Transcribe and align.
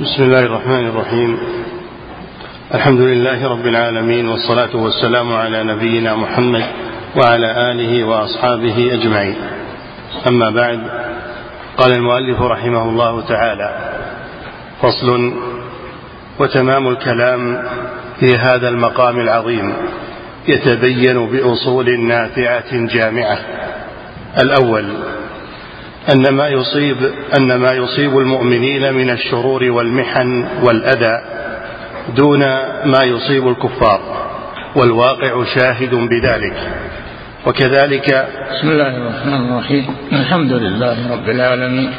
بسم 0.00 0.22
الله 0.22 0.40
الرحمن 0.40 0.86
الرحيم. 0.86 1.38
الحمد 2.74 3.00
لله 3.00 3.48
رب 3.48 3.66
العالمين 3.66 4.28
والصلاة 4.28 4.76
والسلام 4.76 5.32
على 5.32 5.64
نبينا 5.64 6.14
محمد 6.14 6.64
وعلى 7.16 7.70
آله 7.70 8.04
وأصحابه 8.04 8.90
أجمعين. 8.92 9.36
أما 10.28 10.50
بعد 10.50 10.80
قال 11.76 11.92
المؤلف 11.92 12.42
رحمه 12.42 12.88
الله 12.88 13.20
تعالى 13.20 13.92
فصل 14.82 15.32
وتمام 16.38 16.88
الكلام 16.88 17.62
في 18.20 18.36
هذا 18.36 18.68
المقام 18.68 19.20
العظيم 19.20 19.74
يتبين 20.48 21.26
بأصول 21.26 22.00
نافعة 22.00 22.70
جامعة. 22.72 23.38
الأول 24.42 24.84
أن 26.12 26.28
ما 26.34 26.48
يصيب 26.48 26.96
أن 27.38 27.54
ما 27.54 27.72
يصيب 27.72 28.18
المؤمنين 28.18 28.94
من 28.94 29.10
الشرور 29.10 29.64
والمحن 29.64 30.46
والأذى 30.62 31.20
دون 32.16 32.40
ما 32.84 33.02
يصيب 33.02 33.48
الكفار 33.48 34.00
والواقع 34.76 35.44
شاهد 35.44 35.94
بذلك. 35.94 36.56
وكذلك 37.46 38.28
بسم 38.50 38.68
الله 38.68 38.96
الرحمن 38.96 39.52
الرحيم. 39.52 39.86
الحمد 40.12 40.52
لله 40.52 41.12
رب 41.12 41.28
العالمين. 41.28 41.90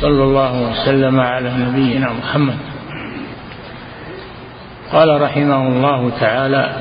صلى 0.00 0.22
الله 0.22 0.70
وسلم 0.70 1.20
على 1.20 1.52
نبينا 1.58 2.12
محمد. 2.12 2.56
قال 4.92 5.22
رحمه 5.22 5.68
الله 5.68 6.10
تعالى 6.20 6.72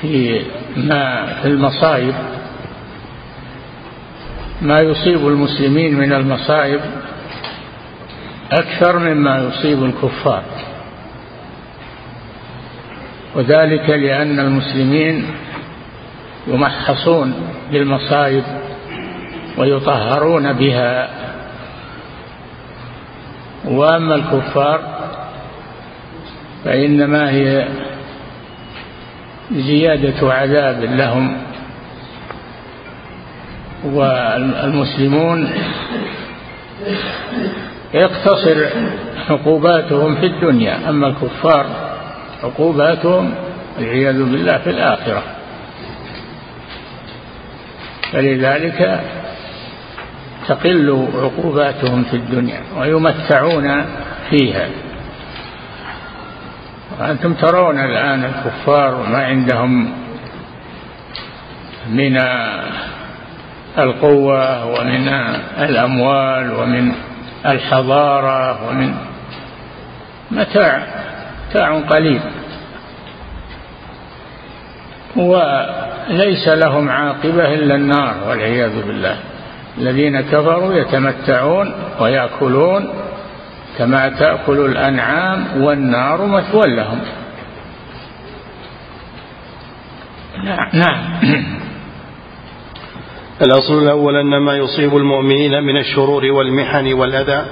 في 0.00 0.42
ما 0.76 1.26
في 1.42 1.48
المصائب 1.48 2.14
ما 4.62 4.80
يصيب 4.80 5.28
المسلمين 5.28 5.94
من 5.94 6.12
المصائب 6.12 6.80
أكثر 8.52 8.98
مما 8.98 9.38
يصيب 9.38 9.84
الكفار. 9.84 10.42
وذلك 13.34 13.90
لأن 13.90 14.38
المسلمين 14.38 15.26
يمحصون 16.46 17.34
بالمصائب 17.72 18.44
ويطهرون 19.58 20.52
بها. 20.52 21.08
وأما 23.64 24.14
الكفار 24.14 24.80
فإنما 26.64 27.30
هي 27.30 27.68
زيادة 29.52 30.32
عذاب 30.32 30.84
لهم. 30.84 31.51
والمسلمون 33.84 35.50
يقتصر 37.94 38.66
عقوباتهم 39.30 40.14
في 40.14 40.26
الدنيا 40.26 40.88
أما 40.88 41.06
الكفار 41.06 41.66
عقوباتهم 42.42 43.34
والعياذ 43.78 44.22
بالله 44.22 44.58
في 44.58 44.70
الآخرة. 44.70 45.22
فلذلك 48.12 49.00
تقل 50.48 51.08
عقوباتهم 51.14 52.04
في 52.04 52.16
الدنيا 52.16 52.60
ويمتعون 52.78 53.84
فيها. 54.30 54.68
وأنتم 57.00 57.34
ترون 57.34 57.78
الآن 57.78 58.24
الكفار 58.24 59.06
ما 59.08 59.24
عندهم 59.24 59.92
من 61.90 62.18
القوة 63.78 64.66
ومن 64.66 65.08
الأموال 65.58 66.52
ومن 66.52 66.92
الحضارة 67.46 68.68
ومن 68.68 68.94
متاع 70.30 70.82
متاع 71.48 71.80
قليل. 71.80 72.20
وليس 75.16 76.48
لهم 76.48 76.88
عاقبة 76.88 77.54
إلا 77.54 77.74
النار 77.74 78.14
والعياذ 78.28 78.86
بالله. 78.86 79.16
الذين 79.78 80.20
كفروا 80.20 80.74
يتمتعون 80.74 81.74
ويأكلون 82.00 82.88
كما 83.78 84.08
تأكل 84.08 84.58
الأنعام 84.66 85.62
والنار 85.62 86.26
مثوى 86.26 86.76
لهم. 86.76 87.00
نعم. 90.72 91.22
الأصل 93.40 93.82
الأول 93.82 94.16
أن 94.16 94.38
ما 94.38 94.56
يصيب 94.56 94.96
المؤمنين 94.96 95.62
من 95.62 95.76
الشرور 95.76 96.24
والمحن 96.24 96.92
والأذى 96.92 97.44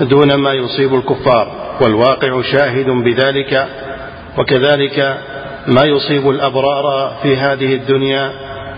دون 0.00 0.34
ما 0.34 0.52
يصيب 0.52 0.94
الكفار 0.94 1.76
والواقع 1.80 2.42
شاهد 2.42 2.90
بذلك 2.90 3.68
وكذلك 4.38 5.18
ما 5.66 5.84
يصيب 5.84 6.30
الأبرار 6.30 7.16
في 7.22 7.36
هذه 7.36 7.74
الدنيا 7.74 8.32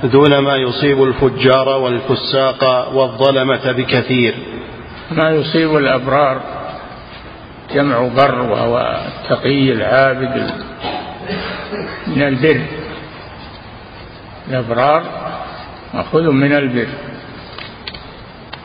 دون 0.04 0.38
ما 0.38 0.56
يصيب 0.56 1.02
الفجار 1.02 1.68
والفساق 1.68 2.90
والظلمة 2.94 3.72
بكثير. 3.72 4.34
ما 5.10 5.30
يصيب 5.30 5.76
الأبرار 5.76 6.40
جمع 7.74 8.08
بر 8.16 8.40
وهو 8.40 9.00
التقي 9.06 9.72
العابد 9.72 10.50
من 12.06 12.22
البر. 12.22 12.60
الأبرار 14.48 15.27
مأخوذ 15.94 16.30
من 16.30 16.52
البر. 16.52 16.88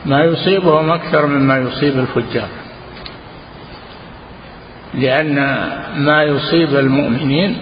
ما 0.06 0.24
يصيبهم 0.24 0.90
أكثر 0.90 1.26
مما 1.26 1.58
يصيب 1.58 1.98
الفجار. 1.98 2.48
لأن 4.94 5.34
ما 5.96 6.22
يصيب 6.22 6.74
المؤمنين 6.76 7.58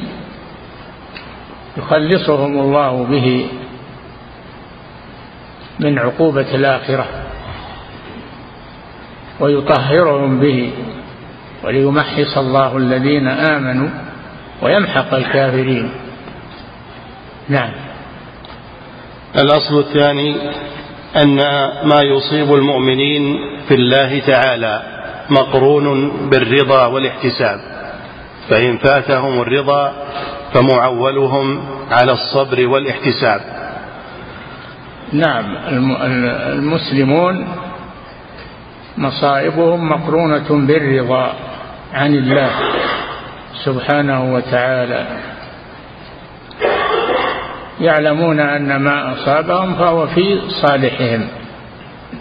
يخلصهم 1.77 2.59
الله 2.59 3.05
به 3.05 3.47
من 5.81 5.99
عقوبة 5.99 6.55
الآخرة. 6.55 7.07
ويطهرهم 9.41 10.41
به. 10.41 10.73
وليمحص 11.65 12.39
الله 12.39 12.77
الذين 12.77 13.29
آمنوا 13.29 13.89
ويمحق 14.63 15.15
الكافرين. 15.15 15.91
نعم. 17.49 17.82
الأصل 19.39 19.79
الثاني 19.79 20.37
أن 21.17 21.37
ما 21.85 22.03
يصيب 22.03 22.55
المؤمنين 22.55 23.37
في 23.69 23.75
الله 23.75 24.19
تعالى 24.19 24.83
مقرون 25.31 26.11
بالرضا 26.31 26.87
والاحتساب. 26.87 27.61
فإن 28.49 28.79
فاتهم 28.79 29.41
الرضا 29.41 29.93
فمعولهم 30.55 31.65
على 31.91 32.13
الصبر 32.13 32.67
والاحتساب. 32.67 33.41
نعم 35.13 35.57
المسلمون 36.53 37.49
مصائبهم 38.99 39.89
مقرونة 39.89 40.67
بالرضا 40.67 41.35
عن 41.95 42.15
الله 42.15 42.51
سبحانه 43.65 44.35
وتعالى. 44.35 45.07
يعلمون 47.83 48.41
أن 48.41 48.77
ما 48.77 49.13
أصابهم 49.13 49.75
فهو 49.75 50.07
في 50.07 50.41
صالحهم. 50.49 51.29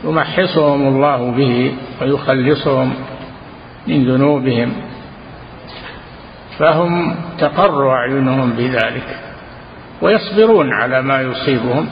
يمحصهم 0.04 0.88
الله 0.88 1.32
به 1.32 1.74
ويخلصهم 2.02 2.94
من 3.88 4.06
ذنوبهم. 4.06 4.74
فهم 6.58 7.16
تقر 7.38 7.92
أعينهم 7.92 8.50
بذلك 8.52 9.20
ويصبرون 10.02 10.74
على 10.74 11.02
ما 11.02 11.22
يصيبهم. 11.22 11.90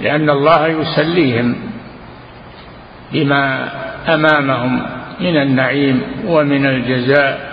لأن 0.00 0.30
الله 0.30 0.66
يسليهم 0.66 1.56
بما 3.12 3.68
أمامهم 4.14 4.82
من 5.20 5.36
النعيم 5.36 6.02
ومن 6.26 6.66
الجزاء 6.66 7.49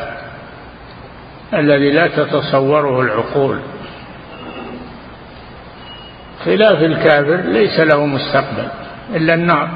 الذي 1.53 1.91
لا 1.91 2.07
تتصوره 2.07 3.01
العقول. 3.01 3.59
خلاف 6.45 6.83
الكافر 6.83 7.35
ليس 7.35 7.79
له 7.79 8.05
مستقبل 8.05 8.67
إلا 9.15 9.33
النار. 9.33 9.69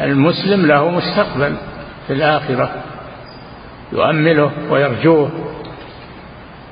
المسلم 0.00 0.66
له 0.66 0.90
مستقبل 0.90 1.56
في 2.06 2.12
الآخرة. 2.12 2.70
يؤمله 3.92 4.50
ويرجوه 4.70 5.30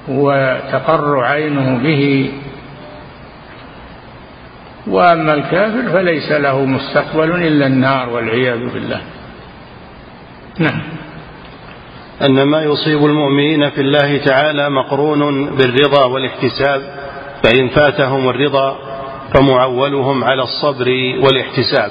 وتقر 0.09 1.25
عينه 1.25 1.79
به. 1.83 2.33
وأما 4.87 5.35
الكافر 5.35 5.93
فليس 5.93 6.33
له 6.33 6.65
مستقبل 6.65 7.31
إلا 7.31 7.67
النار 7.67 8.09
والعياذ 8.09 8.73
بالله. 8.73 9.01
نعم. 10.59 10.83
أن 12.23 12.43
ما 12.43 12.63
يصيب 12.63 13.05
المؤمنين 13.05 13.71
في 13.71 13.81
الله 13.81 14.19
تعالى 14.19 14.71
مقرون 14.71 15.51
بالرضا 15.57 16.05
والاحتساب 16.05 16.83
فإن 17.43 17.69
فاتهم 17.69 18.29
الرضا 18.29 18.79
فمعولهم 19.35 20.25
على 20.25 20.43
الصبر 20.43 20.89
والاحتساب. 21.25 21.91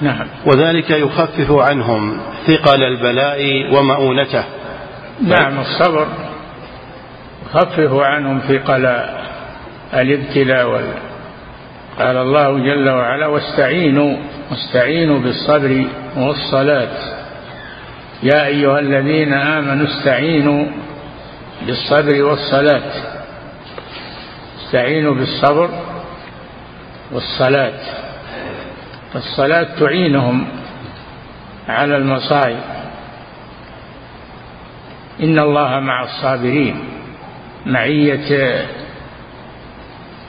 نعم. 0.00 0.26
وذلك 0.46 0.90
يخفف 0.90 1.50
عنهم 1.50 2.20
ثقل 2.46 2.82
البلاء 2.82 3.74
ومؤونته. 3.74 4.44
نعم 5.20 5.60
الصبر 5.60 6.06
يخفف 7.46 7.92
عنهم 7.92 8.38
ثقل 8.38 8.86
الابتلاء 9.94 10.66
وال... 10.68 10.92
قال 11.98 12.16
الله 12.16 12.58
جل 12.58 12.88
وعلا 12.88 13.26
واستعينوا 13.26 14.16
واستعينوا 14.50 15.18
بالصبر 15.18 15.84
والصلاة. 16.16 17.17
يا 18.22 18.46
أيها 18.46 18.78
الذين 18.78 19.32
آمنوا 19.32 19.86
استعينوا 19.86 20.66
بالصبر 21.66 22.22
والصلاة. 22.22 22.82
استعينوا 24.64 25.14
بالصبر 25.14 25.70
والصلاة. 27.12 27.80
الصلاة 29.14 29.66
تعينهم 29.80 30.48
على 31.68 31.96
المصائب. 31.96 32.60
إن 35.20 35.38
الله 35.38 35.80
مع 35.80 36.04
الصابرين. 36.04 36.84
معية 37.66 38.66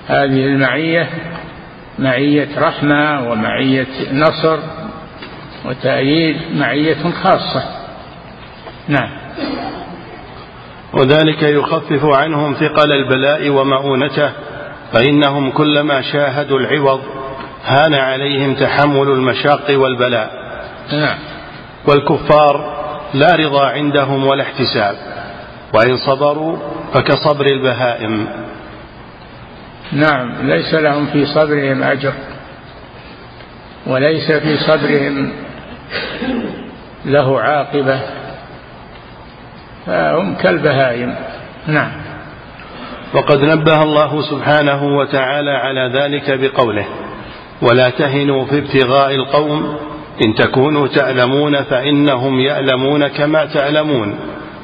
هذه 0.07 0.45
المعية 0.45 1.09
معية 1.99 2.47
رحمة 2.57 3.29
ومعية 3.31 3.87
نصر 4.13 4.59
وتأييد 5.65 6.37
معية 6.55 7.11
خاصة. 7.23 7.78
نعم. 8.89 9.09
وذلك 10.93 11.43
يخفف 11.43 12.05
عنهم 12.05 12.53
ثقل 12.53 12.91
البلاء 12.91 13.49
ومؤونته 13.49 14.31
فإنهم 14.93 15.51
كلما 15.51 16.01
شاهدوا 16.01 16.59
العوض 16.59 17.01
هان 17.65 17.93
عليهم 17.93 18.55
تحمل 18.55 19.07
المشاق 19.07 19.65
والبلاء. 19.69 20.31
نعم. 20.91 21.17
والكفار 21.87 22.79
لا 23.13 23.35
رضا 23.35 23.65
عندهم 23.65 24.27
ولا 24.27 24.43
احتساب 24.43 24.95
وإن 25.73 25.97
صبروا 25.97 26.57
فكصبر 26.93 27.45
البهائم. 27.45 28.27
نعم 29.91 30.49
ليس 30.49 30.73
لهم 30.73 31.05
في 31.05 31.25
صبرهم 31.25 31.83
أجر 31.83 32.13
وليس 33.87 34.31
في 34.31 34.57
صبرهم 34.57 35.31
له 37.05 37.41
عاقبة. 37.41 37.99
فهم 39.85 40.35
كالبهائم. 40.35 41.15
نعم. 41.67 41.91
وقد 43.13 43.41
نبه 43.41 43.83
الله 43.83 44.21
سبحانه 44.21 44.97
وتعالى 44.97 45.51
على 45.51 45.91
ذلك 45.93 46.39
بقوله 46.39 46.85
ولا 47.61 47.89
تهنوا 47.89 48.45
في 48.45 48.57
ابتغاء 48.57 49.15
القوم 49.15 49.77
إن 50.25 50.35
تكونوا 50.35 50.87
تألمون 50.87 51.63
فإنهم 51.63 52.39
يألمون 52.39 53.07
كما 53.07 53.45
تألمون 53.45 54.19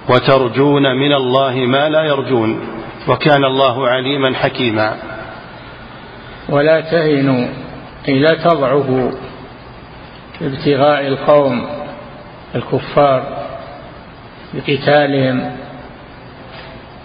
وترجون 0.10 0.96
من 0.96 1.14
الله 1.14 1.56
ما 1.56 1.90
لا 1.90 2.04
يرجون 2.04 2.60
وكان 3.08 3.46
الله 3.46 3.88
عليما 3.88 4.34
حكيما. 4.34 4.96
ولا 6.50 6.82
تهنوا 6.82 7.48
أي 8.08 8.20
لا 8.20 8.36
تضعفوا 8.44 9.12
في 10.40 10.46
ابتغاء 10.48 11.08
القوم 11.08 11.68
الكفار. 12.56 13.45
بقتالهم 14.56 15.52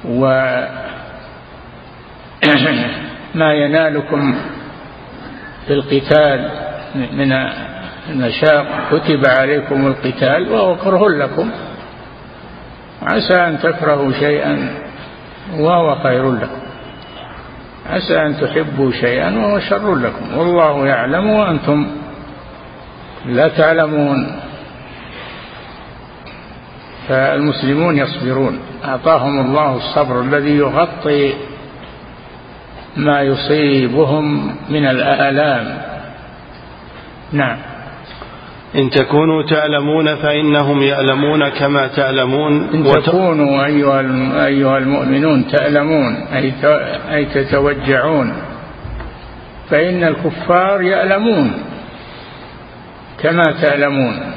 وما 0.05 0.65
ينالكم 3.65 4.35
في 5.67 5.73
القتال 5.73 6.51
من 6.95 7.33
المشاق. 8.11 8.67
كتب 8.91 9.27
عليكم 9.27 9.87
القتال 9.87 10.53
وهو 10.53 10.77
كره 10.77 11.09
لكم. 11.09 11.51
عسى 13.03 13.35
أن 13.35 13.59
تكرهوا 13.59 14.13
شيئا 14.13 14.75
وهو 15.59 15.95
خير 15.95 16.33
لكم. 16.33 16.61
عسى 17.91 18.27
أن 18.27 18.41
تحبوا 18.41 18.93
شيئا 18.93 19.39
وهو 19.39 19.61
شر 19.61 19.95
لكم. 19.95 20.39
والله 20.39 20.87
يعلم 20.87 21.31
وأنتم 21.31 21.87
لا 23.27 23.49
تعلمون. 23.49 24.41
فالمسلمون 27.09 27.99
يصبرون. 27.99 28.59
أعطاهم 28.85 29.41
الله 29.41 29.77
الصبر 29.77 30.21
الذي 30.21 30.57
يغطي 30.57 31.33
ما 32.97 33.23
يصيبهم 33.23 34.57
من 34.71 34.87
الآلام. 34.87 35.79
نعم. 37.33 37.57
إن 38.75 38.91
تكونوا 38.91 39.43
تعلمون 39.43 40.17
فإنهم 40.17 40.83
يعلمون 40.83 41.49
كما 41.49 41.87
تعلمون. 41.87 42.69
إن 42.75 42.85
تكونوا 42.85 43.67
أيها 44.47 44.79
المؤمنون 44.79 45.47
تعلمون 45.47 46.17
أي 47.11 47.25
تتوجعون 47.25 48.33
فإن 49.71 50.05
الكفار 50.05 50.83
يعلمون 50.83 51.53
كما 53.19 53.45
تعلمون. 53.63 54.30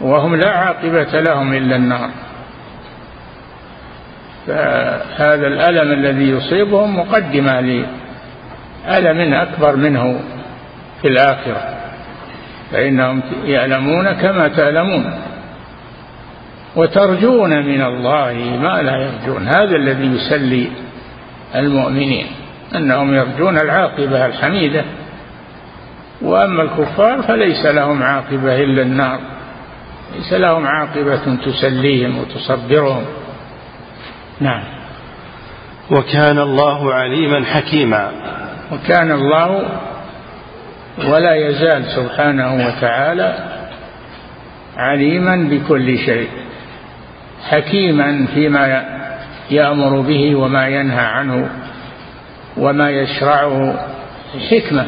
وهم 0.00 0.36
لا 0.36 0.50
عاقبة 0.50 1.20
لهم 1.20 1.52
إلا 1.52 1.76
النار. 1.76 2.10
فهذا 4.46 5.46
الألم 5.46 5.92
الذي 5.92 6.30
يصيبهم 6.30 6.98
مقدمة 6.98 7.60
لألم 7.60 9.34
أكبر 9.34 9.76
منه 9.76 10.20
في 11.02 11.08
الآخرة. 11.08 11.76
فإنهم 12.72 13.22
يعلمون 13.44 14.12
كما 14.12 14.48
تعلمون 14.48 15.14
وترجون 16.76 17.50
من 17.50 17.82
الله 17.82 18.58
ما 18.62 18.82
لا 18.82 18.96
يرجون. 18.96 19.48
هذا 19.48 19.76
الذي 19.76 20.06
يسلي 20.06 20.70
المؤمنين 21.54 22.26
أنهم 22.76 23.14
يرجون 23.14 23.58
العاقبة 23.58 24.26
الحميدة. 24.26 24.84
وأما 26.22 26.62
الكفار 26.62 27.22
فليس 27.22 27.66
لهم 27.66 28.02
عاقبة 28.02 28.56
إلا 28.56 28.82
النار. 28.82 29.18
ليس 30.14 30.32
لهم 30.32 30.66
عاقبة 30.66 31.36
تسليهم 31.46 32.18
وتصبرهم. 32.18 33.04
نعم. 34.40 34.64
وكان 35.90 36.38
الله 36.38 36.94
عليما 36.94 37.44
حكيما. 37.44 38.10
وكان 38.72 39.12
الله 39.12 39.62
ولا 41.08 41.34
يزال 41.34 41.84
سبحانه 41.84 42.66
وتعالى 42.66 43.34
عليما 44.76 45.48
بكل 45.50 45.98
شيء 45.98 46.28
حكيما 47.48 48.26
فيما 48.34 48.84
يأمر 49.50 50.00
به 50.00 50.34
وما 50.34 50.68
ينهى 50.68 51.04
عنه 51.04 51.48
وما 52.56 52.90
يشرعه. 52.90 53.86
حكمه 54.50 54.86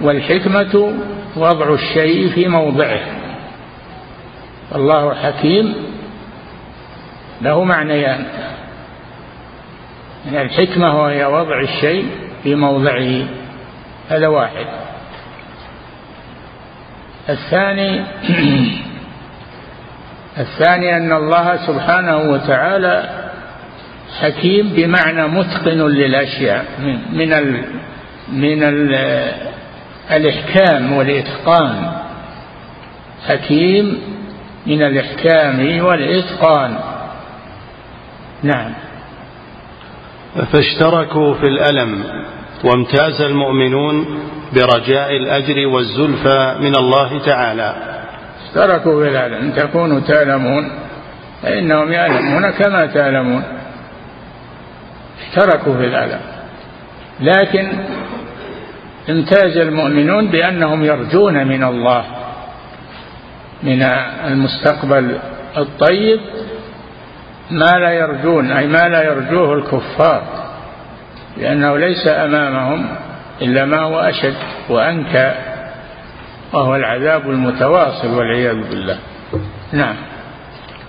والحكمة 0.00 0.94
وضع 1.36 1.74
الشيء 1.74 2.28
في 2.28 2.48
موضعه. 2.48 3.00
الله 4.74 5.14
حكيم. 5.14 5.74
له 7.42 7.64
معنيان. 7.64 8.24
من 10.26 10.36
الحكمة 10.36 11.02
وهي 11.02 11.24
وضع 11.24 11.60
الشيء 11.60 12.06
في 12.42 12.54
موضعه. 12.54 13.26
هذا 14.10 14.26
واحد. 14.26 14.66
الثاني 17.28 18.04
الثاني 20.38 20.96
أن 20.96 21.12
الله 21.12 21.66
سبحانه 21.66 22.16
وتعالى 22.16 23.10
حكيم 24.20 24.68
بمعنى 24.68 25.26
متقن 25.26 25.86
للأشياء. 25.86 26.64
من 27.12 27.32
ال 27.32 27.64
من 28.32 28.62
ال 28.62 28.94
الإحكام 30.10 30.92
والإتقان. 30.92 31.92
حكيم 33.28 33.98
من 34.66 34.82
الإحكام 34.82 35.84
والإتقان. 35.84 36.78
نعم. 38.42 38.72
فاشتركوا 40.52 41.34
في 41.34 41.46
الألم 41.46 42.04
وامتاز 42.64 43.20
المؤمنون 43.20 44.06
برجاء 44.54 45.16
الأجر 45.16 45.66
والزلفى 45.66 46.56
من 46.60 46.76
الله 46.76 47.18
تعالى. 47.18 47.74
اشتركوا 48.46 49.02
في 49.02 49.08
الألم. 49.08 49.50
تكونوا 49.50 50.00
تعلمون 50.00 50.72
فإنهم 51.42 51.92
يعلمون 51.92 52.50
كما 52.50 52.86
تعلمون. 52.86 53.42
اشتركوا 55.28 55.76
في 55.76 55.84
الألم. 55.84 56.20
لكن 57.20 57.72
امتاز 59.10 59.56
المؤمنون 59.56 60.26
بأنهم 60.26 60.84
يرجون 60.84 61.46
من 61.46 61.64
الله. 61.64 62.04
من 63.62 63.82
المستقبل 64.26 65.18
الطيب 65.56 66.20
ما 67.50 67.78
لا 67.78 67.92
يرجون 67.92 68.50
أي 68.50 68.66
ما 68.66 68.88
لا 68.88 69.02
يرجوه 69.02 69.54
الكفار 69.54 70.22
لأنه 71.36 71.76
ليس 71.76 72.06
أمامهم 72.06 72.86
إلا 73.42 73.64
ما 73.64 73.80
هو 73.80 73.98
أشد 73.98 74.36
وأنكى 74.68 75.34
وهو 76.52 76.76
العذاب 76.76 77.30
المتواصل 77.30 78.08
والعياذ 78.08 78.68
بالله. 78.68 78.98
نعم. 79.72 79.96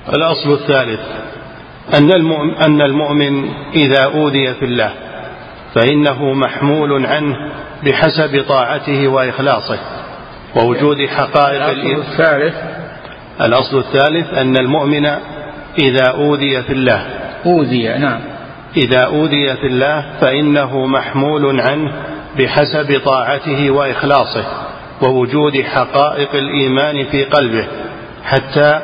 الأصل 0.09 0.53
الثالث 0.53 0.99
أن 1.93 2.11
المؤمن, 2.11 2.55
أن 2.55 2.81
المؤمن 2.81 3.49
إذا 3.73 4.03
أوذي 4.03 4.53
في 4.53 4.65
الله 4.65 4.93
فإنه 5.75 6.33
محمول 6.33 7.05
عنه 7.05 7.35
بحسب 7.83 8.45
طاعته 8.47 9.07
وإخلاصه. 9.07 9.79
ووجود 10.55 10.97
حقائق 11.05 11.65
الأصل 11.65 12.01
الثالث. 12.01 12.55
الأصل 13.41 13.77
الثالث 13.77 14.33
أن 14.33 14.57
المؤمن 14.57 15.05
إذا 15.79 16.07
أوذي 16.07 16.61
في 16.61 16.73
الله. 16.73 17.05
أوذي 17.45 17.87
نعم. 17.87 18.19
إذا 18.77 19.05
أوذي 19.05 19.55
في 19.55 19.67
الله 19.67 20.05
فإنه 20.21 20.85
محمول 20.85 21.61
عنه 21.61 21.91
بحسب 22.37 23.01
طاعته 23.05 23.71
وإخلاصه 23.71 24.45
ووجود 25.01 25.61
حقائق 25.61 26.35
الإيمان 26.35 27.05
في 27.05 27.23
قلبه 27.23 27.67
حتى 28.23 28.79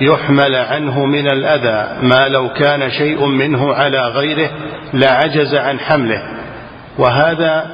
يحمل 0.00 0.54
عنه 0.54 1.04
من 1.04 1.28
الأذى 1.28 1.98
ما 2.02 2.28
لو 2.28 2.48
كان 2.48 2.90
شيء 2.90 3.26
منه 3.26 3.74
على 3.74 4.08
غيره 4.08 4.50
لعجز 4.94 5.54
عن 5.54 5.78
حمله. 5.80 6.22
وهذا 6.98 7.66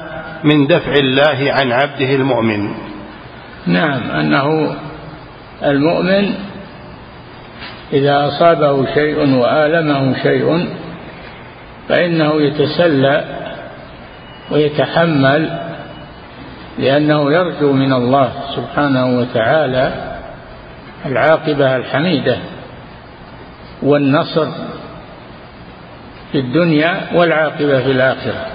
من 0.43 0.67
دفع 0.67 0.91
الله 0.91 1.53
عن 1.53 1.71
عبده 1.71 2.15
المؤمن. 2.15 2.88
نعم 3.69 4.11
أنه 4.11 4.75
المؤمن 5.63 6.33
إذا 7.93 8.27
أصابه 8.27 8.93
شيء 8.93 9.35
وآلمه 9.35 10.23
شيء 10.23 10.69
فإنه 11.89 12.41
يتسلى 12.41 13.25
ويتحمل 14.51 15.59
لأنه 16.79 17.31
يرجو 17.31 17.73
من 17.73 17.93
الله 17.93 18.31
سبحانه 18.55 19.19
وتعالى 19.19 19.91
العاقبة 21.05 21.75
الحميدة 21.75 22.37
والنصر 23.83 24.47
في 26.31 26.39
الدنيا 26.39 27.01
والعاقبة 27.13 27.83
في 27.83 27.91
الآخرة. 27.91 28.45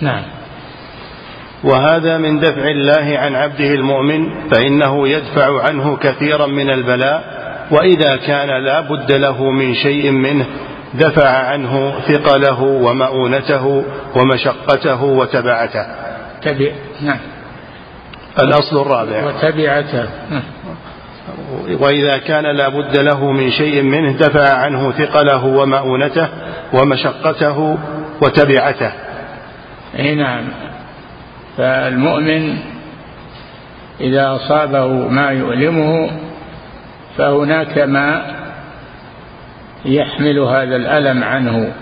نعم. 0.00 0.22
وهذا 1.64 2.18
من 2.18 2.40
دفع 2.40 2.68
الله 2.68 3.18
عن 3.18 3.34
عبده 3.34 3.74
المؤمن 3.74 4.48
فإنه 4.50 5.08
يدفع 5.08 5.62
عنه 5.62 5.96
كثيرا 5.96 6.46
من 6.46 6.70
البلاء 6.70 7.42
وإذا 7.70 8.16
كان 8.16 8.64
لا 8.64 8.80
بد 8.80 9.12
له 9.12 9.50
من 9.50 9.74
شيء 9.74 10.10
منه 10.10 10.46
دفع 10.94 11.28
عنه 11.28 11.94
ثقله 12.08 12.62
ومؤونته 12.62 13.84
ومشقته 14.16 15.04
وتبعته. 15.04 15.86
تبع 16.42 16.72
نعم. 17.00 17.18
الأصل 18.42 18.80
الرابع. 18.80 19.24
وتبعته. 19.26 20.08
وإذا 21.80 22.18
كان 22.18 22.56
لا 22.56 22.68
بد 22.68 22.96
له 22.96 23.32
من 23.32 23.50
شيء 23.50 23.82
منه 23.82 24.12
دفع 24.12 24.56
عنه 24.56 24.92
ثقله 24.92 25.44
ومؤونته 25.44 26.28
ومشقته 26.72 27.78
وتبعته. 28.22 28.92
نعم. 29.94 30.44
فالمؤمن 31.56 32.58
إذا 34.00 34.34
أصابه 34.34 35.08
ما 35.08 35.30
يؤلمه 35.30 36.10
فهناك 37.18 37.78
ما 37.78 38.34
يحمل 39.84 40.38
هذا 40.38 40.76
الألم 40.76 41.24
عنه 41.24 41.72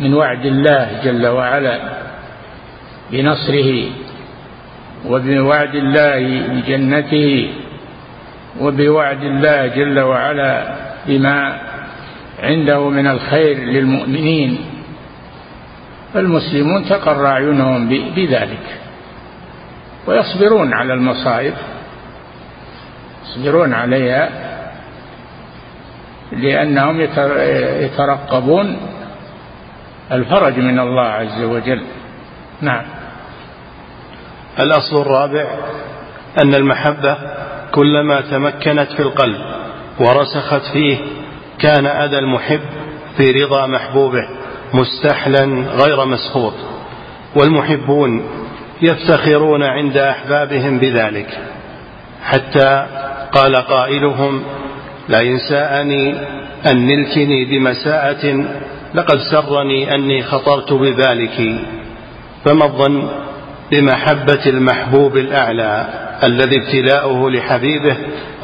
من 0.00 0.14
وعد 0.14 0.46
الله 0.46 1.00
جل 1.04 1.26
وعلا 1.26 1.78
بنصره 3.12 3.84
وبوعد 5.06 5.74
الله 5.74 6.42
بجنته 6.48 7.50
وبوعد 8.60 9.22
الله 9.22 9.66
جل 9.66 10.00
وعلا 10.00 10.74
بما 11.06 11.58
عنده 12.42 12.88
من 12.88 13.06
الخير 13.06 13.58
للمؤمنين 13.58 14.58
فالمسلمون 16.14 16.84
تقر 16.84 17.26
أعينهم 17.26 17.88
بذلك. 17.88 18.80
ويصبرون 20.06 20.72
على 20.72 20.94
المصائب. 20.94 21.54
يصبرون 23.24 23.74
عليها 23.74 24.28
لأنهم 26.32 27.00
يترقبون 27.80 28.76
الفرج 30.12 30.58
من 30.58 30.78
الله 30.78 31.06
عز 31.06 31.42
وجل. 31.42 31.82
نعم. 32.60 32.84
الأصل 34.60 35.00
الرابع 35.00 35.46
أن 36.42 36.54
المحبة 36.54 37.16
كلما 37.72 38.20
تمكنت 38.20 38.92
في 38.92 39.00
القلب 39.02 39.40
ورسخت 40.00 40.62
فيه 40.72 40.98
كان 41.58 41.86
أذى 41.86 42.18
المحب 42.18 42.60
في 43.16 43.30
رضا 43.30 43.66
محبوبه. 43.66 44.28
مستحلا 44.74 45.44
غير 45.70 46.04
مسخوط 46.04 46.54
والمحبون 47.36 48.22
يفتخرون 48.82 49.62
عند 49.62 49.96
أحبابهم 49.96 50.78
بذلك. 50.78 51.38
حتى 52.24 52.86
قال 53.32 53.56
قائلهم 53.56 54.42
لئن 55.08 55.38
ساءني 55.38 56.14
أن 56.70 56.86
نلتني 56.86 57.44
بمساءة 57.44 58.44
لقد 58.94 59.18
سرني 59.30 59.94
أني 59.94 60.22
خطرت 60.22 60.72
بذلك 60.72 61.60
فما 62.44 62.64
الظن 62.64 63.08
بمحبة 63.72 64.46
المحبوب 64.46 65.16
الأعلى 65.16 65.86
الذي 66.24 66.56
ابتلاؤه 66.56 67.30
لحبيبه 67.30 67.96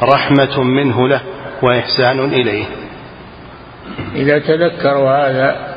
رحمة 0.03 0.63
منه 0.63 1.07
له 1.07 1.21
وإحسان 1.61 2.19
إليه. 2.19 2.65
إذا 4.15 4.39
تذكروا 4.39 5.09
هذا 5.09 5.74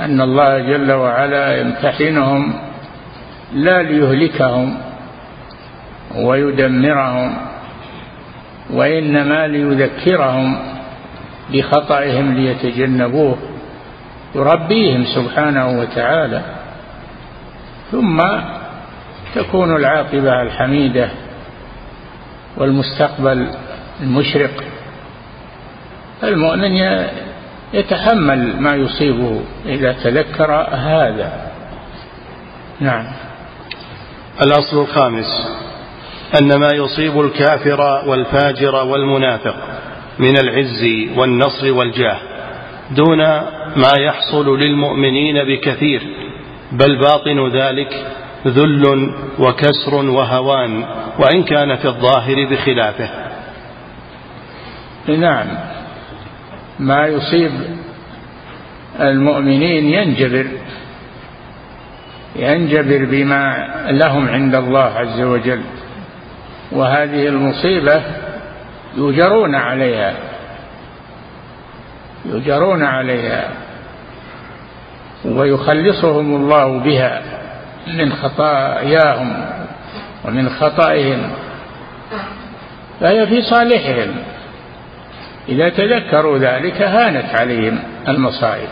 أن 0.00 0.20
الله 0.20 0.58
جل 0.58 0.92
وعلا 0.92 1.60
يمتحنهم 1.60 2.52
لا 3.52 3.82
ليهلكهم 3.82 4.78
ويدمرهم 6.16 7.36
وإنما 8.70 9.46
ليذكرهم 9.46 10.58
بخطئهم 11.52 12.34
ليتجنبوه 12.34 13.38
يربيهم 14.34 15.04
سبحانه 15.04 15.80
وتعالى. 15.80 16.42
ثم 17.92 18.22
تكون 19.34 19.76
العاقبة 19.76 20.42
الحميدة 20.42 21.10
والمستقبل 22.56 23.50
المشرق. 24.02 24.64
المؤمن 26.24 26.72
يتحمل 27.72 28.60
ما 28.60 28.74
يصيبه 28.74 29.40
إذا 29.66 29.92
تذكر 29.92 30.52
هذا. 30.72 31.50
نعم. 32.80 33.04
الأصل 34.46 34.80
الخامس 34.80 35.48
أن 36.40 36.60
ما 36.60 36.68
يصيب 36.74 37.20
الكافر 37.20 38.02
والفاجر 38.06 38.74
والمنافق 38.74 39.56
من 40.18 40.34
العز 40.40 40.84
والنصر 41.16 41.72
والجاه 41.72 42.18
دون 42.90 43.18
ما 43.76 43.92
يحصل 43.98 44.58
للمؤمنين 44.58 45.44
بكثير 45.44 46.02
بل 46.72 46.98
باطن 46.98 47.48
ذلك 47.48 48.06
ذل 48.46 49.14
وكسر 49.38 49.94
وهوان 49.94 50.84
وإن 51.18 51.42
كان 51.42 51.76
في 51.76 51.88
الظاهر 51.88 52.46
بخلافه. 52.50 53.10
نعم. 55.08 55.46
ما 56.78 57.06
يصيب 57.06 57.52
المؤمنين 59.00 59.84
ينجبر 59.84 60.46
ينجبر 62.36 63.04
بما 63.04 63.68
لهم 63.90 64.28
عند 64.28 64.54
الله 64.54 64.98
عز 64.98 65.20
وجل. 65.20 65.62
وهذه 66.72 67.28
المصيبة 67.28 68.02
يجرون 68.96 69.54
عليها 69.54 70.14
يجرون 72.24 72.84
عليها 72.84 73.48
ويخلصهم 75.24 76.36
الله 76.36 76.78
بها 76.78 77.22
من 77.86 78.12
خطاياهم 78.12 79.46
ومن 80.24 80.48
خطائهم 80.48 81.30
فهي 83.00 83.26
في 83.26 83.42
صالحهم. 83.42 84.14
إذا 85.48 85.68
تذكروا 85.68 86.38
ذلك 86.38 86.82
هانت 86.82 87.40
عليهم 87.40 87.78
المصائب. 88.08 88.68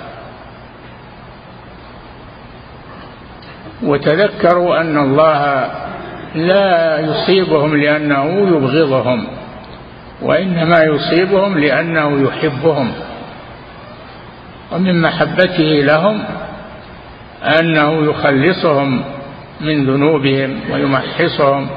وتذكروا 3.83 4.81
أن 4.81 4.99
الله 4.99 5.71
لا 6.35 6.99
يصيبهم 7.01 7.77
لأنه 7.77 8.25
يبغضهم 8.25 9.27
وإنما 10.23 10.83
يصيبهم 10.83 11.59
لأنه 11.59 12.29
يحبهم. 12.29 12.93
ومن 14.73 15.01
محبته 15.01 15.81
لهم 15.85 16.25
أنه 17.61 18.11
يخلصهم 18.11 19.05
من 19.61 19.87
ذنوبهم 19.87 20.61
ويمحصهم 20.73 21.69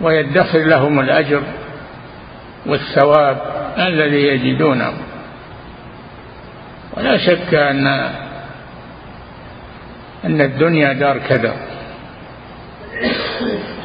ويدخر 0.00 0.58
لهم 0.58 1.00
الأجر. 1.00 1.42
والثواب 2.66 3.36
الذي 3.78 4.22
يجدونه. 4.26 4.92
ولا 6.96 7.18
شك 7.18 7.54
أن 7.54 7.86
أن 10.24 10.40
الدنيا 10.40 10.92
دار 10.92 11.18
كدر 11.18 11.54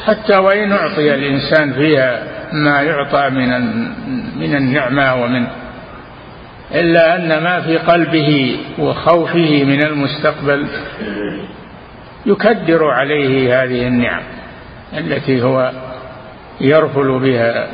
حتى 0.05 0.37
وإن 0.37 0.71
أعطي 0.71 1.13
الإنسان 1.13 1.73
فيها 1.73 2.23
ما 2.53 2.81
يعطى 2.81 3.29
من 3.29 3.49
من 4.39 4.55
النعمة 4.55 5.23
ومن 5.23 5.47
إلا 6.75 7.15
أن 7.15 7.43
ما 7.43 7.61
في 7.61 7.77
قلبه 7.77 8.59
وخوفه 8.79 9.63
من 9.63 9.83
المستقبل 9.83 10.67
يكدر 12.25 12.85
عليه 12.85 13.63
هذه 13.63 13.87
النعم 13.87 14.23
التي 14.97 15.41
هو 15.41 15.71
يرفل 16.61 17.19
بها. 17.19 17.67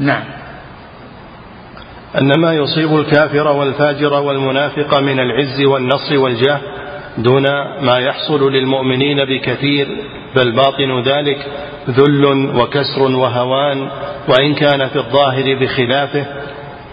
نعم. 0.00 0.24
أن 2.18 2.40
ما 2.40 2.54
يصيب 2.54 2.96
الكافر 2.96 3.48
والفاجر 3.48 4.12
والمنافق 4.12 4.98
من 4.98 5.20
العز 5.20 5.62
والنصر 5.62 6.18
والجاه 6.18 6.60
دون 7.18 7.42
ما 7.80 7.98
يحصل 7.98 8.52
للمؤمنين 8.52 9.24
بكثير 9.24 9.88
بل 10.36 10.52
باطن 10.52 11.02
ذلك 11.02 11.46
ذل 11.90 12.24
وكسر 12.56 13.02
وهوان 13.02 13.88
وإن 14.28 14.54
كان 14.54 14.88
في 14.88 14.96
الظاهر 14.96 15.54
بخلافه 15.54 16.26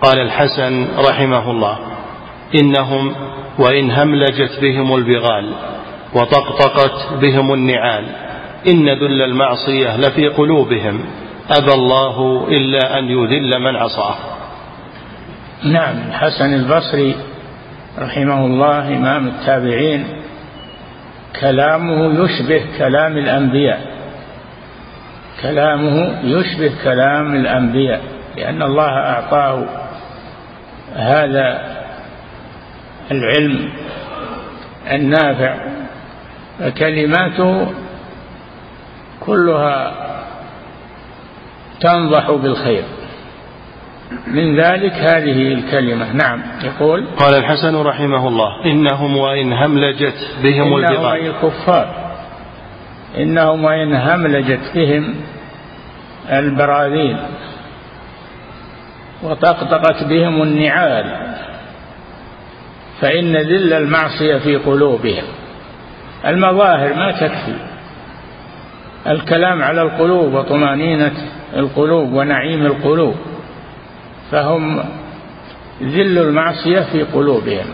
قال 0.01 0.19
الحسن 0.19 0.87
رحمه 0.97 1.51
الله. 1.51 1.77
إنهم 2.61 3.15
وإن 3.59 3.91
هملجت 3.91 4.59
بهم 4.61 4.95
البغال 4.95 5.53
وطقطقت 6.13 7.13
بهم 7.21 7.53
النعال 7.53 8.05
إن 8.67 8.89
ذل 8.89 9.21
المعصية 9.21 9.97
لفي 9.97 10.27
قلوبهم. 10.27 10.99
أبى 11.51 11.73
الله 11.73 12.47
إلا 12.47 12.99
أن 12.99 13.05
يذل 13.09 13.59
من 13.59 13.75
عصاه. 13.75 14.15
نعم 15.63 15.95
الحسن 16.07 16.53
البصري 16.53 17.15
رحمه 17.99 18.45
الله 18.45 18.87
إمام 18.87 19.27
التابعين 19.27 20.05
كلامه 21.41 22.23
يشبه 22.23 22.63
كلام 22.77 23.17
الأنبياء. 23.17 23.99
كلامه 25.41 26.19
يشبه 26.23 26.71
كلام 26.83 27.35
الأنبياء 27.35 28.01
لأن 28.37 28.61
الله 28.61 28.89
أعطاه 28.89 29.65
هذا 30.95 31.77
العلم 33.11 33.69
النافع 34.91 35.55
فكلماته 36.59 37.67
كلها 39.19 39.93
تنضح 41.81 42.31
بالخير. 42.31 42.83
من 44.27 44.59
ذلك 44.59 44.93
هذه 44.93 45.53
الكلمة. 45.53 46.13
نعم 46.13 46.41
يقول 46.63 47.07
قال 47.17 47.35
الحسن 47.35 47.75
رحمه 47.75 48.27
الله 48.27 48.65
إنهم 48.65 49.17
وإن 49.17 49.53
هملجت 49.53 50.35
بهم 50.43 50.77
البغال 50.77 51.19
إنهم 51.19 51.35
الكفار. 51.35 51.95
إنهم 53.17 53.63
وإن 53.63 53.95
هملجت 53.95 54.71
بهم 54.75 55.15
البراذيل. 56.31 57.17
وطقطقت 59.23 60.03
بهم 60.03 60.41
النعال. 60.41 61.35
فإن 63.01 63.37
ذل 63.37 63.73
المعصية 63.73 64.37
في 64.37 64.55
قلوبهم. 64.55 65.23
المظاهر 66.25 66.93
ما 66.93 67.11
تكفي. 67.11 67.55
الكلام 69.07 69.63
على 69.63 69.81
القلوب 69.81 70.33
وطمأنينة. 70.33 71.38
القلوب 71.55 72.13
ونعيم 72.13 72.65
القلوب 72.65 73.15
فهم 74.31 74.83
ذل 75.81 76.17
المعصية 76.17 76.79
في 76.91 77.03
قلوبهم. 77.03 77.65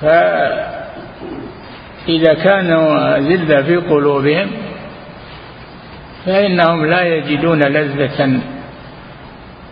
فإذا 0.00 0.74
كانوا 2.44 3.18
ذل 3.18 3.64
في 3.64 3.76
قلوبهم 3.76 4.50
فإنهم 6.26 6.86
لا 6.86 7.02
يجدون 7.02 7.62
لذة 7.62 8.40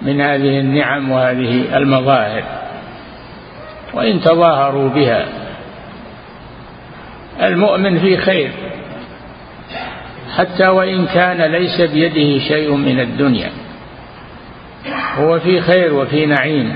من 0.03 0.21
هذه 0.21 0.61
النعم 0.61 1.11
وهذه 1.11 1.77
المظاهر 1.77 2.45
وإن 3.95 4.21
تظاهروا 4.21 4.89
بها. 4.89 5.27
المؤمن 7.43 7.99
في 7.99 8.17
خير. 8.17 8.51
حتى 10.37 10.69
وإن 10.69 11.07
كان 11.07 11.43
ليس 11.53 11.81
بيده 11.81 12.45
شيء 12.49 12.75
من 12.75 13.01
الدنيا. 13.01 13.51
هو 15.17 15.41
في 15.41 15.61
خير 15.61 15.95
وفي 15.95 16.27
نعيم. 16.27 16.75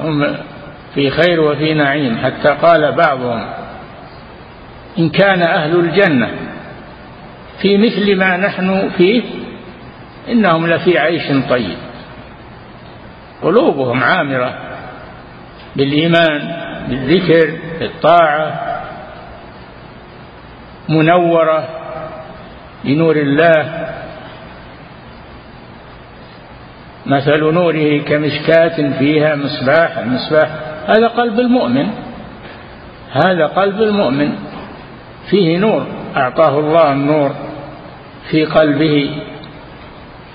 هم 0.00 0.36
في 0.94 1.10
خير 1.10 1.40
وفي 1.40 1.74
نعيم. 1.74 2.18
حتى 2.18 2.48
قال 2.48 2.92
بعضهم 2.92 3.50
إن 4.98 5.08
كان 5.08 5.42
أهل 5.42 5.76
الجنة 5.80 6.30
في 7.62 7.78
مثل 7.78 8.16
ما 8.16 8.36
نحن 8.36 8.90
فيه 8.96 9.22
إنهم 10.28 10.66
لفي 10.66 10.98
عيش 10.98 11.22
طيب. 11.50 11.76
قلوبهم 13.42 14.02
عامرة 14.02 14.58
بالإيمان 15.76 16.56
بالذكر 16.88 17.58
بالطاعة 17.80 18.67
منورة 20.88 21.68
بنور 22.84 23.16
الله. 23.16 23.88
مثل 27.06 27.40
نوره 27.40 27.98
كمشكاة 27.98 28.98
فيها 28.98 29.36
مصباح 29.36 29.98
المصباح 29.98 30.48
هذا 30.86 31.08
قلب 31.08 31.40
المؤمن. 31.40 31.86
هذا 33.12 33.46
قلب 33.46 33.82
المؤمن. 33.82 34.32
فيه 35.30 35.58
نور. 35.58 35.86
أعطاه 36.16 36.58
الله 36.58 36.92
النور 36.92 37.30
في 38.30 38.44
قلبه. 38.44 39.10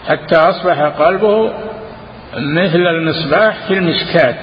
حتى 0.08 0.36
أصبح 0.36 0.82
قلبه 0.82 1.54
مثل 2.38 2.88
المصباح 2.88 3.68
في 3.68 3.74
المشكاة 3.74 4.36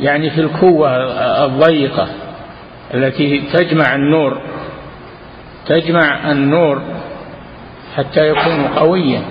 يعني 0.00 0.30
في 0.30 0.40
الكوة 0.40 0.96
الضيقة 1.44 2.08
التي 2.94 3.40
تجمع 3.52 3.94
النور. 3.94 4.40
تجمع 5.66 6.32
النور 6.32 6.82
حتى 7.96 8.28
يكون 8.28 8.68
قويا. 8.76 9.22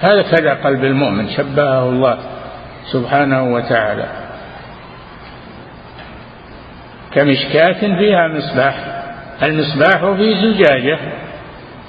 هذا 0.00 0.22
كذا 0.22 0.54
قلب 0.54 0.84
المؤمن 0.84 1.28
شبهه 1.28 1.88
الله 1.88 2.18
سبحانه 2.92 3.54
وتعالى. 3.54 4.06
كمشكاة 7.14 7.80
فيها 7.98 8.28
مصباح 8.28 8.74
المصباح 9.42 10.16
في 10.16 10.34
زجاجة. 10.34 10.98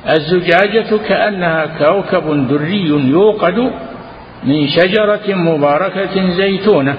الزجاجة 0.09 0.97
كأنها 1.07 1.65
كوكب 1.65 2.47
دري 2.47 2.87
يوقد 2.87 3.71
من 4.43 4.67
شجرة 4.67 5.35
مباركة 5.35 6.29
زيتونة 6.31 6.95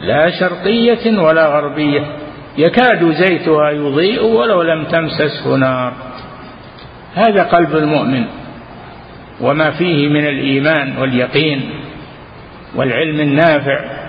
لا 0.00 0.30
شرقية 0.30 1.18
ولا 1.18 1.46
غربية. 1.46 2.06
يكاد 2.58 3.10
زيتها 3.10 3.70
يضيء 3.70 4.24
ولو 4.24 4.62
لم 4.62 4.84
تمسسه 4.84 5.56
نار. 5.56 5.92
هذا 7.14 7.42
قلب 7.42 7.76
المؤمن 7.76 8.24
وما 9.40 9.70
فيه 9.70 10.08
من 10.08 10.26
الإيمان 10.26 10.96
واليقين 10.98 11.70
والعلم 12.74 13.20
النافع 13.20 14.04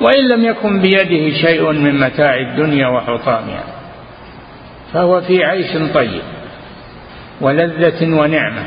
وإن 0.00 0.28
لم 0.28 0.44
يكن 0.44 0.80
بيده 0.80 1.36
شيء 1.36 1.72
من 1.72 2.00
متاع 2.00 2.36
الدنيا 2.36 2.88
وحطامها 2.88 3.62
فهو 4.92 5.20
في 5.20 5.44
عيش 5.44 5.92
طيب 5.94 6.22
ولذة 7.40 8.14
ونعمة 8.14 8.62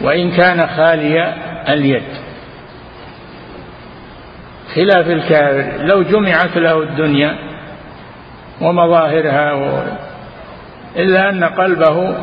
وإن 0.00 0.30
كان 0.30 0.66
خالي 0.66 1.34
اليد 1.68 2.02
خلاف 4.74 5.06
الكافر 5.10 5.84
لو 5.84 6.02
جمعت 6.02 6.56
له 6.56 6.82
الدنيا 6.82 7.38
ومظاهرها. 8.60 10.09
إلا 10.96 11.30
أن 11.30 11.44
قلبه 11.44 12.14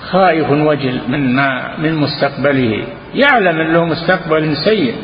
خائف 0.00 0.50
وجل 0.50 1.00
من 1.08 1.36
ما 1.36 1.76
من 1.78 1.94
مستقبله. 1.94 2.84
يعلم 3.14 3.60
أن 3.60 3.72
له 3.72 3.84
مستقبل 3.84 4.56
سيء. 4.56 4.94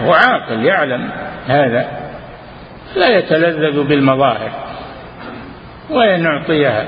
هو 0.00 0.12
عاقل 0.12 0.64
يعلم 0.64 1.10
هذا. 1.46 1.88
لا 2.96 3.18
يتلذذ 3.18 3.88
بالمظاهر. 3.88 4.50
وإن 5.90 6.26
أعطيها 6.26 6.86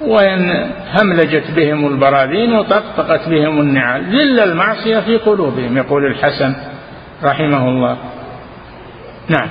وإن 0.00 0.70
هملجت 0.92 1.50
بهم 1.56 1.86
البراذين 1.86 2.52
وطقطقت 2.52 3.28
بهم 3.28 3.60
النعال. 3.60 4.04
ذل 4.04 4.40
المعصية 4.40 4.98
في 4.98 5.16
قلوبهم 5.16 5.76
يقول 5.76 6.06
الحسن 6.06 6.54
رحمه 7.24 7.68
الله. 7.68 7.96
نعم. 9.28 9.48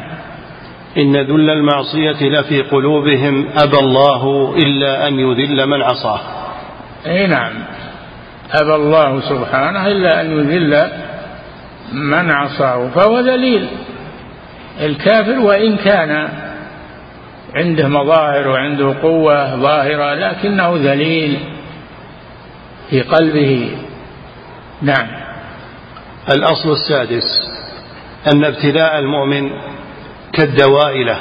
إن 0.97 1.17
ذل 1.17 1.49
المعصية 1.49 2.29
لفي 2.29 2.61
قلوبهم 2.61 3.49
أبى 3.57 3.79
الله 3.79 4.53
إلا 4.57 5.07
أن 5.07 5.19
يذل 5.19 5.67
من 5.67 5.81
عصاه. 5.81 6.19
أي 7.05 7.27
نعم. 7.27 7.53
أبى 8.51 8.75
الله 8.75 9.21
سبحانه 9.29 9.87
إلا 9.87 10.21
أن 10.21 10.31
يذل 10.31 10.87
من 11.93 12.31
عصاه. 12.31 12.89
فهو 12.89 13.19
ذليل. 13.19 13.67
الكافر 14.81 15.39
وإن 15.39 15.77
كان 15.77 16.29
عنده 17.55 17.87
مظاهر 17.87 18.47
وعنده 18.47 18.95
قوة 19.01 19.55
ظاهرة 19.55 20.13
لكنه 20.13 20.75
ذليل 20.75 21.39
في 22.89 23.01
قلبه. 23.01 23.77
نعم. 24.81 25.07
الأصل 26.31 26.71
السادس 26.71 27.55
أن 28.33 28.43
ابتلاء 28.43 28.99
المؤمن 28.99 29.49
كالدواء 30.35 31.03
له 31.03 31.17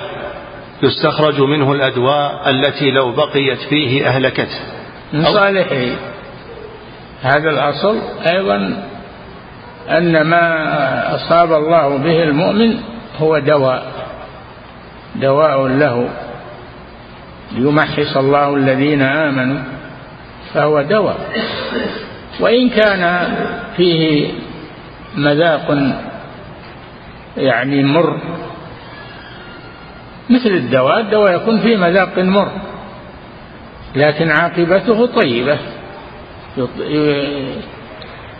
يستخرج 0.82 1.40
منه 1.40 1.72
الأدواء 1.72 2.50
التي 2.50 2.90
لو 2.90 3.12
بقيت 3.12 3.58
فيه 3.58 4.08
أهلكته. 4.08 4.60
من 5.12 5.24
صالحه. 5.24 5.96
هذا 7.22 7.50
الأصل. 7.50 7.98
أيضا 8.26 8.82
أن 9.90 10.22
ما 10.22 11.14
أصاب 11.14 11.52
الله 11.52 11.96
به 11.96 12.22
المؤمن 12.22 12.78
هو 13.18 13.38
دواء 13.38 13.92
دواء 15.16 15.66
له. 15.66 16.08
ليمحص 17.52 18.16
الله 18.16 18.54
الذين 18.54 19.02
آمنوا 19.02 19.60
فهو 20.54 20.82
دواء. 20.82 21.16
وإن 22.40 22.68
كان 22.68 23.28
فيه 23.76 24.28
مذاق 25.16 25.94
يعني 27.36 27.82
مر 27.82 28.18
مثل 30.30 30.50
الدواء 30.50 31.00
الدواء 31.00 31.36
يكون 31.36 31.58
فيه 31.58 31.76
مذاق 31.76 32.18
مر 32.18 32.48
لكن 33.96 34.30
عاقبته 34.30 35.06
طيبة. 35.06 35.58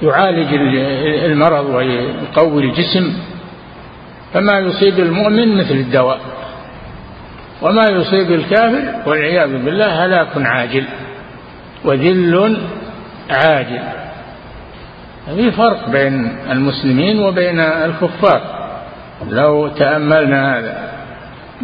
يعالج 0.02 0.54
المرض 1.24 1.66
ويقوي 1.66 2.64
الجسم. 2.64 3.12
فما 4.34 4.58
يصيب 4.58 4.98
المؤمن 4.98 5.56
مثل 5.56 5.74
الدواء. 5.74 6.20
وما 7.62 7.84
يصيب 7.88 8.32
الكافر 8.32 8.94
والعياذ 9.06 9.64
بالله 9.64 10.04
هلاك 10.04 10.28
عاجل 10.36 10.84
وذل 11.84 12.58
عاجل. 13.30 13.82
في 15.36 15.50
فرق 15.50 15.88
بين 15.88 16.38
المسلمين 16.50 17.18
وبين 17.18 17.60
الكفار. 17.60 18.40
لو 19.30 19.68
تأملنا 19.68 20.58
هذا. 20.58 20.93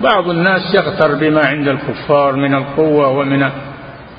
بعض 0.00 0.28
الناس 0.28 0.74
يغتر 0.74 1.14
بما 1.14 1.46
عند 1.46 1.68
الكفار 1.68 2.36
من 2.36 2.54
القوة 2.54 3.08
ومن 3.08 3.50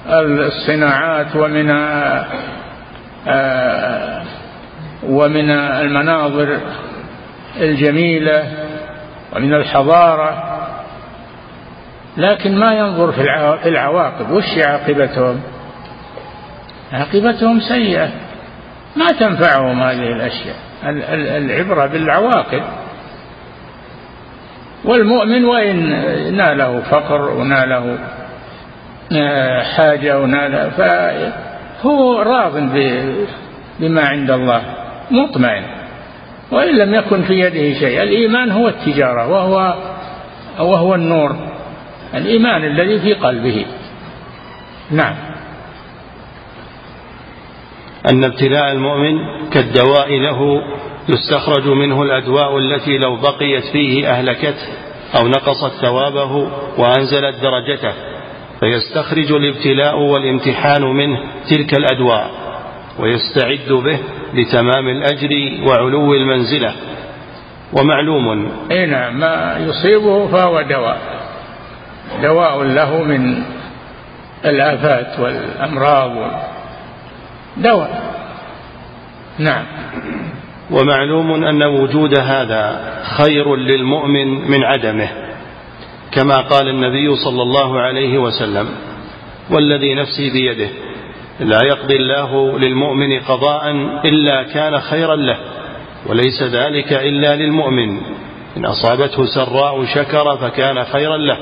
الصناعات 0.10 1.36
ومن 1.36 1.70
آه، 3.28 4.24
ومن 5.04 5.52
المناظر 5.52 6.60
الجميلة 7.60 8.44
ومن 9.36 9.54
الحضارة. 9.54 10.58
لكن 12.17 12.60
ما 12.60 12.74
ينظر 12.74 13.12
في 13.12 13.22
العواقب. 13.65 14.32
وش 14.32 14.58
عاقبتهم؟ 14.65 15.41
عاقبتهم 16.94 17.60
سيئة. 17.60 18.10
ما 18.96 19.08
تنفعهم 19.20 19.82
هذه 19.82 20.12
الأشياء. 20.13 20.56
العبرة 21.38 21.86
بالعواقب. 21.86 22.63
والمؤمن 24.86 25.46
وإن 25.46 25.78
ناله 26.38 26.82
فقر 26.82 27.22
وناله 27.22 27.98
آه، 29.13 29.63
حاجة 29.63 30.20
وناله 30.20 30.70
فهو 30.70 32.22
راض 32.22 32.54
بما 33.80 34.02
عند 34.02 34.32
الله 34.32 34.62
مطمئن. 35.12 35.63
وإن 36.52 36.76
لم 36.76 36.94
يكن 36.94 37.22
في 37.22 37.34
يده 37.34 37.80
شيء 37.80 38.04
الإيمان 38.04 38.52
هو 38.52 38.67
التجارة 38.67 39.28
وهو 39.28 39.76
وهو 40.60 40.96
النور 40.96 41.36
الإيمان 42.15 42.63
الذي 42.63 43.00
في 43.00 43.13
قلبه. 43.13 43.65
نعم. 44.91 45.15
أن 48.12 48.24
ابتلاء 48.24 48.72
المؤمن 48.72 49.13
كالدواء 49.54 50.10
له 50.10 50.62
يستخرج 51.10 51.68
منه 51.68 52.02
الأدواء 52.02 52.58
التي 52.58 52.98
لو 52.98 53.16
بقيت 53.16 53.64
فيه 53.64 54.12
أهلكته 54.12 54.68
أو 55.16 55.28
نقصت 55.28 55.72
ثوابه 55.82 56.48
وأنزلت 56.78 57.36
درجته 57.42 57.94
فيستخرج 58.60 59.32
الابتلاء 59.32 60.00
والامتحان 60.00 60.82
منه 60.82 61.20
تلك 61.50 61.74
الأدواء 61.74 62.32
ويستعد 63.00 63.72
به 63.72 64.00
لتمام 64.34 64.88
الأجر 64.88 65.30
وعلو 65.68 66.14
المنزلة. 66.14 66.74
ومعلوم 67.74 68.52
أي 68.72 68.86
نعم 68.86 69.20
ما 69.20 69.58
يصيبه 69.60 70.28
فهو 70.28 70.62
دواء 70.62 71.02
دواء 72.24 72.64
له 72.64 73.04
من 73.04 73.44
الآفات 74.46 75.20
والأمراض 75.20 76.12
دواء. 77.58 78.14
نعم. 79.40 79.66
ومعلوم 80.72 81.44
أن 81.44 81.64
وجود 81.64 82.20
هذا 82.20 82.94
خير 83.18 83.56
للمؤمن 83.56 84.52
من 84.52 84.64
عدمه 84.64 85.10
كما 86.12 86.38
قال 86.42 86.68
النبي 86.68 87.16
صلى 87.16 87.42
الله 87.42 87.80
عليه 87.80 88.18
وسلم 88.18 88.70
والذي 89.50 89.96
نفسي 89.96 90.30
بيده 90.30 90.70
لا 91.40 91.60
يقضي 91.64 91.96
الله 91.96 92.60
للمؤمن 92.60 93.20
قضاء 93.20 93.72
إلا 94.06 94.44
كان 94.44 94.80
خيرا 94.80 95.16
له 95.16 95.38
وليس 96.08 96.44
ذلك 96.44 96.94
إلا 96.94 97.36
للمؤمن 97.36 97.98
إن 98.58 98.66
أصابته 98.66 99.26
سراء 99.26 99.86
شكر 99.86 100.38
فكان 100.38 100.84
خيرا 100.84 101.18
له 101.18 101.38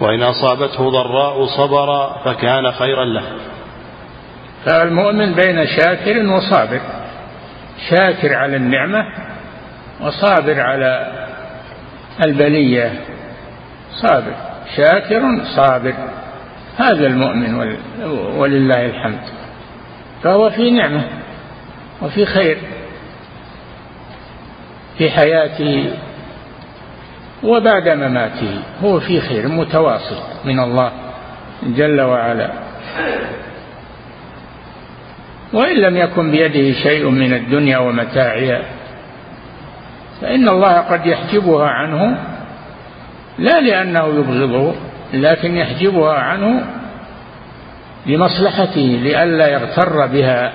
وإن 0.00 0.22
أصابته 0.22 0.90
ضراء 0.90 1.46
صبر 1.46 2.10
فكان 2.24 2.72
خيرا 2.72 3.04
له. 3.04 3.22
فالمؤمن 4.64 5.34
بين 5.34 5.66
شاكر 5.66 6.26
وصابر. 6.26 6.80
شاكر 7.90 8.34
على 8.34 8.56
النعمة 8.56 9.06
وصابر 10.00 10.60
على 10.60 11.12
البلية. 12.26 12.92
صابر 13.90 14.34
شاكر 14.76 15.22
صابر. 15.56 15.94
هذا 16.78 17.06
المؤمن 17.06 17.54
ولله 18.36 18.86
الحمد. 18.86 19.20
فهو 20.22 20.50
في 20.50 20.70
نعمة 20.70 21.04
وفي 22.02 22.26
خير 22.26 22.58
في 24.98 25.10
حياته 25.10 25.92
وبعد 27.42 27.88
مماته. 27.88 28.62
هو 28.82 29.00
في 29.00 29.20
خير 29.20 29.48
متواصل 29.48 30.22
من 30.44 30.60
الله 30.60 30.92
جل 31.62 32.00
وعلا. 32.00 32.63
وإن 35.54 35.76
لم 35.76 35.96
يكن 35.96 36.30
بيده 36.30 36.72
شيء 36.82 37.08
من 37.08 37.34
الدنيا 37.34 37.78
ومتاعها 37.78 38.62
فإن 40.20 40.48
الله 40.48 40.80
قد 40.80 41.06
يحجبها 41.06 41.68
عنه 41.68 42.18
لا 43.38 43.60
لأنه 43.60 44.06
يبغضه 44.06 44.74
لكن 45.14 45.56
يحجبها 45.56 46.14
عنه 46.14 46.66
لمصلحته 48.06 49.00
لئلا 49.02 49.48
يغتر 49.48 50.06
بها 50.06 50.52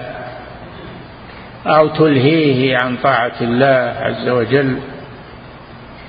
أو 1.67 1.88
تلهيه 1.88 2.77
عن 2.77 2.97
طاعة 2.97 3.35
الله 3.41 3.95
عز 3.99 4.29
وجل 4.29 4.79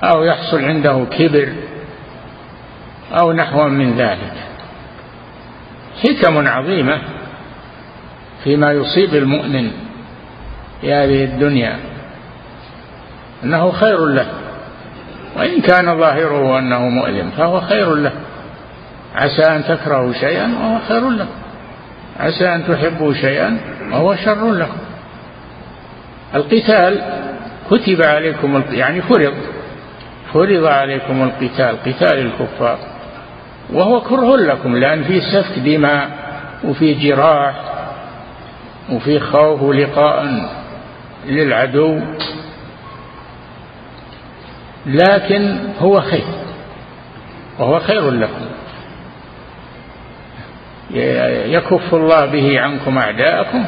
أو 0.03 0.23
يحصل 0.23 0.63
عنده 0.63 1.05
كبر 1.17 1.53
أو 3.19 3.31
نحو 3.31 3.67
من 3.67 3.97
ذلك. 3.97 4.33
حكم 6.03 6.47
عظيمة. 6.47 7.01
فيما 8.43 8.71
يصيب 8.71 9.15
المؤمن 9.15 9.71
في 10.81 10.93
هذه 10.93 11.23
الدنيا 11.23 11.79
أنه 13.43 13.71
خير 13.71 14.05
له 14.05 14.25
وإن 15.37 15.61
كان 15.61 15.97
ظاهره 15.97 16.59
أنه 16.59 16.89
مؤلم 16.89 17.29
فهو 17.37 17.61
خير 17.61 17.95
له. 17.95 18.11
عسى 19.15 19.41
أن 19.41 19.63
تكرهوا 19.63 20.13
شيئا 20.13 20.53
وهو 20.61 20.79
خير 20.87 21.09
لكم 21.09 21.41
عسى 22.19 22.55
أن 22.55 22.67
تحبوا 22.67 23.13
شيئا 23.13 23.57
وهو 23.91 24.15
شر 24.15 24.51
لكم 24.51 24.77
القتال 26.35 27.01
كتب 27.71 28.01
عليكم 28.01 28.63
يعني 28.71 29.01
فرض 29.01 29.33
فرض 30.33 30.65
عليكم 30.65 31.23
القتال 31.23 31.75
قتال 31.85 32.17
الكفار 32.17 32.77
وهو 33.73 34.01
كره 34.01 34.37
لكم 34.37 34.75
لأن 34.77 35.03
فيه 35.03 35.19
سفك 35.19 35.59
دماء 35.59 36.09
وفي 36.63 36.93
جراح 36.93 37.70
وفي 38.91 39.19
خوف 39.19 39.61
ولقاء 39.61 40.49
للعدو. 41.25 41.99
لكن 44.85 45.57
هو 45.79 46.01
خير 46.01 46.25
وهو 47.59 47.79
خير 47.79 48.11
لكم. 48.11 48.45
يكف 51.45 51.93
الله 51.93 52.25
به 52.25 52.59
عنكم 52.59 52.97
أعداءكم 52.97 53.65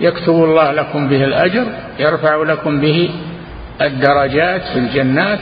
يكتب 0.00 0.32
الله 0.32 0.72
لكم 0.72 1.08
به 1.08 1.24
الأجر 1.24 1.66
يرفع 1.98 2.36
لكم 2.36 2.80
به 2.80 3.10
الدرجات 3.80 4.62
في 4.62 4.78
الجنات. 4.78 5.40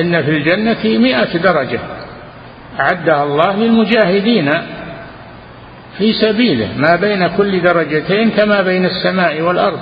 إن 0.00 0.22
في 0.22 0.30
الجنة 0.30 0.98
مئة 0.98 1.36
درجة. 1.38 1.80
أعدها 2.80 3.24
الله 3.24 3.56
للمجاهدين. 3.56 4.52
في 5.98 6.12
سبيله 6.12 6.68
ما 6.76 6.96
بين 6.96 7.28
كل 7.28 7.60
درجتين 7.60 8.30
كما 8.30 8.62
بين 8.62 8.84
السماء 8.84 9.40
والأرض. 9.40 9.80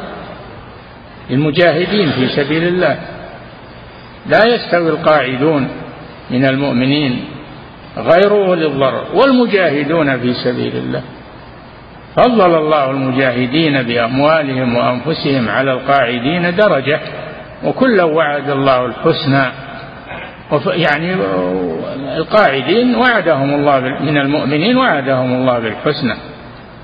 للمجاهدين 1.30 2.10
في 2.10 2.28
سبيل 2.28 2.64
الله. 2.64 2.98
لا 4.26 4.54
يستوي 4.54 4.90
القاعدون 4.90 5.68
من 6.30 6.44
المؤمنين 6.44 7.24
غير 7.96 8.30
أولي 8.30 8.66
الضرر 8.66 9.04
والمجاهدون 9.14 10.18
في 10.18 10.34
سبيل 10.34 10.76
الله. 10.76 11.02
فضل 12.16 12.54
الله 12.54 12.90
المجاهدين 12.90 13.82
بأموالهم 13.82 14.76
وأنفسهم 14.76 15.48
على 15.48 15.72
القاعدين 15.72 16.56
درجة 16.56 17.00
وكلا 17.64 18.04
وعد 18.04 18.50
الله 18.50 18.86
الحسنى 18.86 19.65
يعني 20.66 21.14
القاعدين 22.16 22.94
وعدهم 22.94 23.54
الله 23.54 23.80
من 23.80 24.18
المؤمنين 24.18 24.76
وعدهم 24.76 25.32
الله 25.32 25.58
بالحسنى. 25.58 26.14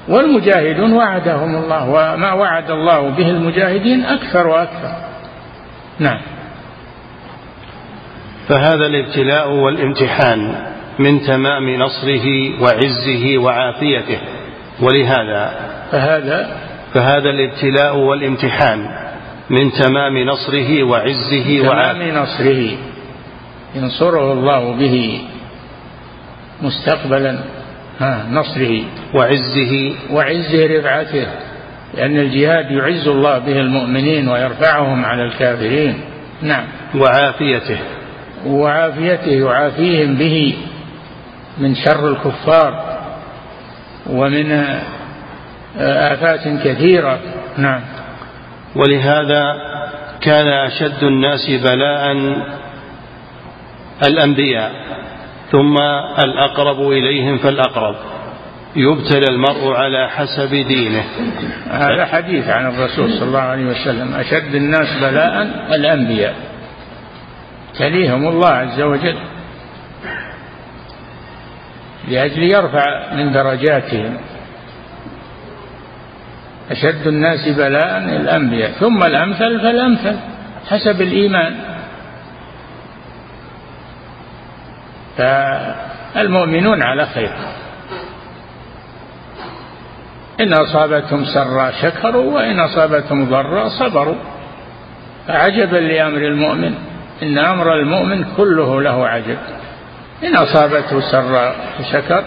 والمجاهدون 0.08 0.92
وعدهم 0.92 1.56
الله 1.56 1.88
وما 1.88 2.32
وعد 2.32 2.70
الله 2.70 3.10
به 3.10 3.30
المجاهدين 3.30 4.04
أكثر 4.04 4.46
وأكثر. 4.46 4.94
نعم. 5.98 6.20
فهذا 8.48 8.86
الابتلاء 8.86 9.50
والامتحان 9.50 10.54
من 10.98 11.20
تمام 11.22 11.70
نصره 11.70 12.26
وعزه 12.62 13.38
وعافيته. 13.38 14.18
ولهذا 14.80 15.54
فهذا 15.90 16.56
فهذا 16.94 17.30
الابتلاء 17.30 17.96
والامتحان 17.96 18.78
من 19.50 19.72
تمام 19.72 20.18
نصره 20.18 20.82
وعزه 20.82 21.62
تمام 21.62 22.02
نصره. 22.02 22.91
ينصره 23.74 24.32
الله 24.32 24.72
به 24.72 25.20
مستقبلا 26.62 27.38
ها 28.00 28.26
نصره 28.30 28.82
وعزه 29.14 29.94
وعزه 30.10 30.78
رفعته 30.78 31.26
لأن 31.94 32.18
الجهاد 32.18 32.70
يعز 32.70 33.08
الله 33.08 33.38
به 33.38 33.60
المؤمنين 33.60 34.28
ويرفعهم 34.28 35.04
على 35.04 35.22
الكافرين. 35.22 36.00
نعم. 36.42 36.64
وعافيته. 36.94 37.78
وعافيته 38.46 39.30
يعافيهم 39.30 40.14
به 40.14 40.54
من 41.58 41.74
شر 41.74 42.08
الكفار 42.08 42.98
ومن 44.10 44.76
آفات 45.78 46.48
كثيرة. 46.64 47.18
نعم. 47.58 47.80
ولهذا 48.76 49.54
كان 50.20 50.48
أشد 50.48 51.02
الناس 51.02 51.50
بلاء 51.50 52.12
الأنبياء 54.06 54.72
ثم 55.50 55.76
الأقرب 56.24 56.90
إليهم 56.90 57.38
فالأقرب. 57.38 57.96
يبتلى 58.76 59.26
المرء 59.28 59.72
على 59.72 60.08
حسب 60.10 60.54
دينه. 60.54 61.04
هذا 61.70 62.04
حديث 62.04 62.48
عن 62.48 62.66
الرسول 62.66 63.12
صلى 63.12 63.28
الله 63.28 63.40
عليه 63.40 63.64
وسلم. 63.64 64.14
أشد 64.14 64.54
الناس 64.54 64.88
بلاء 65.00 65.42
الأنبياء. 65.74 66.34
تليهم 67.78 68.28
الله 68.28 68.48
عز 68.48 68.80
وجل. 68.80 69.18
لأجل 72.08 72.42
يرفع 72.42 73.14
من 73.14 73.32
درجاتهم. 73.32 74.16
أشد 76.70 77.06
الناس 77.06 77.48
بلاء 77.48 77.98
الأنبياء. 77.98 78.70
ثم 78.70 79.04
الأمثل 79.04 79.60
فالأمثل. 79.60 80.16
حسب 80.70 81.02
الإيمان. 81.02 81.71
فالمؤمنون 85.16 86.82
على 86.82 87.06
خير. 87.06 87.30
إن 90.40 90.52
أصابتهم 90.52 91.24
سرا 91.24 91.70
شكروا 91.70 92.34
وإن 92.34 92.60
أصابتهم 92.60 93.30
ضرا 93.30 93.68
صبروا. 93.68 94.16
فعجبا 95.28 95.76
لأمر 95.76 96.18
المؤمن 96.18 96.74
إن 97.22 97.38
أمر 97.38 97.74
المؤمن 97.74 98.24
كله 98.36 98.82
له 98.82 99.08
عجب. 99.08 99.38
إن 100.24 100.36
أصابته 100.36 101.00
سرا 101.00 101.54
شكر 101.92 102.24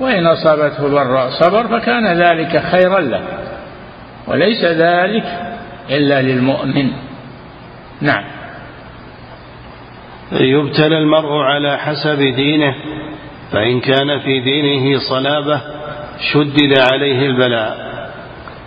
وإن 0.00 0.26
أصابته 0.26 0.88
ضراء 0.88 1.30
صبر 1.30 1.68
فكان 1.68 2.06
ذلك 2.06 2.62
خيرا 2.72 3.00
له. 3.00 3.22
وليس 4.26 4.64
ذلك 4.64 5.24
إلا 5.90 6.22
للمؤمن. 6.22 6.90
نعم. 8.00 8.33
يبتلى 10.32 10.98
المرء 10.98 11.32
على 11.32 11.78
حسب 11.78 12.18
دينه 12.18 12.74
فإن 13.52 13.80
كان 13.80 14.18
في 14.18 14.40
دينه 14.40 14.98
صلابة 14.98 15.60
شدد 16.32 16.78
عليه 16.92 17.26
البلاء 17.26 17.94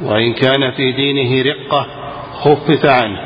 وإن 0.01 0.33
كان 0.33 0.71
في 0.71 0.91
دينه 0.91 1.51
رقة 1.51 1.87
خفف 2.33 2.85
عنه. 2.85 3.17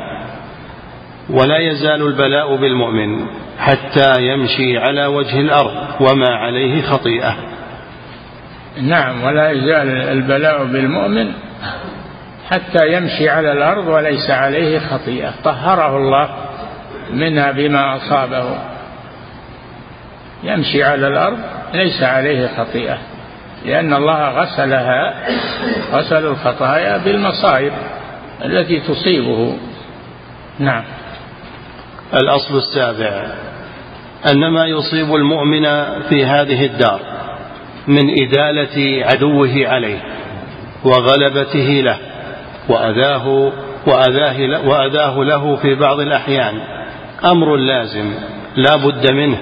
ولا 1.30 1.58
يزال 1.58 2.02
البلاء 2.06 2.56
بالمؤمن 2.56 3.26
حتى 3.58 4.26
يمشي 4.26 4.78
على 4.78 5.06
وجه 5.06 5.40
الأرض 5.40 5.72
وما 6.00 6.28
عليه 6.28 6.82
خطيئة. 6.82 7.36
نعم 8.82 9.24
ولا 9.24 9.50
يزال 9.50 9.88
البلاء 9.88 10.64
بالمؤمن 10.64 11.32
حتى 12.50 12.92
يمشي 12.92 13.28
على 13.28 13.52
الأرض 13.52 13.86
وليس 13.86 14.30
عليه 14.30 14.78
خطيئة. 14.78 15.34
طهره 15.44 15.96
الله. 15.96 16.28
منها 17.10 17.50
بما 17.50 17.96
أصابه. 17.96 18.58
يمشي 20.42 20.82
على 20.82 21.08
الأرض 21.08 21.38
ليس 21.74 22.02
عليه 22.02 22.48
خطيئة 22.56 22.98
لأن 23.64 23.94
الله 23.94 24.28
غسلها 24.28 25.14
غسل 25.92 26.26
الخطايا 26.26 26.98
بالمصائب 26.98 27.72
التي 28.44 28.80
تصيبه. 28.80 29.56
نعم. 30.58 30.84
الأصل 32.14 32.56
السابع 32.56 33.26
أن 34.30 34.48
ما 34.52 34.66
يصيب 34.66 35.14
المؤمن 35.14 35.64
في 36.08 36.26
هذه 36.26 36.66
الدار 36.66 37.00
من 37.86 38.22
إدالة 38.22 39.06
عدوه 39.06 39.68
عليه 39.68 40.00
وغلبته 40.84 41.80
له 41.80 41.98
وأذاه 42.68 43.52
وأذاه, 43.86 44.68
وأذاه 44.68 45.24
له 45.24 45.56
في 45.56 45.74
بعض 45.74 46.00
الأحيان 46.00 46.54
أمر 47.24 47.56
لازم 47.56 48.12
لا 48.56 48.76
بد 48.76 49.12
منه 49.12 49.38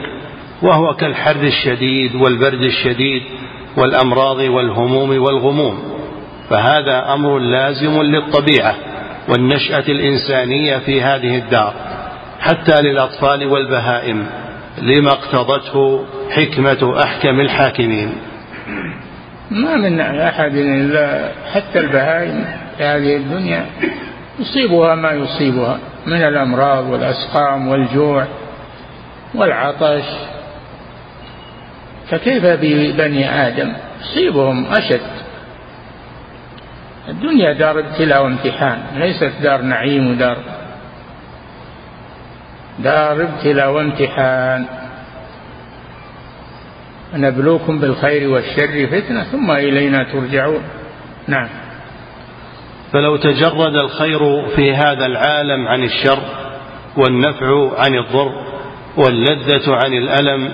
وهو 0.62 0.94
كالحر 0.94 1.36
الشديد 1.36 2.14
والبرد 2.14 2.62
الشديد 2.62 3.22
والأمراض 3.76 4.36
والهموم 4.36 5.22
والغموم. 5.22 5.82
فهذا 6.50 7.12
أمر 7.14 7.38
لازم 7.38 8.02
للطبيعة 8.02 8.74
والنشأة 9.28 9.84
الإنسانية 9.88 10.78
في 10.78 11.02
هذه 11.02 11.38
الدار 11.38 11.74
حتى 12.40 12.82
للأطفال 12.82 13.46
والبهائم 13.46 14.26
لما 14.82 15.10
اقتضته 15.10 16.04
حكمة 16.30 17.02
أحكم 17.04 17.40
الحاكمين. 17.40 18.12
ما 19.50 19.76
من 19.76 20.00
أحد 20.00 20.54
إلا 20.54 21.32
حتى 21.54 21.80
البهائم 21.80 22.44
في 22.76 22.84
هذه 22.84 23.16
الدنيا 23.16 23.66
يصيبها 24.40 24.94
ما 24.94 25.12
يصيبها. 25.12 25.78
من 26.06 26.22
الأمراض 26.22 26.84
والأسقام 26.90 27.68
والجوع 27.68 28.26
والعطش. 29.34 30.04
فكيف 32.10 32.46
ببني 32.46 33.46
آدم؟ 33.46 33.72
يصيبهم 34.00 34.66
أشد. 34.66 35.10
الدنيا 37.08 37.52
دار 37.52 37.78
ابتلاء 37.78 38.22
وامتحان 38.22 38.78
ليست 38.94 39.32
دار 39.42 39.62
نعيم 39.62 40.10
ودار 40.10 40.36
دار 42.78 43.22
ابتلاء 43.22 43.70
وامتحان. 43.70 44.64
نبلوكم 47.14 47.78
بالخير 47.78 48.30
والشر 48.30 48.86
فتنة 48.86 49.22
ثم 49.22 49.50
إلينا 49.50 50.04
ترجعون. 50.12 50.62
نعم. 51.28 51.48
فلو 52.92 53.16
تجرد 53.16 53.76
الخير 53.76 54.42
في 54.56 54.74
هذا 54.74 55.06
العالم 55.06 55.68
عن 55.68 55.84
الشر 55.84 56.18
والنفع 56.96 57.70
عن 57.78 57.94
الضر 57.94 58.32
واللذة 58.96 59.74
عن 59.84 59.92
الألم 59.92 60.52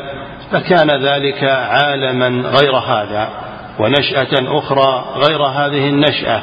لكان 0.53 0.91
ذلك 0.91 1.45
عالما 1.45 2.29
غير 2.29 2.77
هذا 2.77 3.29
ونشأة 3.79 4.59
أخرى 4.59 5.05
غير 5.29 5.43
هذه 5.43 5.89
النشأة 5.89 6.43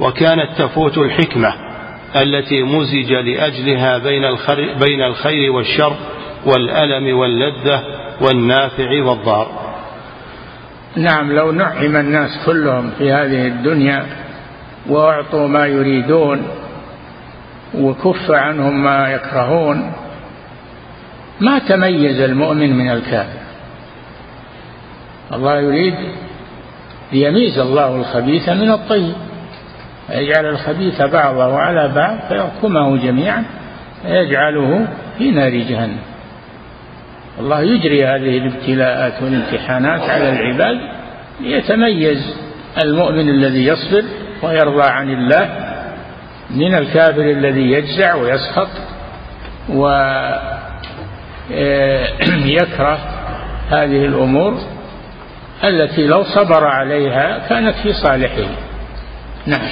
وكانت 0.00 0.48
تفوت 0.58 0.98
الحكمة 0.98 1.54
التي 2.16 2.62
مزج 2.62 3.12
لأجلها 3.12 3.98
بين 3.98 4.22
بين 4.84 5.02
الخير 5.02 5.52
والشر 5.52 5.96
والألم 6.46 7.18
واللذة 7.18 7.84
والنافع 8.20 9.02
والضار. 9.02 9.48
نعم 10.96 11.32
لو 11.32 11.52
نعم 11.52 11.96
الناس 11.96 12.30
كلهم 12.46 12.90
في 12.98 13.12
هذه 13.12 13.46
الدنيا 13.46 14.23
وأعطوا 14.88 15.48
ما 15.48 15.66
يريدون 15.66 16.42
وكف 17.74 18.30
عنهم 18.30 18.84
ما 18.84 19.08
يكرهون. 19.08 19.92
ما 21.40 21.58
تميز 21.58 22.20
المؤمن 22.20 22.76
من 22.76 22.90
الكافر؟ 22.90 23.44
الله 25.32 25.60
يريد 25.60 25.94
ليميز 27.12 27.58
الله 27.58 27.96
الخبيث 27.96 28.48
من 28.48 28.70
الطيب 28.70 29.14
يجعل 30.10 30.46
الخبيث 30.46 31.02
بعضه 31.02 31.58
على 31.58 31.88
بعض 31.88 32.18
فيحكمه 32.28 32.96
جميعا 32.96 33.44
فيجعله 34.02 34.88
في 35.18 35.30
نار 35.30 35.50
جهنم. 35.50 35.98
الله 37.40 37.60
يجري 37.60 38.06
هذه 38.06 38.38
الابتلاءات 38.38 39.22
والامتحانات 39.22 40.00
على 40.00 40.28
العباد 40.28 40.78
ليتميز 41.40 42.36
المؤمن 42.84 43.28
الذي 43.28 43.66
يصبر 43.66 44.04
ويرضى 44.44 44.82
عن 44.82 45.10
الله 45.10 45.50
من 46.50 46.74
الكافر 46.74 47.22
الذي 47.22 47.70
يجزع 47.72 48.14
ويسخط 48.14 48.68
ويكره 49.68 50.18
هذه 53.74 54.06
الأمور 54.06 54.54
التي 55.64 56.06
لو 56.06 56.22
صبر 56.22 56.66
عليها 56.66 57.48
كانت 57.48 57.74
في 57.82 57.92
صالحه. 57.92 58.48
نعم. 59.46 59.68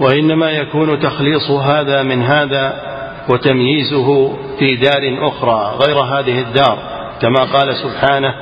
وإنما 0.00 0.50
يكون 0.50 1.00
تخليص 1.00 1.50
هذا 1.50 2.02
من 2.02 2.22
هذا 2.22 2.94
وتمييزه 3.28 4.36
في 4.58 4.76
دار 4.76 5.28
أخرى 5.28 5.78
غير 5.86 6.00
هذه 6.00 6.40
الدار 6.40 6.78
كما 7.22 7.44
قال 7.44 7.74
سبحانه 7.76 8.34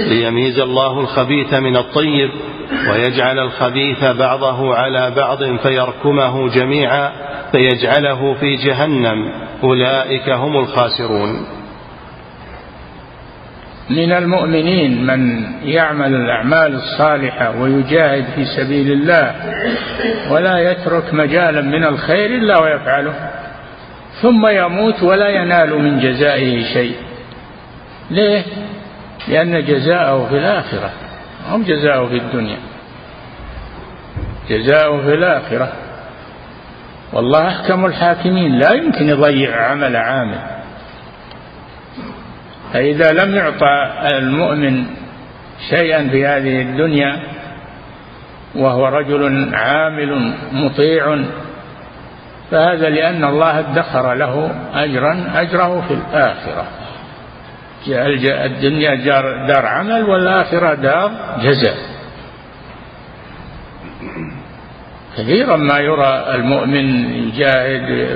ليميز 0.00 0.58
الله 0.58 1.00
الخبيث 1.00 1.54
من 1.54 1.76
الطيب 1.76 2.30
ويجعل 2.90 3.38
الخبيث 3.38 4.04
بعضه 4.04 4.74
على 4.74 5.10
بعض 5.10 5.44
فيركمه 5.44 6.48
جميعا 6.48 7.12
فيجعله 7.52 8.34
في 8.34 8.56
جهنم. 8.56 9.32
أولئك 9.64 10.28
هم 10.28 10.56
الخاسرون. 10.56 11.46
من 13.90 14.12
المؤمنين 14.12 15.06
من 15.06 15.44
يعمل 15.64 16.14
الأعمال 16.14 16.74
الصالحة 16.74 17.60
ويجاهد 17.60 18.24
في 18.34 18.44
سبيل 18.44 18.92
الله 18.92 19.34
ولا 20.30 20.70
يترك 20.70 21.14
مجالا 21.14 21.60
من 21.60 21.84
الخير 21.84 22.30
إلا 22.30 22.58
ويفعله 22.58 23.14
ثم 24.22 24.46
يموت 24.46 25.02
ولا 25.02 25.28
ينال 25.28 25.82
من 25.82 26.00
جزائه 26.00 26.64
شيء. 26.74 26.94
ليه؟ 28.10 28.42
لأن 29.28 29.64
جزاءه 29.64 30.26
في 30.28 30.38
الآخرة 30.38 30.90
هم 31.50 31.62
جزاؤه 31.62 32.08
في 32.08 32.16
الدنيا. 32.16 32.58
جزاؤه 34.50 35.00
في 35.02 35.14
الآخرة. 35.14 35.72
والله 37.12 37.48
أحكم 37.48 37.86
الحاكمين 37.86 38.58
لا 38.58 38.72
يمكن 38.72 39.08
يضيع 39.08 39.70
عمل 39.70 39.96
عامل. 39.96 40.38
فإذا 42.72 43.12
لم 43.12 43.34
يعطى 43.34 43.92
المؤمن 44.12 44.84
شيئا 45.70 46.08
في 46.08 46.26
هذه 46.26 46.62
الدنيا 46.62 47.20
وهو 48.54 48.86
رجل 48.86 49.54
عامل 49.54 50.34
مطيع 50.52 51.18
فهذا 52.50 52.88
لأن 52.88 53.24
الله 53.24 53.58
ادخر 53.58 54.14
له 54.14 54.50
أجرا 54.74 55.30
أجره 55.34 55.84
في 55.88 55.94
الآخرة. 55.94 56.83
الدنيا 57.88 58.94
دار, 58.94 59.46
دار 59.46 59.66
عمل 59.66 60.02
والآخرة 60.02 60.74
دار 60.74 61.10
جزاء. 61.42 61.76
كثيرا 65.16 65.56
ما 65.56 65.78
يرى 65.78 66.34
المؤمن 66.34 67.14
يجاهد 67.14 68.08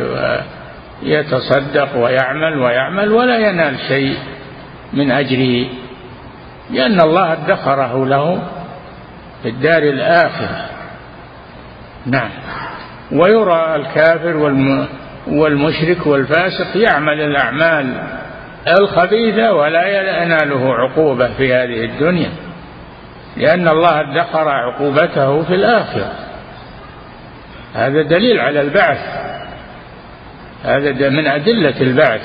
ويتصدق 1.03 1.97
ويعمل 1.97 2.59
ويعمل 2.59 3.13
ولا 3.13 3.39
ينال 3.39 3.79
شيء 3.89 4.17
من 4.93 5.11
أجره 5.11 5.67
لأن 6.71 7.01
الله 7.01 7.33
ادخره 7.33 8.07
له 8.07 8.43
في 9.43 9.49
الدار 9.49 9.83
الآخرة. 9.83 10.67
نعم. 12.07 12.31
ويرى 13.13 13.77
الكافر 13.77 14.37
والمشرك 15.27 16.07
والفاسق 16.07 16.77
يعمل 16.77 17.21
الأعمال. 17.21 18.19
الخبيثة 18.81 19.53
ولا 19.53 19.87
يناله 20.23 20.75
عقوبة 20.75 21.29
في 21.29 21.55
هذه 21.55 21.85
الدنيا 21.85 22.31
لأن 23.37 23.69
الله 23.69 24.01
ادخر 24.01 24.49
عقوبته 24.49 25.43
في 25.43 25.55
الآخرة. 25.55 26.13
هذا 27.75 28.03
دليل 28.03 28.41
على 28.41 28.61
البعث. 28.61 28.99
هذا 30.65 31.09
من 31.09 31.27
أدلة 31.27 31.81
البعث. 31.81 32.23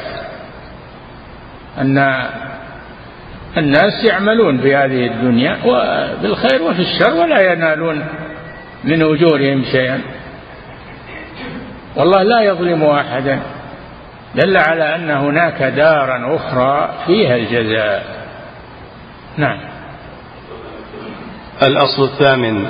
أن 1.77 2.27
الناس 3.58 4.03
يعملون 4.03 4.58
في 4.58 4.75
هذه 4.75 5.08
الدنيا 5.08 5.58
بالخير 6.21 6.62
وفي 6.62 6.79
الشر 6.79 7.13
ولا 7.13 7.53
ينالون 7.53 8.06
من 8.84 9.01
أجورهم 9.01 9.63
شيئا. 9.71 10.01
والله 11.95 12.23
لا 12.23 12.41
يظلم 12.41 12.84
أحدا. 12.84 13.39
دل 14.35 14.57
على 14.57 14.95
أن 14.95 15.09
هناك 15.09 15.63
دارا 15.63 16.35
أخرى 16.35 16.93
فيها 17.05 17.35
الجزاء. 17.35 18.05
نعم. 19.37 19.59
الأصل 21.63 22.03
الثامن 22.03 22.65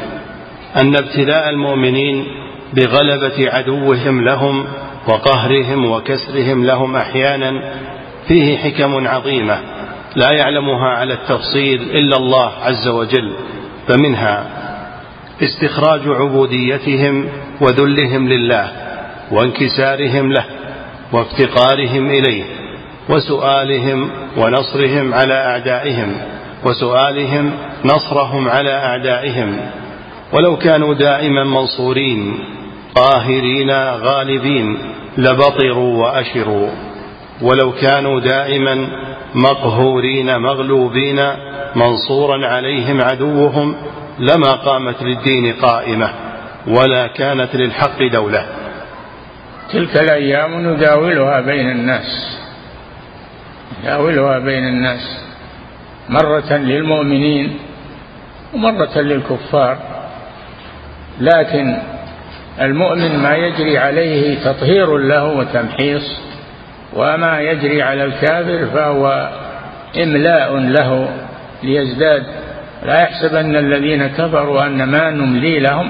أن 0.78 0.96
ابتلاء 0.96 1.50
المؤمنين 1.50 2.26
بغلبة 2.74 3.52
عدوهم 3.52 4.24
لهم 4.24 4.66
وقهرهم 5.08 5.92
وكسرهم 5.92 6.66
لهم 6.66 6.96
أحيانا 6.96 7.74
فيه 8.28 8.58
حكم 8.58 9.08
عظيمة 9.08 9.60
لا 10.16 10.32
يعلمها 10.32 10.88
على 10.90 11.14
التفصيل 11.14 11.82
إلا 11.82 12.18
الله 12.18 12.52
عز 12.64 12.88
وجل 12.88 13.34
فمنها 13.88 14.46
استخراج 15.44 16.02
عبوديتهم 16.08 17.30
وذلهم 17.62 18.30
لله 18.30 18.72
وانكسارهم 19.32 20.32
له. 20.32 20.46
وافتقارهم 21.14 22.10
إليه 22.10 22.44
وسؤالهم 23.10 24.12
ونصرهم 24.38 25.14
على 25.14 25.34
أعدائهم 25.34 26.16
وسؤالهم 26.66 27.52
نصرهم 27.86 28.50
على 28.50 28.74
أعدائهم. 28.74 29.60
ولو 30.34 30.58
كانوا 30.58 30.94
دائما 30.94 31.44
منصورين 31.44 32.40
قاهرين 32.96 33.72
غالبين 33.94 34.78
لبطروا 35.18 36.04
وأشروا. 36.04 36.70
ولو 37.42 37.72
كانوا 37.72 38.20
دائما 38.20 38.88
مقهورين 39.36 40.38
مغلوبين 40.38 41.20
منصورا 41.76 42.48
عليهم 42.48 43.02
عدوهم 43.02 43.76
لما 44.20 44.52
قامت 44.52 45.04
للدين 45.04 45.54
قائمة 45.54 46.10
ولا 46.68 47.08
كانت 47.08 47.56
للحق 47.56 48.04
دولة. 48.12 48.63
تلك 49.74 49.98
الأيام 49.98 50.68
نداولها 50.68 51.42
بين 51.42 51.70
الناس 51.70 52.38
نداولها 53.84 54.40
بين 54.40 54.68
الناس 54.68 55.20
مرة 56.10 56.54
للمؤمنين 56.54 57.58
ومرة 58.54 59.00
للكفار. 59.00 59.78
لكن 61.20 61.78
المؤمن 62.62 63.20
ما 63.20 63.36
يجري 63.36 63.78
عليه 63.78 64.40
تطهير 64.44 64.98
له 64.98 65.24
وتمحيص 65.24 66.22
وما 66.94 67.40
يجري 67.40 67.82
على 67.82 68.04
الكافر 68.04 68.66
فهو 68.74 69.30
إملاء 70.04 70.58
له 70.58 71.10
ليزداد. 71.64 72.24
لا 72.86 73.02
يحسبن 73.02 73.56
الذين 73.56 74.08
كفروا 74.08 74.66
أن 74.66 74.84
ما 74.84 75.10
نملي 75.10 75.60
لهم 75.60 75.90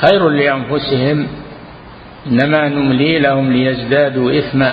خير 0.00 0.28
لأنفسهم 0.28 1.28
إنما 2.30 2.68
نملي 2.68 3.18
لهم 3.18 3.52
ليزدادوا 3.52 4.38
إثما 4.38 4.72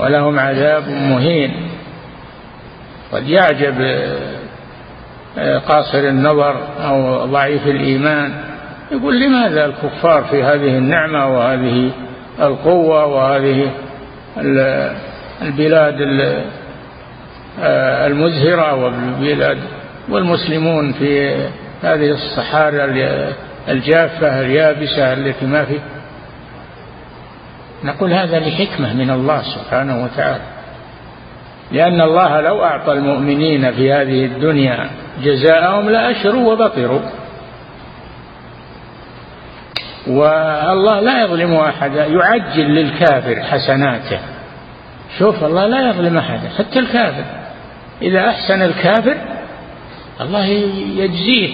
ولهم 0.00 0.38
عذاب 0.38 0.88
مهين. 0.88 1.52
قد 3.12 3.28
يعجب 3.28 3.74
قاصر 5.68 5.98
النظر 5.98 6.62
أو 6.80 7.24
ضعيف 7.24 7.66
الإيمان 7.66 8.32
يقول 8.92 9.20
لماذا 9.20 9.64
الكفار 9.64 10.24
في 10.24 10.42
هذه 10.42 10.78
النعمة 10.78 11.26
وهذه 11.26 11.90
القوة 12.40 13.06
وهذه 13.06 13.70
البلاد 15.42 15.94
آه، 17.60 18.06
المزهرة 18.06 18.74
والبلاد 18.74 19.58
والمسلمون 20.08 20.92
في 20.92 21.34
هذه 21.82 22.10
الصحارى 22.10 22.84
الجافة 23.68 24.40
اليابسة 24.40 25.12
التي 25.12 25.46
ما 25.46 25.64
في؟ 25.64 25.78
نقول 27.84 28.12
هذا 28.12 28.38
لحكمة 28.38 28.92
من 28.94 29.10
الله 29.10 29.42
سبحانه 29.42 30.04
وتعالى. 30.04 30.44
لأن 31.72 32.00
الله 32.00 32.40
لو 32.40 32.64
أعطى 32.64 32.92
المؤمنين 32.92 33.72
في 33.72 33.92
هذه 33.92 34.24
الدنيا 34.24 34.90
جزاءهم 35.22 35.90
لأشروا 35.90 36.52
وبطروا. 36.52 37.00
والله 40.06 41.00
لا 41.00 41.22
يظلم 41.22 41.54
أحدا 41.54 42.06
يعجل 42.06 42.64
للكافر 42.64 43.42
حسناته. 43.42 44.18
شوف 45.18 45.44
الله 45.44 45.66
لا 45.66 45.88
يظلم 45.88 46.18
أحدا 46.18 46.48
حتى 46.58 46.78
الكافر. 46.78 47.24
إذا 48.02 48.28
أحسن 48.28 48.62
الكافر 48.62 49.16
الله 50.20 50.44
يجزيه 50.96 51.50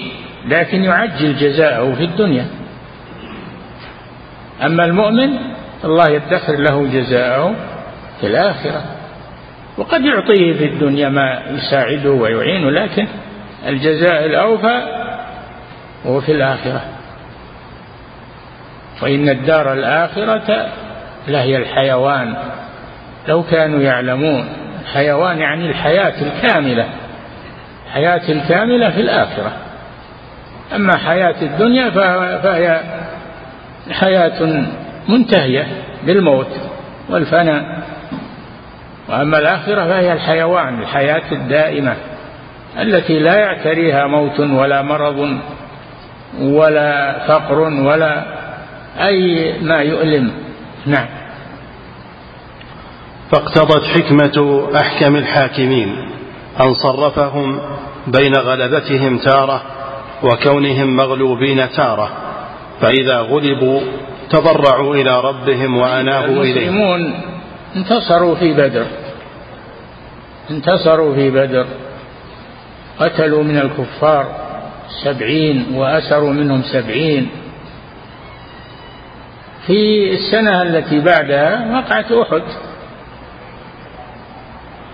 لكن 0.49 0.85
يعجل 0.85 1.37
جزاءه 1.37 1.95
في 1.95 2.05
الدنيا. 2.05 2.47
أما 4.63 4.85
المؤمن 4.85 5.31
الله 5.85 6.09
يدخر 6.09 6.57
له 6.57 6.87
جزاءه 6.87 7.55
في 8.21 8.27
الآخرة. 8.27 8.83
وقد 9.79 10.05
يعطيه 10.05 10.53
في 10.59 10.65
الدنيا 10.65 11.09
ما 11.09 11.43
يساعده 11.51 12.11
ويعينه 12.11 12.71
لكن 12.71 13.07
الجزاء 13.67 14.27
الأوفى 14.27 14.83
هو 16.07 16.21
في 16.21 16.33
الآخرة. 16.33 16.81
وإن 19.03 19.29
الدار 19.29 19.73
الآخرة 19.73 20.69
لهي 21.29 21.57
الحيوان. 21.57 22.35
لو 23.29 23.43
كانوا 23.43 23.81
يعلمون 23.81 24.49
الحيوان 24.83 25.39
يعني 25.39 25.71
الحياة 25.71 26.15
الكاملة 26.23 26.89
الحياة 27.87 28.29
الكاملة 28.29 28.91
في 28.91 29.01
الآخرة. 29.01 29.53
أما 30.75 30.97
حياة 30.97 31.43
الدنيا 31.43 31.91
فهي 32.39 32.81
حياة 33.91 34.65
منتهية 35.09 35.67
بالموت 36.07 36.51
والفناء. 37.11 37.83
وأما 39.09 39.39
الآخرة 39.39 39.85
فهي 39.85 40.13
الحيوان 40.13 40.83
الحياة 40.83 41.33
الدائمة 41.33 41.97
التي 42.79 43.19
لا 43.19 43.35
يعتريها 43.35 44.07
موت 44.07 44.41
ولا 44.41 44.83
مرض 44.83 45.39
ولا 46.41 47.19
فقر 47.27 47.59
ولا 47.61 48.25
أي 48.99 49.55
ما 49.63 49.77
يؤلم. 49.83 50.33
نعم. 50.87 51.07
فاقتضت 53.31 53.85
حكمة 53.85 54.69
أحكم 54.77 55.17
الحاكمين 55.17 55.97
أن 56.61 56.75
صرفهم 56.75 57.61
بين 58.07 58.35
غلبتهم 58.37 59.19
تارة 59.19 59.63
وكونهم 60.23 60.97
مغلوبين 60.97 61.71
تارة 61.71 62.09
فإذا 62.81 63.19
غلبوا 63.19 63.81
تضرعوا 64.31 64.95
إلى 64.95 65.21
ربهم 65.21 65.77
وأنابوا 65.77 66.43
إليه. 66.43 66.69
المسلمون 66.69 67.21
انتصروا 67.77 68.35
في 68.35 68.53
بدر. 68.53 68.87
انتصروا 70.51 71.15
في 71.15 71.31
بدر. 71.31 71.67
قتلوا 72.99 73.43
من 73.43 73.59
الكفار 73.59 74.27
سبعين 75.05 75.67
وأسروا 75.75 76.33
منهم 76.33 76.63
سبعين. 76.63 77.29
في 79.67 80.11
السنة 80.15 80.63
التي 80.63 81.01
بعدها 81.01 81.77
وقعت 81.79 82.13
أحد. 82.13 82.43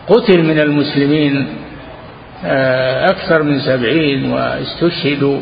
قتل 0.09 0.43
من 0.43 0.61
المسلمين 0.61 1.47
آه، 2.45 3.11
أكثر 3.11 3.43
من 3.43 3.61
سبعين 3.61 4.33
واستشهدوا 4.33 5.41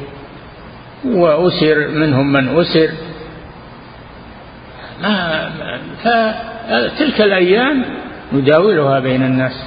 وأسر 1.05 1.89
منهم 1.89 2.33
من 2.33 2.61
أسر. 2.61 2.91
ما 5.03 5.51
فتلك 6.05 7.21
الأيام 7.21 7.85
نداولها 8.33 9.01
بين 9.01 9.23
الناس. 9.23 9.65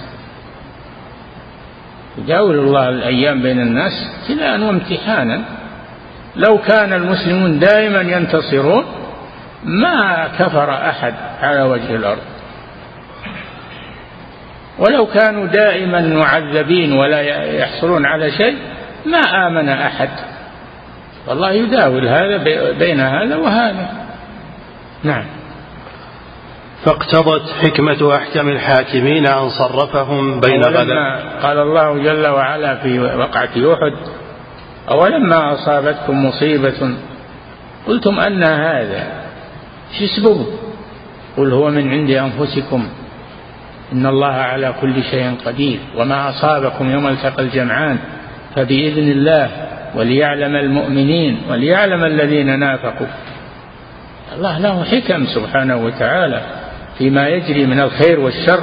يداول 2.18 2.60
الله 2.60 2.90
الأيام 2.90 3.42
بين 3.42 3.60
الناس 3.62 3.92
ابتلاء 4.22 4.60
وامتحانا. 4.60 5.42
لو 6.36 6.58
كان 6.58 6.94
المسلمون 6.94 7.60
دائما 7.60 8.02
ينتصرون 8.02 8.86
ما 9.64 10.28
كفر 10.40 10.74
أحد 10.74 11.14
على 11.42 11.62
وجه 11.62 11.96
الأرض. 11.96 12.22
ولو 14.80 15.06
كانوا 15.06 15.46
دائما 15.46 16.02
معذبين 16.02 16.94
ولا 16.94 17.22
يحصلون 17.44 18.06
على 18.06 18.32
شيء 18.32 18.58
ما 19.06 19.48
آمن 19.48 19.70
أحد. 19.70 20.10
والله 21.28 21.52
يداول 21.52 22.08
هذا 22.08 22.38
بين 22.80 23.00
هذا 23.00 23.36
وهذا. 23.36 23.90
نعم. 25.04 25.26
فاقتضت 26.86 27.50
حكمة 27.62 28.16
أحكم 28.16 28.50
الحاكمين 28.50 29.28
أن 29.28 29.50
صرفهم 29.50 30.40
بين 30.40 30.64
غلب 30.64 30.90
قال 31.44 31.58
الله 31.58 31.98
جل 32.04 32.28
وعلا 32.28 32.76
في 32.76 33.00
وقعة 33.00 33.74
أحد 33.74 33.94
أولما 34.90 35.54
أصابتكم 35.54 36.26
مصيبة؟ 36.26 36.96
قلتم 37.88 38.20
أن 38.20 38.44
هذا 38.44 39.08
شو 40.00 40.06
سببه 40.06 40.46
قل 41.38 41.54
هو 41.54 41.70
من 41.70 41.90
عند 41.90 42.10
أنفسكم. 42.10 42.88
إن 43.94 44.06
الله 44.06 44.28
على 44.28 44.74
كل 44.82 45.04
شيء 45.04 45.36
قدير. 45.46 45.80
وما 45.98 46.30
أصابكم 46.30 46.92
يوم 46.92 47.08
التقى 47.08 47.44
الجمعان 47.44 47.98
فبإذن 48.56 49.12
الله 49.12 49.50
وليعلم 49.96 50.56
المؤمنين 50.56 51.42
وليعلم 51.50 52.04
الذين 52.04 52.60
نافقوا. 52.60 53.08
الله 54.36 54.60
له 54.60 54.84
حكم 54.84 55.26
سبحانه 55.26 55.76
وتعالى 55.86 56.42
فيما 56.98 57.28
يجري 57.28 57.66
من 57.66 57.80
الخير 57.80 58.20
والشر 58.20 58.60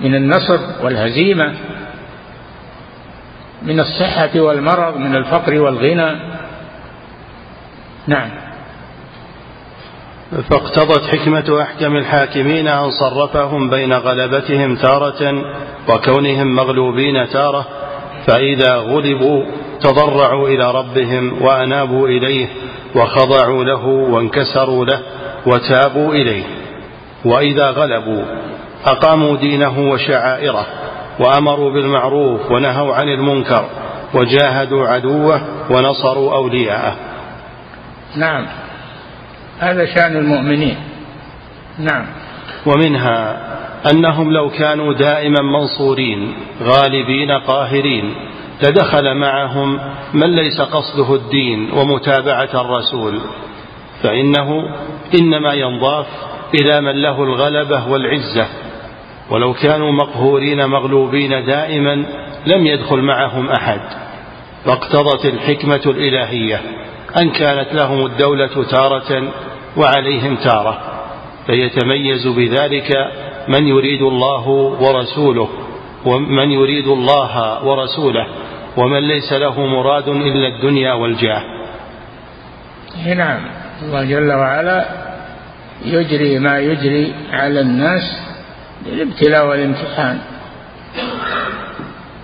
من 0.00 0.14
النصر 0.14 0.58
والهزيمة 0.82 1.54
من 3.62 3.80
الصحة 3.80 4.40
والمرض 4.40 4.96
من 4.96 5.16
الفقر 5.16 5.60
والغنى. 5.60 6.38
نعم. 8.06 8.30
فاقتضت 10.50 11.06
حكمة 11.06 11.62
أحكم 11.62 11.96
الحاكمين 11.96 12.68
أن 12.68 12.90
صرفهم 12.90 13.70
بين 13.70 13.92
غلبتهم 13.92 14.76
تارة 14.76 15.44
وكونهم 15.88 16.54
مغلوبين 16.54 17.28
تارة 17.28 17.66
فإذا 18.26 18.76
غلبوا 18.76 19.44
تضرعوا 19.80 20.48
إلى 20.48 20.70
ربهم 20.70 21.42
وأنابوا 21.42 22.08
إليه. 22.08 22.48
وخضعوا 22.94 23.64
له 23.64 23.86
وانكسروا 23.86 24.84
له 24.84 25.00
وتابوا 25.46 26.14
إليه. 26.14 26.44
وإذا 27.24 27.70
غلبوا 27.70 28.24
أقاموا 28.86 29.36
دينه 29.36 29.90
وشعائره 29.90 30.66
وأمروا 31.20 31.72
بالمعروف 31.72 32.50
ونهوا 32.50 32.94
عن 32.94 33.08
المنكر 33.08 33.64
وجاهدوا 34.14 34.88
عدوه 34.88 35.40
ونصروا 35.70 36.34
أولياءه. 36.34 36.94
نعم. 38.16 38.46
هذا 39.58 39.84
شأن 39.94 40.16
المؤمنين. 40.16 40.76
نعم. 41.78 42.06
ومنها 42.66 43.48
أنهم 43.90 44.32
لو 44.32 44.50
كانوا 44.50 44.94
دائما 44.94 45.42
منصورين 45.42 46.34
غالبين 46.62 47.30
قاهرين 47.30 48.14
لدخل 48.62 49.14
معهم 49.14 49.80
من 50.14 50.34
ليس 50.34 50.60
قصده 50.60 51.14
الدين 51.14 51.70
ومتابعة 51.72 52.60
الرسول 52.60 53.20
فإنه 54.02 54.48
إنما 55.20 55.52
ينضاف 55.52 56.06
إلى 56.54 56.80
من 56.80 57.02
له 57.02 57.22
الغلبة 57.22 57.88
والعزة. 57.88 58.46
ولو 59.30 59.52
كانوا 59.52 59.92
مقهورين 59.92 60.66
مغلوبين 60.66 61.46
دائما 61.46 62.06
لم 62.46 62.66
يدخل 62.66 62.96
معهم 62.96 63.48
أحد. 63.48 63.80
فاقتضت 64.64 65.24
الحكمة 65.24 65.82
الإلهية 65.86 66.60
أن 67.20 67.30
كانت 67.30 67.74
لهم 67.74 68.06
الدولة 68.06 68.64
تارة 68.70 69.32
وعليهم 69.76 70.36
تارة. 70.36 70.78
فيتميز 71.46 72.26
بذلك 72.26 72.96
من 73.48 73.66
يريد 73.66 74.02
الله 74.02 74.48
ورسوله 74.80 75.48
ومن 76.04 76.50
يريد 76.50 76.86
الله 76.86 77.64
ورسوله. 77.64 78.26
ومن 78.78 79.08
ليس 79.08 79.32
له 79.32 79.66
مراد 79.66 80.08
إلا 80.08 80.48
الدنيا 80.48 80.92
والجاه. 80.92 81.42
نعم. 83.16 83.40
الله 83.82 84.04
جل 84.04 84.32
وعلا 84.32 84.84
يجري 85.84 86.38
ما 86.38 86.58
يجري 86.58 87.14
على 87.32 87.60
الناس 87.60 88.02
للابتلاء 88.86 89.46
والامتحان. 89.46 90.18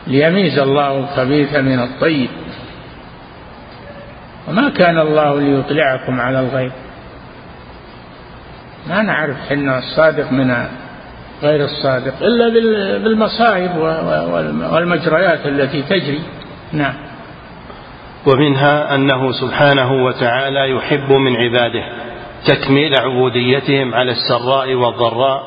ليميز 0.07 0.59
الله 0.59 0.99
الخبيث 0.99 1.57
من 1.57 1.81
الطيب. 1.81 2.31
وما 4.49 4.71
كان 4.71 4.99
الله 4.99 5.41
ليطلعكم 5.41 6.21
على 6.21 6.41
الغيب. 6.41 6.73
ما 8.89 9.03
نعرف 9.03 9.37
حنا 9.49 9.79
الصادق 9.79 10.33
من 10.33 10.67
غير 11.43 11.65
الصادق 11.65 12.23
إلا 12.23 12.49
بالمصائب 12.99 13.77
والمجريات 14.73 15.47
التي 15.47 15.83
تجري. 15.83 16.23
نعم. 16.75 16.95
ومنها 18.27 18.95
أنه 18.95 19.33
سبحانه 19.33 20.05
وتعالى 20.05 20.71
يحب 20.71 21.13
من 21.13 21.37
عباده 21.37 21.85
تكميل 22.47 22.95
عبوديتهم 23.01 23.95
على 23.95 24.13
السراء 24.13 24.75
والضراء 24.75 25.43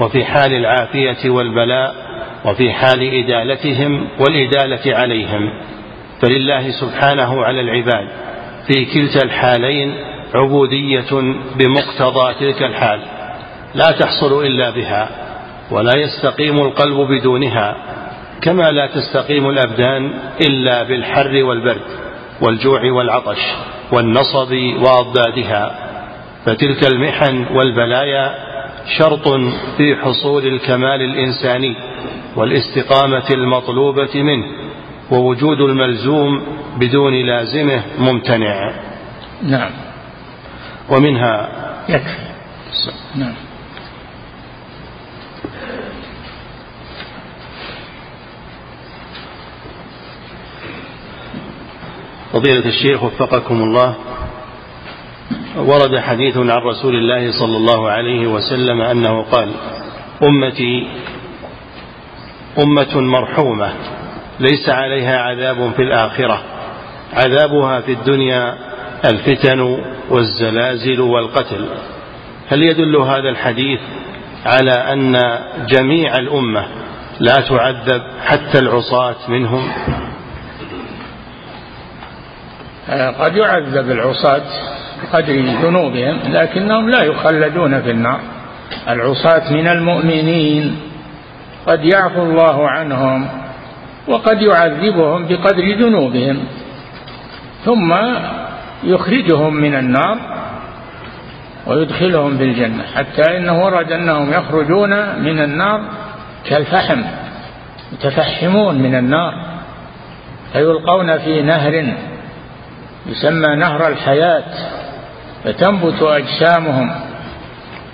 وفي 0.00 0.24
حال 0.24 0.52
العافية 0.52 1.30
والبلاء 1.30 1.94
وفي 2.44 2.72
حال 2.72 3.14
إدالتهم 3.14 4.08
والإدالة 4.20 4.96
عليهم. 4.96 5.50
فلله 6.22 6.70
سبحانه 6.70 7.44
على 7.44 7.60
العباد 7.60 8.08
في 8.66 8.84
كلتا 8.84 9.24
الحالين 9.24 9.94
عبودية 10.34 11.10
بمقتضى 11.56 12.34
تلك 12.34 12.62
الحال 12.62 13.00
لا 13.74 13.90
تحصل 13.90 14.46
إلا 14.46 14.70
بها 14.70 15.08
ولا 15.70 15.92
يستقيم 15.98 16.58
القلب 16.58 16.96
بدونها 16.96 17.76
كما 18.42 18.62
لا 18.62 18.86
تستقيم 18.86 19.48
الأبدان 19.48 20.10
إلا 20.40 20.82
بالحر 20.82 21.44
والبرد 21.44 21.82
والجوع 22.40 22.92
والعطش 22.92 23.38
والنصب 23.92 24.52
وأضدادها 24.52 25.88
فتلك 26.44 26.92
المحن 26.92 27.46
والبلايا 27.54 28.34
شرط 28.98 29.28
في 29.76 29.96
حصول 29.96 30.46
الكمال 30.46 31.02
الإنساني 31.02 31.76
والاستقامة 32.36 33.24
المطلوبة 33.30 34.22
منه 34.22 34.46
ووجود 35.10 35.60
الملزوم 35.60 36.42
بدون 36.76 37.14
لازمه 37.26 37.82
ممتنع. 37.98 38.72
نعم. 39.42 39.70
ومنها 40.90 41.48
يكفي. 41.88 42.32
نعم. 43.14 43.34
فضيلة 52.32 52.66
الشيخ 52.66 53.02
وفقكم 53.02 53.62
الله 53.62 53.94
ورد 55.56 55.98
حديث 55.98 56.36
عن 56.36 56.50
رسول 56.50 56.94
الله 56.94 57.32
صلى 57.38 57.56
الله 57.56 57.90
عليه 57.90 58.26
وسلم 58.26 58.80
أنه 58.80 59.22
قال 59.22 59.48
أمتي 60.22 60.88
أمة 62.58 63.00
مرحومة 63.00 63.72
ليس 64.40 64.68
عليها 64.68 65.18
عذاب 65.18 65.72
في 65.76 65.82
الآخرة 65.82 66.42
عذابها 67.12 67.80
في 67.80 67.92
الدنيا 67.92 68.54
الفتن 69.04 69.78
والزلازل 70.10 71.00
والقتل. 71.00 71.66
هل 72.48 72.62
يدل 72.62 72.96
هذا 72.96 73.28
الحديث 73.28 73.80
على 74.46 74.70
أن 74.70 75.20
جميع 75.66 76.16
الأمة 76.16 76.66
لا 77.20 77.34
تعذب 77.34 78.02
حتى 78.26 78.58
العصاة 78.58 79.16
منهم؟ 79.28 79.72
قد 83.18 83.36
يعذب 83.36 83.90
العصاة 83.90 84.42
بقدر 85.02 85.34
ذنوبهم 85.34 86.18
لكنهم 86.28 86.88
لا 86.88 87.02
يخلدون 87.02 87.82
في 87.82 87.90
النار. 87.90 88.20
العصاة 88.88 89.52
من 89.52 89.66
المؤمنين. 89.68 90.76
قد 91.66 91.84
يعفو 91.84 92.22
الله 92.22 92.68
عنهم 92.68 93.28
وقد 94.08 94.42
يعذبهم 94.42 95.26
بقدر 95.28 95.74
ذنوبهم 95.74 96.38
ثم 97.64 97.94
يخرجهم 98.84 99.54
من 99.54 99.74
النار 99.74 100.18
ويدخلهم 101.66 102.38
في 102.38 102.44
الجنة 102.44 102.82
حتى 102.94 103.36
إنه 103.36 103.64
ورد 103.64 103.92
أنهم 103.92 104.32
يخرجون 104.32 104.90
من 105.20 105.38
النار 105.38 105.80
كالفحم 106.44 107.02
يتفحمون 107.92 108.74
من 108.74 108.94
النار 108.94 109.32
فيلقون 110.52 111.18
في 111.18 111.42
نهر 111.42 111.94
يسمى 113.06 113.56
نهر 113.56 113.88
الحياة 113.88 114.44
فتنبت 115.44 116.02
أجسامهم 116.02 116.90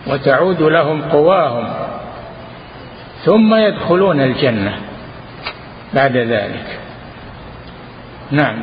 وتعود 0.07 0.63
لهم 0.63 1.03
قواهم 1.03 1.69
ثم 3.25 3.55
يدخلون 3.55 4.21
الجنة 4.21 4.79
بعد 5.95 6.17
ذلك. 6.17 6.79
نعم 8.31 8.63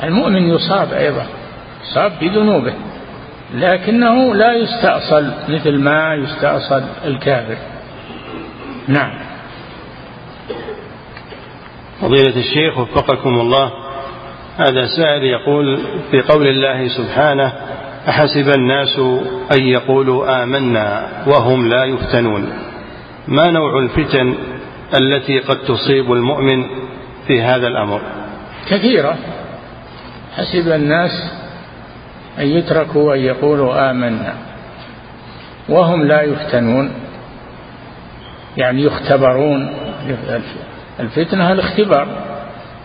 فالمؤمن 0.00 0.48
يصاب 0.48 0.92
أيضا 0.92 1.26
يصاب 1.82 2.12
بذنوبه 2.20 2.74
لكنه 3.54 4.34
لا 4.34 4.52
يستأصل 4.52 5.30
مثل 5.48 5.78
ما 5.78 6.14
يستأصل 6.14 6.82
الكافر. 7.04 7.56
نعم. 8.88 9.18
فضيلة 12.00 12.36
الشيخ 12.36 12.78
وفقكم 12.78 13.40
الله 13.40 13.83
هذا 14.58 14.86
سائل 14.86 15.24
يقول 15.24 15.78
في 16.10 16.20
قول 16.20 16.46
الله 16.46 16.88
سبحانه 16.88 17.52
أحسب 18.08 18.48
الناس 18.48 18.98
أن 19.52 19.62
يقولوا 19.62 20.42
آمنا 20.42 21.08
وهم 21.26 21.68
لا 21.68 21.84
يفتنون. 21.84 22.52
ما 23.28 23.50
نوع 23.50 23.78
الفتن 23.78 24.34
التي 25.00 25.38
قد 25.38 25.58
تصيب 25.58 26.12
المؤمن 26.12 26.64
في 27.26 27.42
هذا 27.42 27.66
الأمر؟ 27.66 28.00
كثيرة. 28.70 29.16
حسب 30.36 30.68
الناس 30.72 31.10
أن 32.38 32.46
يتركوا 32.46 33.14
أن 33.14 33.20
يقولوا 33.20 33.90
آمنا 33.90 34.34
وهم 35.68 36.02
لا 36.04 36.22
يفتنون. 36.22 36.90
يعني 38.56 38.82
يختبرون 38.82 39.74
الفتنة 41.00 41.52
الاختبار. 41.52 42.23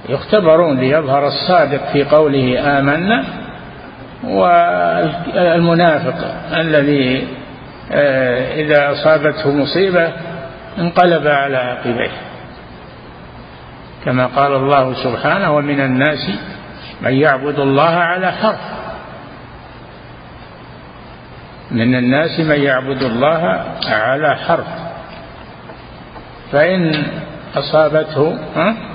يختبرون 0.10 0.80
ليظهر 0.80 1.28
الصادق 1.28 1.91
في 1.91 2.03
قوله 2.03 2.80
آمنا 2.80 3.24
والمنافق 4.24 6.16
الذي 6.53 7.28
آه، 7.91 8.53
إذا 8.62 8.91
أصابته 8.91 9.51
مصيبة 9.51 10.12
انقلب 10.78 11.28
على 11.28 11.57
عقبيه. 11.57 12.12
كما 14.05 14.26
قال 14.26 14.53
الله 14.55 15.03
سبحانه 15.03 15.51
ومن 15.51 15.80
الناس 15.80 16.30
من 17.01 17.14
يعبد 17.14 17.60
الله 17.60 17.95
على 17.95 18.32
حرف. 18.32 18.60
من 21.72 21.95
الناس 21.95 22.39
من 22.39 22.62
يعبد 22.62 23.03
الله 23.03 23.66
على 23.88 24.36
حرف. 24.36 24.68
فإن 26.51 27.03
أصابته 27.55 28.38
ها؟ 28.55 28.89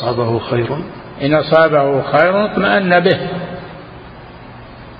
أصابه 0.00 0.38
خير؟ 0.38 0.76
إن 1.22 1.34
أصابه 1.34 2.02
خير 2.02 2.44
اطمأن 2.44 3.00
به. 3.00 3.18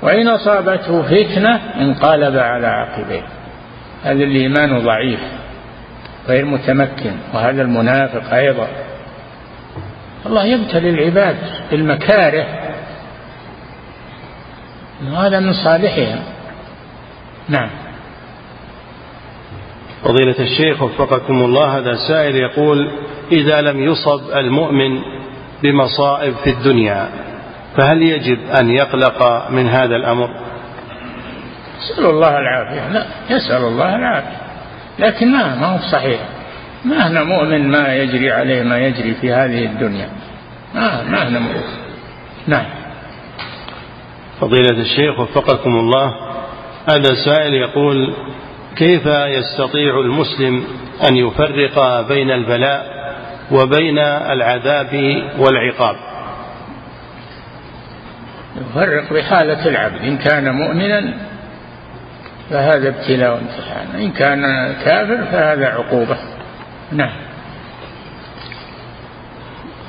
وإن 0.02 0.28
أصابته 0.28 1.02
فتنة 1.02 1.60
انقلب 1.80 2.36
على 2.36 2.66
عقبيه. 2.66 3.22
هذا 4.04 4.24
الإيمان 4.24 4.78
ضعيف 4.78 5.20
غير 6.28 6.44
متمكن 6.44 7.12
وهذا 7.34 7.62
المنافق 7.62 8.34
أيضا. 8.34 8.68
الله 10.26 10.44
يبتلي 10.44 10.90
العباد 10.90 11.36
بالمكاره. 11.70 12.46
وهذا 15.12 15.40
من 15.40 15.52
صالحهم. 15.52 16.20
نعم. 17.48 17.70
فضيلة 20.04 20.38
الشيخ 20.38 20.82
وفقكم 20.82 21.44
الله 21.44 21.78
هذا 21.78 21.94
سائل 22.08 22.36
يقول 22.36 22.90
إذا 23.32 23.60
لم 23.60 23.80
يصب 23.84 24.30
المؤمن 24.34 25.00
بمصائب 25.62 26.34
في 26.44 26.50
الدنيا 26.50 27.08
فهل 27.76 28.02
يجب 28.02 28.38
أن 28.60 28.70
يقلق 28.70 29.50
من 29.50 29.68
هذا 29.68 29.96
الأمر؟ 29.96 30.30
يسأل 31.78 32.06
الله 32.06 32.38
العافية. 32.38 32.92
لا 32.92 33.06
يسأل 33.30 33.64
الله 33.64 33.96
العافية. 33.96 34.36
لكن 34.98 35.32
ما 35.32 35.54
ما 35.54 35.66
هو 35.66 35.78
صحيح. 35.92 36.20
ما 36.84 37.08
هنا 37.08 37.24
مؤمن 37.24 37.70
ما 37.70 37.94
يجري 37.94 38.32
عليه 38.32 38.62
ما 38.62 38.78
يجري 38.78 39.14
في 39.14 39.32
هذه 39.32 39.64
الدنيا. 39.64 40.08
ما 40.74 41.02
ما 41.02 41.28
هنا 41.28 41.38
مؤمن. 41.38 41.62
نعم. 42.46 42.66
فضيلة 44.40 44.80
الشيخ 44.80 45.18
وفقكم 45.20 45.70
الله 45.70 46.14
هذا 46.94 47.14
سائل 47.24 47.54
يقول 47.54 48.14
كيف 48.76 49.06
يستطيع 49.06 50.00
المسلم 50.00 50.64
أن 51.08 51.16
يفرق 51.16 52.08
بين 52.08 52.30
البلاء 52.30 52.99
وبين 53.50 53.98
العذاب 53.98 55.22
والعقاب. 55.38 55.96
يفرق 58.60 59.12
بحالة 59.12 59.68
العبد 59.68 60.02
إن 60.02 60.18
كان 60.18 60.54
مؤمنا 60.54 61.14
فهذا 62.50 62.88
ابتلاء 62.88 63.30
وامتحان 63.30 64.00
إن 64.00 64.10
كان 64.10 64.42
كافر 64.84 65.24
فهذا 65.24 65.66
عقوبة. 65.66 66.16
نعم. 66.92 67.12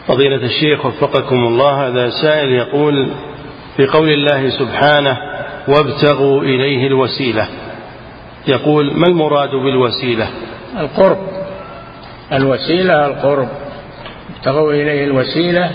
فضيلة 0.08 0.46
الشيخ 0.46 0.86
وفقكم 0.86 1.36
الله 1.36 1.88
هذا 1.88 2.10
سائل 2.22 2.52
يقول 2.52 3.12
في 3.78 3.86
قول 3.86 4.10
الله 4.10 4.50
سبحانه 4.50 5.18
وابتغوا 5.68 6.42
إليه 6.42 6.88
الوسيلة 6.88 7.48
يقول 8.48 8.94
ما 8.94 9.08
المراد 9.08 9.50
بالوسيلة؟ 9.50 10.30
القرب. 10.80 11.31
الوسيلة 12.34 13.06
القرب. 13.06 13.50
ابتغوا 14.36 14.74
إليه 14.74 15.04
الوسيلة 15.04 15.72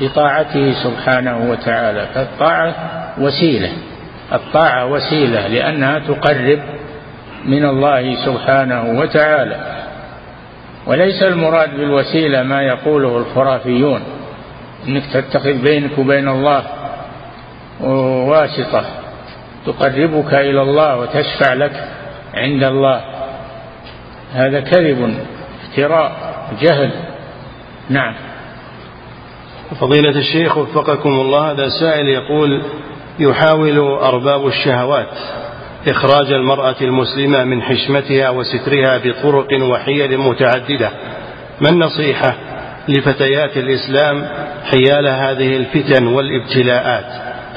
بطاعته 0.00 0.72
سبحانه 0.72 1.50
وتعالى. 1.50 2.06
فالطاعة 2.14 2.74
وسيلة. 3.18 3.72
الطاعة 4.32 4.86
وسيلة 4.86 5.46
لأنها 5.46 5.98
تقرب 5.98 6.60
من 7.44 7.64
الله 7.64 8.14
سبحانه 8.14 9.00
وتعالى. 9.00 9.56
وليس 10.86 11.22
المراد 11.22 11.76
بالوسيلة 11.76 12.42
ما 12.42 12.62
يقوله 12.62 13.16
الخرافيون. 13.16 14.00
إنك 14.88 15.02
تتخذ 15.12 15.52
بينك 15.52 15.98
وبين 15.98 16.28
الله 16.28 16.62
واسطة. 18.28 18.84
تقربك 19.66 20.34
إلى 20.34 20.62
الله 20.62 20.96
وتشفع 20.96 21.52
لك 21.54 21.88
عند 22.34 22.62
الله. 22.62 23.00
هذا 24.34 24.60
كذب. 24.60 25.18
افتراء 25.68 26.12
جهل. 26.60 26.90
نعم. 27.90 28.14
فضيلة 29.80 30.18
الشيخ 30.18 30.58
وفقكم 30.58 31.08
الله 31.08 31.50
هذا 31.50 31.68
سائل 31.80 32.08
يقول 32.08 32.62
يحاول 33.18 33.78
أرباب 33.78 34.46
الشهوات 34.46 35.08
إخراج 35.88 36.32
المرأة 36.32 36.76
المسلمة 36.80 37.44
من 37.44 37.62
حشمتها 37.62 38.30
وسترها 38.30 38.98
بطرق 38.98 39.62
وحيل 39.62 40.18
متعددة. 40.18 40.90
ما 41.60 41.68
النصيحة 41.68 42.34
لفتيات 42.88 43.56
الإسلام 43.56 44.28
حيال 44.64 45.06
هذه 45.06 45.56
الفتن 45.56 46.06
والابتلاءات 46.06 47.04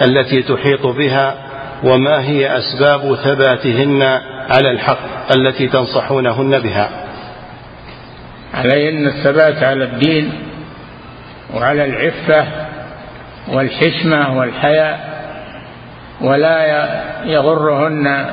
التي 0.01 0.41
تحيط 0.41 0.87
بها؟ 0.87 1.35
وما 1.83 2.21
هي 2.21 2.57
أسباب 2.57 3.15
ثباتهن 3.15 4.01
على 4.49 4.71
الحق 4.71 5.31
التي 5.35 5.67
تنصحونهن 5.67 6.59
بها؟ 6.59 7.00
عليهن 8.53 9.07
الثبات 9.07 9.63
على 9.63 9.83
الدين 9.83 10.33
وعلى 11.53 11.85
العفة 11.85 12.47
والحشمة 13.47 14.37
والحياء 14.37 15.11
ولا 16.21 16.89
يغرهن 17.25 18.25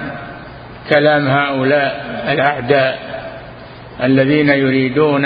كلام 0.90 1.28
هؤلاء 1.28 2.22
الأعداء 2.32 2.98
الذين 4.02 4.48
يريدون 4.48 5.24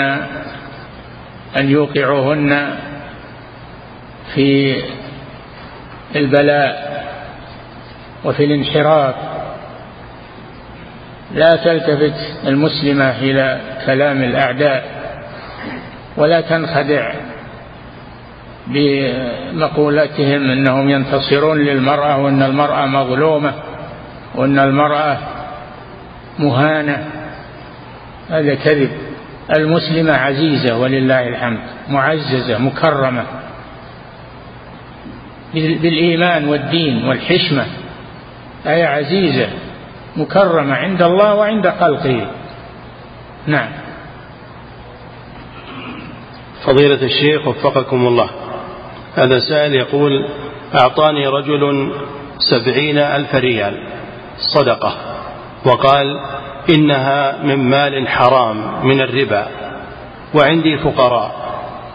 أن 1.57 1.69
يوقعوهن 1.69 2.69
في 4.35 4.75
البلاء 6.15 7.03
وفي 8.25 8.43
الانحراف. 8.43 9.15
لا 11.33 11.55
تلتفت 11.55 12.47
المسلمة 12.47 13.19
إلى 13.19 13.61
كلام 13.85 14.23
الأعداء 14.23 15.03
ولا 16.17 16.41
تنخدع 16.41 17.13
بمقولتهم 18.67 20.51
إنهم 20.51 20.89
ينتصرون 20.89 21.57
للمرأة 21.57 22.17
وإن 22.17 22.43
المرأة 22.43 22.85
مظلومة 22.85 23.53
وإن 24.35 24.59
المرأة 24.59 25.17
مهانة. 26.39 27.05
هذا 28.29 28.55
كذب. 28.55 28.91
المسلمة 29.57 30.13
عزيزة 30.13 30.77
ولله 30.77 31.27
الحمد 31.27 31.59
معززة 31.89 32.57
مكرمة. 32.57 33.23
بالإيمان 35.53 36.47
والدين 36.47 37.07
والحشمة. 37.07 37.65
اي 38.67 38.83
عزيزة. 38.83 39.47
مكرمة 40.17 40.73
عند 40.73 41.01
الله 41.01 41.35
وعند 41.35 41.69
خلقه. 41.69 42.27
نعم. 43.47 43.69
فضيلة 46.65 47.03
الشيخ 47.03 47.47
وفقكم 47.47 48.07
الله. 48.07 48.29
هذا 49.15 49.39
سائل 49.39 49.73
يقول 49.73 50.11
أعطاني 50.79 51.27
رجل 51.27 51.93
سبعين 52.37 52.97
ألف 52.97 53.35
ريال 53.35 53.77
صدقة 54.55 54.93
وقال 55.65 56.19
إنها 56.69 57.43
من 57.43 57.69
مال 57.69 58.07
حرام 58.07 58.85
من 58.87 59.01
الربا 59.01 59.47
وعندي 60.35 60.77
فقراء 60.77 61.31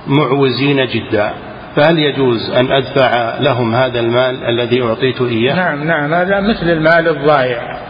معوزين 0.06 0.86
جدا 0.86 1.32
فهل 1.76 1.98
يجوز 1.98 2.50
أن 2.50 2.72
أدفع 2.72 3.38
لهم 3.38 3.74
هذا 3.74 4.00
المال 4.00 4.44
الذي 4.44 4.82
أعطيت 4.82 5.20
إياه؟ 5.20 5.54
نعم 5.54 5.84
نعم 5.84 6.14
هذا 6.14 6.40
مثل 6.40 6.70
المال 6.70 7.08
الضائع. 7.08 7.87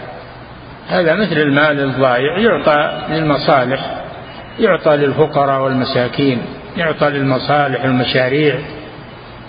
هذا 0.89 1.15
مثل 1.15 1.37
المال 1.37 1.81
الضائع 1.81 2.39
يعطى 2.39 3.03
للمصالح 3.11 4.05
يعطى 4.59 4.97
للفقراء 4.97 5.63
والمساكين 5.63 6.43
يعطى 6.77 7.07
للمصالح 7.07 7.85
المشاريع 7.85 8.59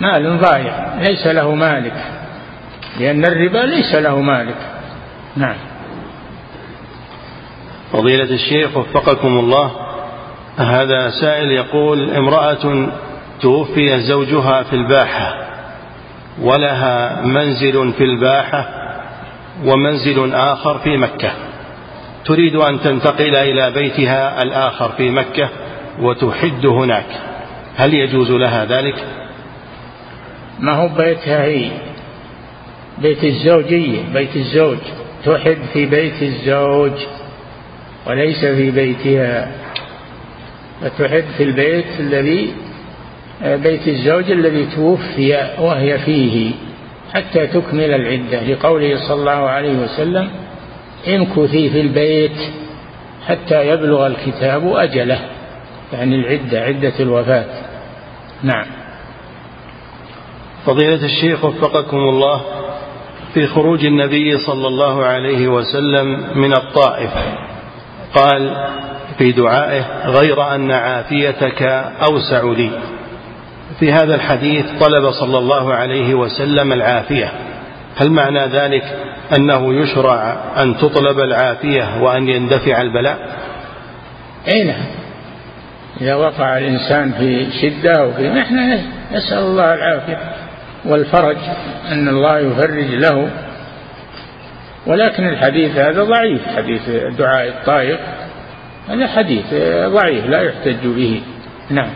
مال 0.01 0.39
ضايع 0.39 0.95
ليس 1.01 1.27
له 1.27 1.55
مالك 1.55 1.93
لأن 2.99 3.25
الربا 3.25 3.57
ليس 3.57 3.95
له 3.95 4.21
مالك. 4.21 4.55
نعم. 5.37 5.55
فضيلة 7.91 8.35
الشيخ 8.35 8.77
وفقكم 8.77 9.39
الله 9.39 9.71
هذا 10.57 11.09
سائل 11.21 11.51
يقول 11.51 12.09
امرأة 12.09 12.87
توفي 13.41 13.99
زوجها 13.99 14.63
في 14.63 14.73
الباحة 14.73 15.37
ولها 16.41 17.21
منزل 17.21 17.93
في 17.97 18.03
الباحة 18.03 18.78
ومنزل 19.65 20.33
آخر 20.33 20.77
في 20.77 20.97
مكة. 20.97 21.31
تريد 22.25 22.55
أن 22.55 22.79
تنتقل 22.81 23.35
إلى 23.35 23.71
بيتها 23.71 24.41
الآخر 24.41 24.91
في 24.97 25.09
مكة 25.09 25.49
وتحد 26.01 26.65
هناك. 26.65 27.05
هل 27.75 27.93
يجوز 27.93 28.31
لها 28.31 28.65
ذلك؟ 28.65 29.05
ما 30.59 30.71
هو 30.71 30.87
بيتها 30.87 31.43
هي؟ 31.43 31.71
بيت 32.97 33.23
الزوجية 33.23 34.01
بيت 34.13 34.35
الزوج. 34.35 34.77
تحب 35.25 35.57
في 35.73 35.85
بيت 35.85 36.21
الزوج 36.21 36.91
وليس 38.07 38.45
في 38.45 38.71
بيتها. 38.71 39.51
فتحب 40.81 41.23
في 41.37 41.43
البيت 41.43 41.99
الذي 41.99 42.53
بيت 43.43 43.87
الزوج 43.87 44.31
الذي 44.31 44.65
توفي 44.75 45.49
وهي 45.59 45.99
فيه. 45.99 46.51
حتى 47.13 47.47
تكمل 47.47 47.93
العدة. 47.93 48.43
لقوله 48.43 49.07
صلى 49.07 49.19
الله 49.19 49.49
عليه 49.49 49.73
وسلم 49.83 50.29
امكثي 51.07 51.69
في 51.69 51.81
البيت 51.81 52.37
حتى 53.27 53.67
يبلغ 53.67 54.07
الكتاب 54.07 54.73
أجله. 54.73 55.19
يعني 55.93 56.15
العدة 56.15 56.61
عدة 56.61 56.93
الوفاة. 56.99 57.45
نعم. 58.43 58.65
فضيلة 60.65 61.05
الشيخ 61.05 61.45
وفقكم 61.45 61.97
الله 61.97 62.41
في 63.33 63.47
خروج 63.47 63.85
النبي 63.85 64.37
صلى 64.37 64.67
الله 64.67 65.05
عليه 65.05 65.47
وسلم 65.47 66.27
من 66.35 66.53
الطائف 66.53 67.11
قال 68.15 68.67
في 69.17 69.31
دعائه 69.31 70.09
غير 70.09 70.55
أن 70.55 70.71
عافيتك 70.71 71.61
أوسع 72.09 72.43
لي. 72.43 72.69
في 73.79 73.93
هذا 73.93 74.15
الحديث 74.15 74.65
طلب 74.79 75.11
صلى 75.11 75.37
الله 75.37 75.73
عليه 75.73 76.13
وسلم 76.13 76.73
العافية. 76.73 77.31
هل 77.97 78.11
معنى 78.11 78.45
ذلك 78.45 78.83
أنه 79.37 79.73
يشرع 79.73 80.37
أن 80.57 80.77
تطلب 80.77 81.19
العافية 81.19 82.03
وأن 82.03 82.29
يندفع 82.29 82.81
البلاء؟ 82.81 83.17
أي 84.47 84.63
نعم. 84.63 84.85
إذا 86.01 86.15
وقع 86.15 86.57
الإنسان 86.57 87.11
في 87.11 87.47
شدة 87.61 88.05
وفي 88.05 88.29
محنة 88.29 88.83
نسأل 89.11 89.37
الله 89.37 89.73
العافية 89.73 90.17
والفرج 90.85 91.37
أن 91.91 92.07
الله 92.07 92.39
يفرج 92.39 92.91
له. 92.91 93.29
ولكن 94.87 95.27
الحديث 95.27 95.77
هذا 95.77 96.03
ضعيف 96.03 96.41
حديث 96.55 96.89
دعاء 97.17 97.47
الطائف 97.47 97.99
هذا 98.89 99.07
حديث 99.07 99.45
ضعيف 99.85 100.25
لا 100.25 100.41
يحتج 100.41 100.87
به. 100.87 101.21
نعم. 101.69 101.89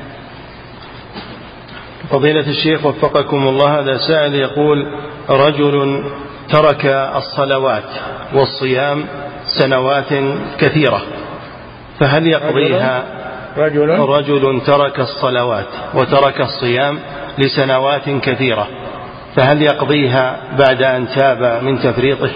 فضيلة 2.09 2.49
الشيخ 2.49 2.85
وفقكم 2.85 3.47
الله 3.47 3.79
هذا 3.79 3.97
سائل 3.97 4.35
يقول 4.35 4.87
رجل 5.29 6.03
ترك 6.49 6.85
الصلوات 7.15 7.83
والصيام 8.33 9.05
سنوات 9.59 10.13
كثيرة 10.57 11.01
فهل 11.99 12.27
يقضيها؟ 12.27 13.03
رجل؟ 13.57 13.89
رجل. 13.89 14.61
ترك 14.65 14.99
الصلوات 14.99 15.67
وترك 15.93 16.41
الصيام 16.41 16.99
لسنوات 17.37 18.09
كثيرة 18.09 18.67
فهل 19.35 19.61
يقضيها 19.61 20.37
بعد 20.57 20.81
أن 20.81 21.07
تاب 21.07 21.63
من 21.63 21.79
تفريطه؟ 21.79 22.29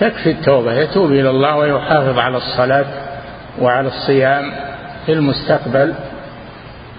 تكفي 0.00 0.30
التوبة 0.30 0.72
يتوب 0.72 1.12
إلى 1.12 1.30
الله 1.30 1.56
ويحافظ 1.56 2.18
على 2.18 2.36
الصلاة 2.36 2.86
وعلى 3.60 3.88
الصيام 3.88 4.52
في 5.06 5.12
المستقبل. 5.12 5.94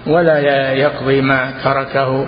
ولا 0.06 0.72
يقضي 0.72 1.20
ما 1.20 1.52
تركه. 1.64 2.26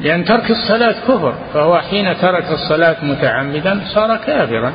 لأن 0.00 0.24
ترك 0.24 0.50
الصلاة 0.50 0.94
كفر 1.08 1.34
فهو 1.54 1.78
حين 1.78 2.16
ترك 2.16 2.50
الصلاة 2.50 3.04
متعمدا 3.04 3.80
صار 3.94 4.16
كافرا. 4.16 4.72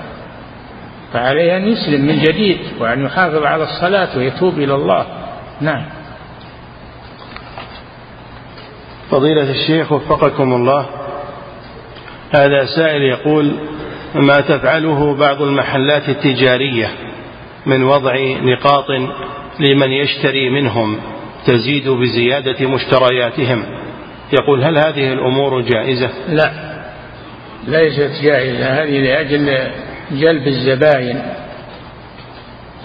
فعليه 1.14 1.58
أن 1.58 1.68
يسلم 1.68 2.06
من 2.06 2.20
جديد 2.22 2.60
وأن 2.80 3.06
يحافظ 3.06 3.44
على 3.44 3.64
الصلاة 3.64 4.18
ويتوب 4.18 4.60
إلى 4.60 4.76
الله. 4.76 5.06
نعم. 5.62 5.86
فضيلة 9.12 9.52
الشيخ 9.52 9.92
وفقكم 9.92 10.54
الله. 10.54 10.86
هذا 12.36 12.66
سائل 12.66 13.02
يقول 13.02 13.56
ما 14.16 14.42
تفعله 14.42 15.16
بعض 15.16 15.42
المحلات 15.42 16.10
التجارية 16.10 16.90
من 17.66 17.84
وضع 17.84 18.16
نقاط 18.42 18.86
لمن 19.60 19.92
يشتري 19.92 20.50
منهم؟ 20.50 21.00
تزيد 21.46 21.89
بزيادة 21.89 22.68
مشترياتهم. 22.68 23.66
يقول 24.34 24.64
هل 24.64 24.78
هذه 24.78 25.14
الأمور 25.14 25.62
جائزة؟ 25.62 26.10
لا. 26.30 26.52
ليست 27.68 28.24
جائزة. 28.24 28.66
هذه 28.66 29.00
لأجل 29.00 29.72
جلب 30.12 30.48
الزباين. 30.48 31.22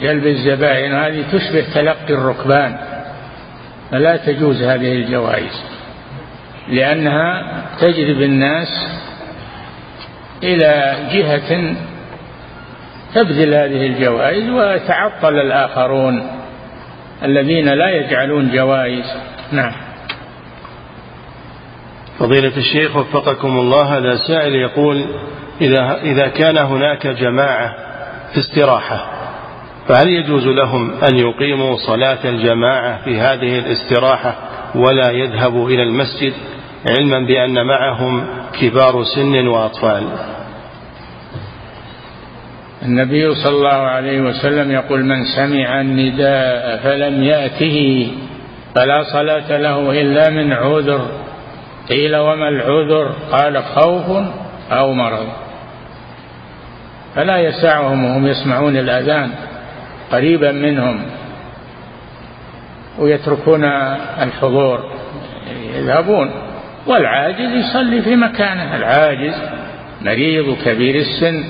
جلب 0.03 0.27
الزبائن 0.27 0.93
هذه 0.93 1.25
تشبه 1.33 1.65
تلقي 1.75 2.15
الركبان. 2.15 2.79
فلا 3.91 4.17
تجوز 4.17 4.63
هذه 4.63 4.93
الجوائز 4.93 5.63
لأنها 6.69 7.43
تجذب 7.81 8.23
الناس 8.23 8.69
إلى 10.43 10.97
جهة 11.13 11.75
تبذل 13.15 13.55
هذه 13.55 13.87
الجوائز 13.87 14.51
ويتعطل 14.51 15.35
الآخرون. 15.35 16.23
الذين 17.23 17.69
لا 17.69 17.91
يجعلون 17.91 18.51
جوائز. 18.51 19.05
نعم. 19.53 19.73
فضيلة 22.19 22.57
الشيخ 22.57 22.97
وفقكم 22.97 23.59
الله 23.59 23.99
هذا 23.99 24.17
سائل 24.29 24.55
يقول 24.55 25.05
إذا 25.61 26.01
إذا 26.03 26.29
كان 26.29 26.59
هناك 26.59 27.07
جماعة 27.07 27.75
في 28.33 28.39
استراحة 28.39 29.07
فهل 29.89 30.09
يجوز 30.09 30.47
لهم 30.47 30.91
أن 31.11 31.17
يقيموا 31.17 31.77
صلاة 31.77 32.19
الجماعة 32.25 33.05
في 33.05 33.21
هذه 33.21 33.59
الاستراحة 33.59 34.37
ولا 34.75 35.11
يذهبوا 35.11 35.69
إلى 35.69 35.83
المسجد؟ 35.83 36.33
علما 36.89 37.27
بأن 37.27 37.67
معهم 37.67 38.27
كبار 38.61 39.05
سن 39.15 39.47
وأطفال. 39.47 40.09
النبي 42.87 43.35
صلى 43.35 43.57
الله 43.57 43.69
عليه 43.69 44.21
وسلم 44.21 44.71
يقول 44.71 45.05
من 45.05 45.25
سمع 45.25 45.81
النداء 45.81 46.77
فلم 46.77 47.23
يأته 47.23 48.09
فلا 48.75 49.03
صلاة 49.03 49.57
له 49.57 50.01
إلا 50.01 50.31
من 50.31 50.53
عذر. 50.53 51.09
قيل 51.89 52.17
وما 52.17 52.49
العذر؟ 52.49 53.13
قال 53.33 53.63
خوف 53.63 54.27
أو 54.71 54.93
مرض. 54.93 55.27
فلا 57.15 57.39
يسعهم 57.39 58.05
وهم 58.05 58.27
يسمعون 58.27 58.77
الأذان 58.77 59.31
قريبا 60.13 60.53
منهم 60.53 61.03
ويتركون 62.99 63.65
الحضور 64.23 64.91
يذهبون. 65.75 66.31
والعاجز 66.87 67.53
يصلي 67.53 68.03
في 68.03 68.17
مكانه. 68.17 68.77
العاجز 68.77 69.35
مريض 70.03 70.49
وكبير 70.49 70.95
السن. 70.95 71.45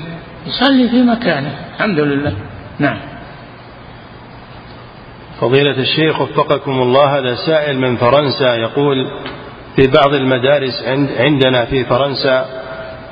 يصلي 0.47 0.89
في 0.89 1.01
مكانه. 1.01 1.51
الحمد 1.75 1.99
لله. 1.99 2.33
نعم. 2.79 2.97
فضيلة 5.41 5.79
الشيخ 5.79 6.21
وفقكم 6.21 6.71
الله 6.71 7.19
هذا 7.19 7.35
سائل 7.35 7.77
من 7.79 7.95
فرنسا 7.95 8.55
يقول 8.55 9.07
في 9.75 9.87
بعض 9.87 10.13
المدارس 10.13 10.83
عندنا 11.19 11.65
في 11.65 11.83
فرنسا 11.83 12.45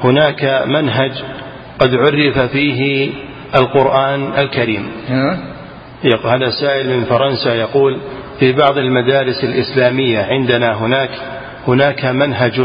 هناك 0.03 0.63
منهج 0.67 1.11
قد 1.79 1.95
عرف 1.95 2.39
فيه 2.39 3.09
القرآن 3.55 4.31
الكريم. 4.37 4.91
هذا 6.25 6.49
سائل 6.49 6.89
من 6.97 7.03
فرنسا 7.03 7.53
يقول 7.53 7.99
في 8.39 8.51
بعض 8.51 8.77
المدارس 8.77 9.43
الإسلامية 9.43 10.19
عندنا 10.19 10.73
هناك 10.73 11.09
هناك 11.67 12.05
منهج 12.05 12.61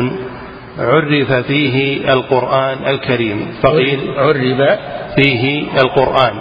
عرف 0.79 1.33
فيه 1.33 2.13
القرآن 2.13 2.87
الكريم. 2.87 3.53
فقيل 3.63 4.15
عرب 4.17 4.79
فيه 5.17 5.67
القرآن. 5.79 6.35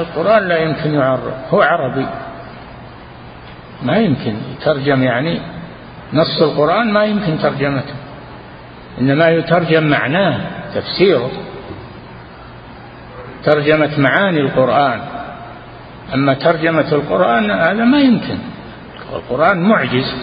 القرآن 0.00 0.48
لا 0.48 0.58
يمكن 0.58 0.94
يعرف. 0.94 1.34
هو 1.54 1.62
عربي. 1.62 2.06
ما 3.82 3.96
يمكن 3.96 4.34
يترجم 4.52 5.02
يعني 5.02 5.40
نص 6.12 6.42
القرآن 6.42 6.92
ما 6.92 7.04
يمكن 7.04 7.38
ترجمته. 7.38 7.94
إنما 9.00 9.28
يترجم 9.28 9.82
معناه 9.82 10.40
تفسيره. 10.74 11.30
ترجمة 13.44 13.90
معاني 13.98 14.40
القرآن. 14.40 15.00
أما 16.14 16.34
ترجمة 16.34 16.92
القرآن 16.92 17.50
هذا 17.50 17.84
ما 17.84 18.00
يمكن. 18.00 18.38
القرآن 19.12 19.62
معجز. 19.62 20.14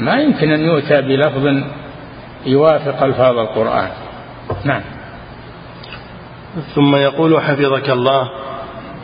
ما 0.00 0.14
يمكن 0.14 0.52
أن 0.52 0.60
يؤتى 0.60 1.00
بلفظ 1.02 1.46
يوافق 2.48 3.02
ألفاظ 3.02 3.38
القرآن. 3.38 3.88
نعم. 4.64 4.82
ثم 6.74 6.96
يقول 6.96 7.40
حفظك 7.40 7.90
الله 7.90 8.28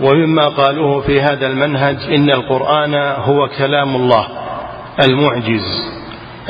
ومما 0.00 0.48
قالوه 0.48 1.00
في 1.00 1.20
هذا 1.20 1.46
المنهج 1.46 1.96
إن 2.08 2.30
القرآن 2.30 2.94
هو 3.18 3.48
كلام 3.58 3.96
الله 3.96 4.26
المعجز 5.04 5.94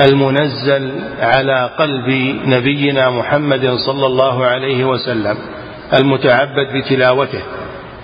المنزل 0.01 0.92
على 1.20 1.70
قلب 1.78 2.09
نبينا 2.47 3.11
محمد 3.11 3.76
صلى 3.86 4.07
الله 4.07 4.45
عليه 4.45 4.84
وسلم 4.84 5.36
المتعبد 6.01 6.66
بتلاوته. 6.74 7.42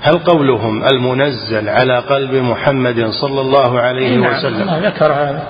هل 0.02 0.18
قولهم 0.18 0.84
المنزل 0.84 1.68
على 1.68 1.98
قلب 1.98 2.34
محمد 2.34 3.10
صلى 3.20 3.40
الله 3.40 3.80
عليه 3.80 4.16
نعم 4.16 4.38
وسلم؟ 4.38 4.84
ذكر 4.84 5.12
هذا. 5.12 5.42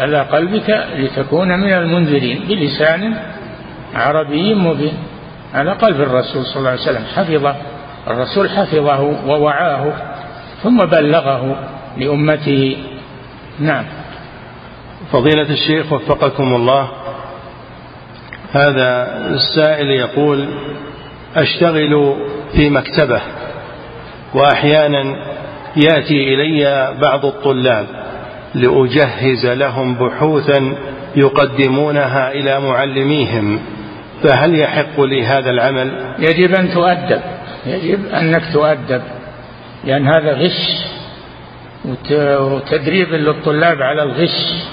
على 0.00 0.20
قلبك 0.20 0.86
لتكون 0.96 1.48
من 1.60 1.72
المنذرين 1.72 2.44
بلسان 2.48 3.14
عربي 3.94 4.54
مبين 4.54 4.94
على 5.54 5.72
قلب 5.72 6.00
الرسول 6.00 6.44
صلى 6.44 6.56
الله 6.56 6.70
عليه 6.70 6.80
وسلم. 6.80 7.04
حفظه 7.16 7.56
الرسول 8.08 8.50
حفظه 8.50 9.00
ووعاه 9.26 9.92
ثم 10.62 10.84
بلغه 10.84 11.56
لأمته. 11.96 12.76
نعم. 13.60 13.84
فضيلة 15.12 15.50
الشيخ 15.50 15.92
وفقكم 15.92 16.54
الله 16.54 16.88
هذا 18.52 19.18
السائل 19.28 19.90
يقول 19.90 20.48
أشتغل 21.36 22.16
في 22.52 22.70
مكتبة 22.70 23.20
وأحيانا 24.34 25.16
يأتي 25.76 26.34
إلي 26.34 26.94
بعض 27.02 27.24
الطلاب 27.26 27.86
لأجهز 28.54 29.46
لهم 29.46 29.94
بحوثا 29.94 30.76
يقدمونها 31.16 32.32
إلى 32.32 32.60
معلميهم. 32.60 33.60
فهل 34.22 34.58
يحق 34.58 35.00
لي 35.00 35.26
هذا 35.26 35.50
العمل؟ 35.50 36.14
يجب 36.18 36.54
أن 36.54 36.70
تؤدب. 36.70 37.20
يجب 37.66 38.06
أنك 38.06 38.42
تؤدب. 38.52 39.02
لأن 39.84 40.06
هذا 40.06 40.32
غش 40.32 40.86
وتدريب 42.40 43.08
للطلاب 43.08 43.82
على 43.82 44.02
الغش. 44.02 44.64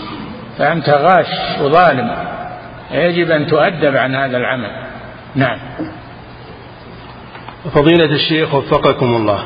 فأنت 0.58 0.90
غاش 0.90 1.62
وظالم. 1.62 2.12
يجب 2.92 3.32
أن 3.32 3.48
تؤدب 3.48 3.96
عن 3.96 4.16
هذا 4.16 4.38
العمل. 4.38 4.70
نعم. 5.36 5.60
فضيلة 7.76 8.16
الشيخ 8.16 8.54
وفقكم 8.54 9.16
الله. 9.16 9.44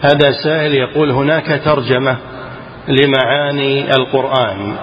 هذا 0.00 0.32
سائل 0.44 0.74
يقول 0.74 1.10
هناك 1.10 1.60
ترجمة 1.64 2.16
لمعاني 2.88 3.90
القرآن 3.96 4.76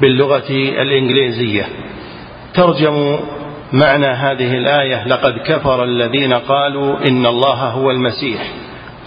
باللغة 0.00 0.50
الإنجليزية. 0.50 1.64
ترجم 2.54 3.18
معنى 3.72 4.06
هذه 4.06 4.54
الآية 4.58 5.08
لقد 5.08 5.38
كفر 5.46 5.84
الذين 5.84 6.32
قالوا 6.32 7.08
إن 7.08 7.26
الله 7.26 7.54
هو 7.54 7.90
المسيح 7.90 8.42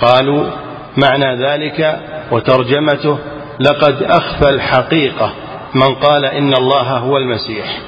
قالوا 0.01 0.49
معنى 0.97 1.35
ذلك 1.35 1.99
وترجمته 2.31 3.17
لقد 3.59 4.03
أخفى 4.03 4.49
الحقيقة 4.49 5.33
من 5.75 5.95
قال 5.95 6.25
إن 6.25 6.53
الله 6.53 6.97
هو 6.97 7.17
المسيح 7.17 7.79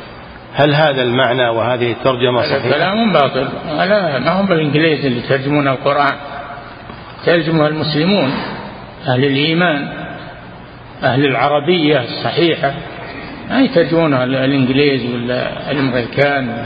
هل 0.54 0.74
هذا 0.74 1.02
المعنى 1.02 1.50
وهذه 1.50 1.92
الترجمة 1.92 2.42
صحيحة؟ 2.42 2.70
كلام 2.70 3.14
باطل. 3.14 3.48
لا 3.68 4.20
ما 4.20 4.42
هم 4.42 4.46
بالإنجليز 4.46 5.06
اللي 5.06 5.18
يترجمون 5.18 5.68
القرآن. 5.68 6.16
ترجمها 7.26 7.68
المسلمون 7.68 8.34
أهل 9.08 9.26
الإيمان. 9.26 10.09
أهل 11.04 11.26
العربية 11.26 12.02
الصحيحة 12.02 12.74
ما 13.50 13.62
يترجمونها 13.62 14.24
الإنجليز 14.24 15.16
ولا 15.16 15.72
الأمريكان. 15.72 16.66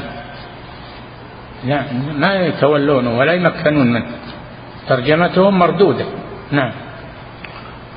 لا 1.65 1.81
ما 2.17 2.35
يتولونه 2.35 3.17
ولا 3.17 3.33
يمكنون 3.33 3.93
منه. 3.93 4.05
ترجمتهم 4.89 5.59
مردودة. 5.59 6.05
نعم. 6.51 6.71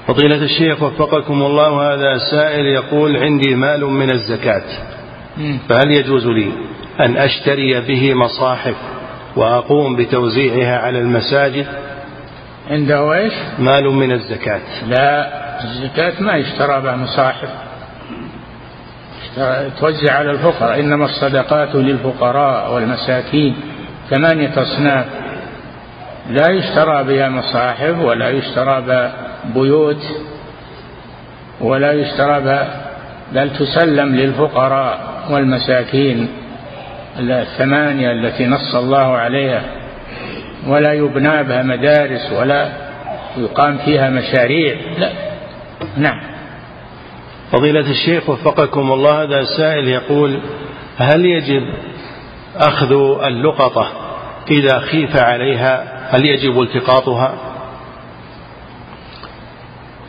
فضيلة 0.07 0.37
الشيخ 0.37 0.82
وفقكم 0.82 1.43
الله 1.43 1.95
هذا 1.95 2.18
سائل 2.18 2.66
يقول 2.66 3.16
عندي 3.16 3.55
مال 3.55 3.84
من 3.84 4.11
الزكاة 4.11 4.62
فهل 5.68 5.91
يجوز 5.91 6.26
لي 6.26 6.53
أن 7.01 7.16
أشتري 7.16 7.80
به 7.80 8.14
مصاحف 8.14 8.76
وأقوم 9.37 9.97
بتوزيعها 9.97 10.78
على 10.78 10.99
المساجد؟ 10.99 11.66
عنده 12.70 13.14
إيش؟ 13.14 13.32
مال 13.59 13.84
من 13.84 14.12
الزكاة. 14.12 14.61
لا. 14.89 15.45
الزكاة 15.64 16.22
ما 16.22 16.36
يشترى 16.36 16.80
بها 16.80 16.96
مصاحف 16.96 17.48
توزع 19.80 20.12
على 20.12 20.30
الفقراء. 20.30 20.80
إنما 20.80 21.04
الصدقات 21.04 21.74
للفقراء 21.74 22.74
والمساكين. 22.74 23.57
ثمانية 24.11 24.62
أصناف. 24.62 25.07
لا 26.30 26.50
يشترى 26.50 27.04
بها 27.04 27.28
مصاحف 27.28 27.98
ولا 27.98 28.30
يشترى 28.30 28.80
بها 28.80 29.12
بيوت 29.54 30.02
ولا 31.61 31.92
يشترى 31.92 32.40
بها 32.40 32.86
بل 33.32 33.50
تسلم 33.50 34.16
للفقراء 34.16 34.98
والمساكين. 35.30 36.28
الثمانية 37.18 38.12
التي 38.12 38.46
نص 38.46 38.74
الله 38.74 39.16
عليها. 39.16 39.62
ولا 40.66 40.92
يبنى 40.92 41.42
بها 41.42 41.62
مدارس 41.62 42.32
ولا 42.32 42.68
يقام 43.36 43.78
فيها 43.78 44.11
مشاريع. 44.11 44.76
لا. 44.98 45.36
نعم. 45.96 46.20
فضيلة 47.52 47.90
الشيخ 47.90 48.28
وفقكم 48.30 48.92
الله 48.92 49.22
هذا 49.22 49.44
سائل 49.56 49.88
يقول 49.88 50.40
هل 50.98 51.26
يجب 51.26 51.62
أخذ 52.56 52.92
اللقطة 53.24 53.88
إذا 54.50 54.78
خيف 54.78 55.16
عليها؟ 55.16 55.96
هل 56.10 56.24
يجب 56.24 56.62
التقاطها؟ 56.62 57.34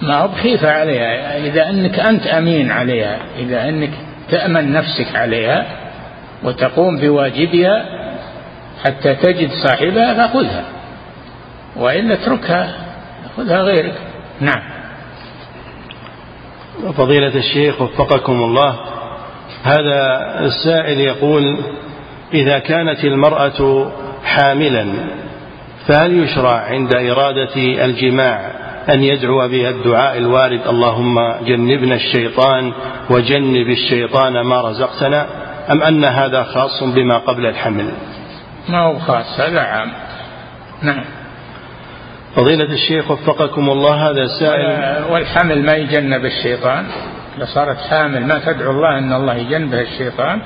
ما 0.02 0.18
هو 0.18 0.28
بخيف 0.28 0.66
عليها 0.66 1.38
إذا 1.38 1.70
أنك 1.70 2.00
أنت 2.00 2.28
أمين 2.28 2.72
عليها 2.72 3.20
إذا 3.40 3.70
أنك 3.70 3.92
تأمن 4.30 4.74
نفسك 4.74 5.16
عليها 5.16 5.66
وتقوم 6.44 6.98
بواجبها 6.98 7.86
حتى 8.86 9.16
تجد 9.16 9.50
صاحبها 9.64 10.28
فخذها 10.28 10.64
وإلا 11.76 12.14
اتركها 12.14 12.74
خذها 13.38 13.62
غيرك. 13.62 13.96
نعم. 14.40 14.77
فضيلة 16.98 17.36
الشيخ 17.36 17.82
وفقكم 17.82 18.44
الله. 18.44 18.80
هذا 19.64 20.20
السائل 20.40 21.00
يقول 21.00 21.58
إذا 22.34 22.60
كانت 22.60 23.04
المرأة 23.04 23.92
حاملا 24.24 24.88
فهل 25.88 26.24
يشرع 26.24 26.52
عند 26.52 26.96
إرادة 26.96 27.56
الجماع 27.86 28.52
أن 28.90 29.04
يدعو 29.04 29.48
بها 29.48 29.70
الدعاء 29.70 30.18
الوارد 30.18 30.68
اللهم 30.68 31.34
جنبنا 31.46 31.96
الشيطان 31.96 32.74
وجنب 33.10 33.68
الشيطان 33.68 34.42
ما 34.42 34.62
رزقتنا 34.62 35.28
أم 35.72 35.82
أن 35.82 36.06
هذا 36.06 36.44
خاص 36.44 36.84
بما 36.84 37.18
قبل 37.18 37.46
الحمل؟ 37.46 37.92
ما 38.70 38.80
هو 38.80 39.00
خاص 39.00 39.40
هذا 39.40 39.60
عام. 39.60 39.92
نعم. 40.82 41.04
فضيلة 42.38 42.74
الشيخ 42.74 43.12
وفقكم 43.12 43.70
الله 43.70 44.10
هذا 44.10 44.28
سائل. 44.40 45.04
والحمل 45.12 45.66
ما 45.66 45.76
يجنب 45.76 46.26
الشيطان. 46.26 46.86
إذا 47.38 47.46
صارت 47.46 47.78
حامل 47.78 48.26
ما 48.28 48.40
تدعو 48.46 48.72
الله 48.72 48.98
أن 48.98 49.14
الله 49.14 49.36
يجنبها 49.36 49.82
الشيطان؟ 49.82 50.42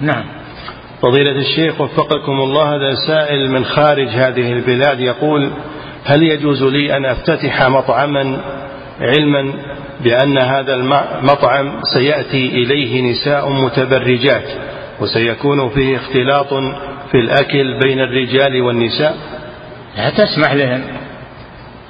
نعم. 0.00 0.24
فضيلة 1.02 1.30
الشيخ 1.30 1.80
وفقكم 1.80 2.32
الله 2.32 2.76
هذا 2.76 2.94
سائل 3.06 3.50
من 3.50 3.64
خارج 3.64 4.08
هذه 4.08 4.52
البلاد 4.52 5.00
يقول 5.00 5.50
هل 6.04 6.22
يجوز 6.22 6.62
لي 6.62 6.96
أن 6.96 7.04
أفتتح 7.04 7.62
مطعما 7.62 8.40
علما 9.00 9.52
بأن 10.00 10.38
هذا 10.38 10.74
المطعم 10.74 11.80
سيأتي 11.94 12.46
إليه 12.46 13.02
نساء 13.02 13.50
متبرجات 13.50 14.48
وسيكون 15.00 15.68
فيه 15.68 15.96
اختلاط 15.96 16.54
في 17.10 17.18
الأكل 17.18 17.78
بين 17.78 18.00
الرجال 18.00 18.62
والنساء؟ 18.62 19.16
لا 19.96 20.10
تسمح 20.10 20.52
لهن. 20.52 21.01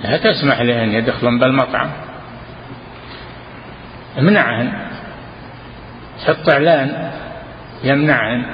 لا 0.04 0.16
تسمح 0.16 0.60
لهن 0.60 0.92
يدخلن 0.92 1.38
بالمطعم. 1.38 1.90
امنعهن. 4.18 4.72
حط 6.26 6.48
إعلان. 6.48 7.10
يمنعهن. 7.84 8.44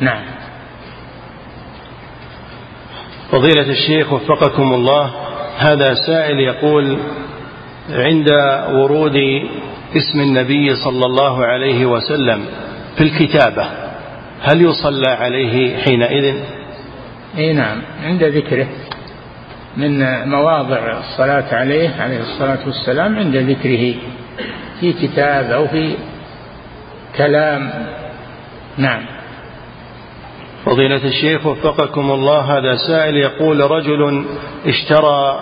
نعم. 0.00 0.24
فضيلة 3.32 3.70
الشيخ 3.70 4.12
وفقكم 4.12 4.74
الله 4.74 5.14
هذا 5.58 5.94
سائل 6.06 6.40
يقول 6.40 6.98
عند 7.90 8.28
ورود 8.70 9.16
اسم 9.96 10.20
النبي 10.20 10.74
صلى 10.74 11.06
الله 11.06 11.44
عليه 11.44 11.86
وسلم 11.86 12.44
في 12.96 13.04
الكتابة 13.04 13.66
هل 14.42 14.62
يصلى 14.62 15.08
عليه 15.08 15.76
حينئذ؟ 15.76 16.36
إي 17.38 17.52
نعم 17.52 17.82
عند 18.04 18.24
ذكره. 18.24 18.66
من 19.76 20.28
مواضع 20.28 20.98
الصلاة 20.98 21.54
عليه 21.54 21.90
عليه 22.00 22.20
الصلاة 22.20 22.58
والسلام 22.66 23.18
عند 23.18 23.36
ذكره 23.36 23.94
في 24.80 24.92
كتاب 24.92 25.50
أو 25.50 25.66
في 25.66 25.94
كلام. 27.16 27.70
نعم. 28.78 29.02
فضيلة 30.64 31.04
الشيخ 31.04 31.46
وفقكم 31.46 32.10
الله 32.10 32.40
هذا 32.40 32.76
سائل 32.76 33.16
يقول 33.16 33.70
رجل 33.70 34.24
اشترى 34.66 35.40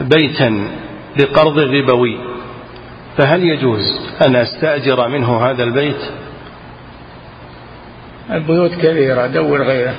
بيتا 0.00 0.68
بقرض 1.16 1.58
ربوي 1.58 2.18
فهل 3.18 3.44
يجوز 3.44 4.00
أن 4.26 4.36
أستأجر 4.36 5.08
منه 5.08 5.50
هذا 5.50 5.64
البيت؟ 5.64 6.10
البيوت 8.30 8.74
كثيرة 8.74 9.26
دور 9.26 9.62
غيره. 9.62 9.94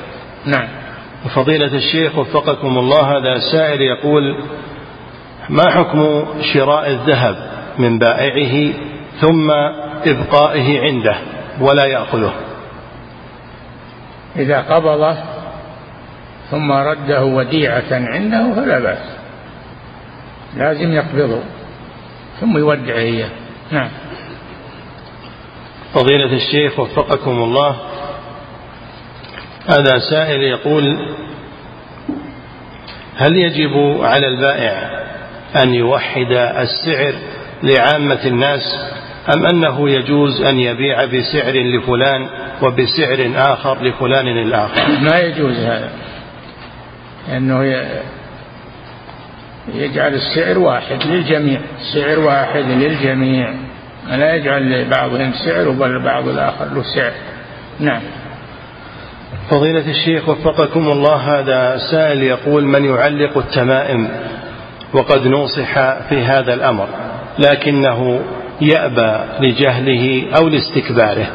نعم. 0.45 0.84
فضيلة 1.29 1.77
الشيخ 1.77 2.17
وفقكم 2.17 2.77
الله 2.77 3.17
هذا 3.17 3.39
سائل 3.51 3.81
يقول 3.81 4.43
ما 5.49 5.69
حكم 5.69 6.25
شراء 6.53 6.89
الذهب 6.89 7.35
من 7.79 7.99
بائعه 7.99 8.73
ثم 9.21 9.51
إبقائه 10.05 10.81
عنده 10.81 11.15
ولا 11.61 11.85
يأخذه؟ 11.85 12.33
إذا 14.35 14.61
قبضه 14.61 15.17
ثم 16.51 16.71
رده 16.71 17.23
وديعة 17.23 17.91
عنده 17.91 18.53
فلا 18.55 18.79
بأس 18.79 19.17
لازم 20.57 20.91
يقبضه 20.91 21.39
ثم 22.39 22.57
يودع 22.57 22.93
إياه. 22.93 23.29
نعم. 23.71 23.89
فضيلة 25.93 26.33
الشيخ 26.33 26.79
وفقكم 26.79 27.31
الله 27.31 27.75
هذا 29.67 29.99
سائل 30.09 30.41
يقول 30.43 31.15
هل 33.17 33.35
يجب 33.35 34.01
على 34.01 34.27
البائع 34.27 35.05
أن 35.63 35.73
يوحد 35.73 36.31
السعر 36.31 37.13
لعامة 37.63 38.25
الناس 38.25 38.61
أم 39.35 39.45
أنه 39.45 39.89
يجوز 39.89 40.41
أن 40.41 40.59
يبيع 40.59 41.05
بسعر 41.05 41.53
لفلان 41.53 42.27
وبسعر 42.61 43.31
آخر 43.35 43.83
لفلان 43.83 44.27
الآخر؟ 44.27 44.87
ما 45.01 45.19
يجوز 45.19 45.57
هذا 45.57 45.89
لأنه 47.27 47.63
يجعل 49.75 50.13
السعر 50.13 50.59
واحد 50.59 51.03
للجميع 51.05 51.59
سعر 51.93 52.19
واحد 52.19 52.63
للجميع 52.65 53.53
لا 54.09 54.35
يجعل 54.35 54.81
لبعضهم 54.81 55.33
سعر 55.45 55.67
وبعض 55.67 56.27
الآخر 56.27 56.65
له 56.65 56.83
سعر. 56.95 57.13
نعم. 57.79 58.01
فضيلة 59.49 59.89
الشيخ 59.89 60.29
وفقكم 60.29 60.87
الله 60.87 61.15
هذا 61.15 61.77
سائل 61.91 62.23
يقول 62.23 62.65
من 62.65 62.85
يعلق 62.85 63.37
التمائم 63.37 64.09
وقد 64.93 65.27
نوصح 65.27 65.73
في 66.09 66.23
هذا 66.23 66.53
الأمر 66.53 66.87
لكنه 67.39 68.21
يأبى 68.61 69.17
لجهله 69.39 70.27
أو 70.37 70.47
لاستكباره 70.47 71.27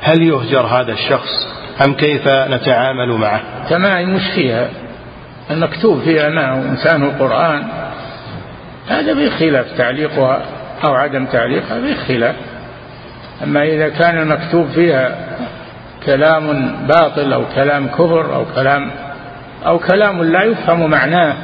هل 0.00 0.22
يهجر 0.22 0.60
هذا 0.60 0.92
الشخص 0.92 1.48
أم 1.86 1.94
كيف 1.94 2.28
نتعامل 2.28 3.12
معه؟ 3.12 3.40
تمائم 3.70 4.14
مش 4.14 4.30
فيها 4.34 4.68
المكتوب 5.50 6.00
فيها 6.00 6.52
هو 6.52 6.62
إنسان 6.62 7.02
القرآن 7.02 7.62
هذا 8.88 9.12
بخلاف 9.12 9.66
تعليقها 9.78 10.42
أو 10.84 10.94
عدم 10.94 11.26
تعليقها 11.26 11.80
بخلاف 11.80 12.36
أما 13.44 13.64
إذا 13.64 13.88
كان 13.88 14.18
المكتوب 14.18 14.66
فيها 14.74 15.16
كلام 16.06 16.76
باطل 16.86 17.32
أو 17.32 17.44
كلام 17.54 17.88
كفر 17.88 18.34
أو 18.34 18.44
كلام 18.54 18.90
أو 19.66 19.78
كلام 19.78 20.22
لا 20.22 20.42
يفهم 20.42 20.90
معناه 20.90 21.36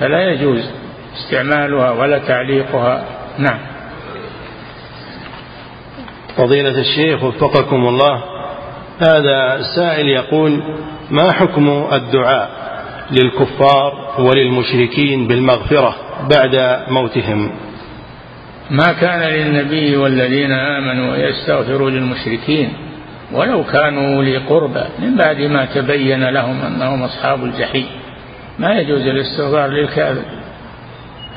فلا 0.00 0.30
يجوز 0.30 0.70
استعمالها 1.16 1.90
ولا 1.90 2.18
تعليقها. 2.18 3.04
نعم. 3.38 3.58
فضيلة 6.36 6.78
الشيخ 6.80 7.22
وفقكم 7.22 7.88
الله 7.88 8.22
هذا 9.00 9.62
سائل 9.76 10.08
يقول 10.08 10.62
ما 11.10 11.32
حكم 11.32 11.86
الدعاء 11.92 12.50
للكفار 13.10 14.14
وللمشركين 14.18 15.26
بالمغفرة 15.26 15.94
بعد 16.30 16.84
موتهم؟ 16.88 17.50
ما 18.70 18.92
كان 19.00 19.20
للنبي 19.20 19.96
والذين 19.96 20.52
آمنوا 20.52 21.16
يستغفروا 21.16 21.90
للمشركين. 21.90 22.89
ولو 23.32 23.64
كانوا 23.64 24.22
لي 24.22 24.36
قربى 24.36 24.84
من 24.98 25.16
بعد 25.16 25.40
ما 25.40 25.64
تبين 25.64 26.28
لهم 26.28 26.62
أنهم 26.62 27.02
أصحاب 27.02 27.44
الجحيم. 27.44 27.86
ما 28.58 28.72
يجوز 28.72 29.06
الاستغفار 29.06 29.66
للكافر. 29.66 30.22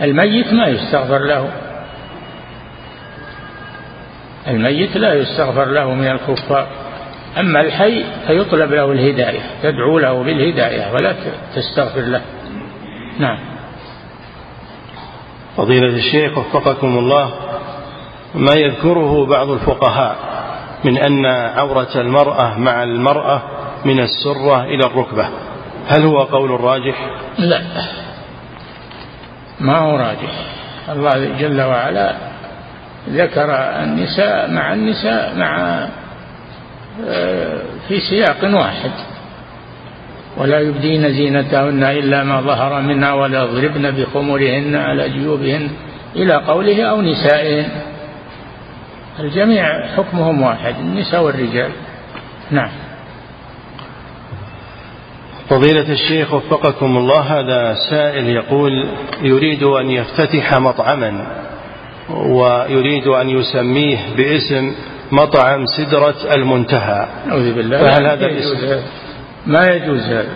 الميت 0.01 0.53
ما 0.53 0.67
يستغفر 0.67 1.19
له. 1.19 1.51
الميت 4.47 4.97
لا 4.97 5.13
يستغفر 5.13 5.65
له 5.65 5.93
من 5.93 6.07
الكفار. 6.07 6.67
أما 7.39 7.61
الحي 7.61 8.03
فيطلب 8.27 8.71
له 8.71 8.91
الهداية 8.91 9.41
تدعو 9.63 9.99
له 9.99 10.23
بالهداية 10.23 10.93
ولا 10.93 11.15
تستغفر 11.55 12.01
له. 12.01 12.21
نعم. 13.19 13.39
فضيلة 15.57 15.95
الشيخ 15.95 16.37
وفقكم 16.37 16.97
الله 16.97 17.33
ما 18.35 18.53
يذكره 18.53 19.25
بعض 19.25 19.49
الفقهاء. 19.49 20.42
من 20.83 20.97
أن 20.97 21.25
عورة 21.25 21.91
المرأة 21.95 22.57
مع 22.59 22.83
المرأة 22.83 23.41
من 23.85 23.99
السرة 23.99 24.63
إلى 24.63 24.85
الركبة. 24.85 25.29
هل 25.87 26.01
هو 26.01 26.23
قول 26.23 26.61
راجح؟ 26.61 26.95
لا. 27.39 27.61
ما 29.59 29.77
هو 29.77 29.95
راجح. 29.95 30.31
الله 30.89 31.39
جل 31.39 31.61
وعلا 31.61 32.15
ذكر 33.09 33.49
النساء 33.83 34.51
مع 34.51 34.73
النساء 34.73 35.35
مع 35.35 35.79
آه، 37.07 37.61
في 37.87 37.99
سياق 37.99 38.55
واحد. 38.59 38.91
ولا 40.37 40.59
يبدين 40.59 41.13
زينتهن 41.13 41.83
إلا 41.83 42.23
ما 42.23 42.41
ظهر 42.41 42.81
منها 42.81 43.13
ولا 43.13 43.43
يضربن 43.43 43.91
بخمرهن 43.91 44.75
على 44.75 45.09
جيوبهن 45.09 45.69
إلى 46.15 46.33
قوله 46.33 46.83
أو 46.83 47.01
نسائهن. 47.01 47.92
الجميع 49.19 49.87
حكمهم 49.87 50.41
واحد 50.41 50.75
النساء 50.75 51.23
والرجال. 51.23 51.71
نعم. 52.51 52.69
فضيلة 55.49 55.91
الشيخ 55.91 56.33
وفقكم 56.33 56.97
الله 56.97 57.19
هذا 57.21 57.75
سائل 57.89 58.29
يقول 58.29 58.71
يريد 59.21 59.63
أن 59.63 59.91
يفتتح 59.91 60.53
مطعما 60.53 61.27
ويريد 62.09 63.07
أن 63.07 63.29
يسميه 63.29 63.97
باسم 64.17 64.75
مطعم 65.11 65.65
سدرة 65.65 66.33
المنتهى. 66.35 67.07
أعوذ 67.29 67.53
بالله. 67.53 67.77
فهل 67.77 68.05
هذا 68.05 68.25
الاسم 68.25 68.81
ما 69.45 69.65
يجوز 69.65 70.01
هذا. 70.01 70.35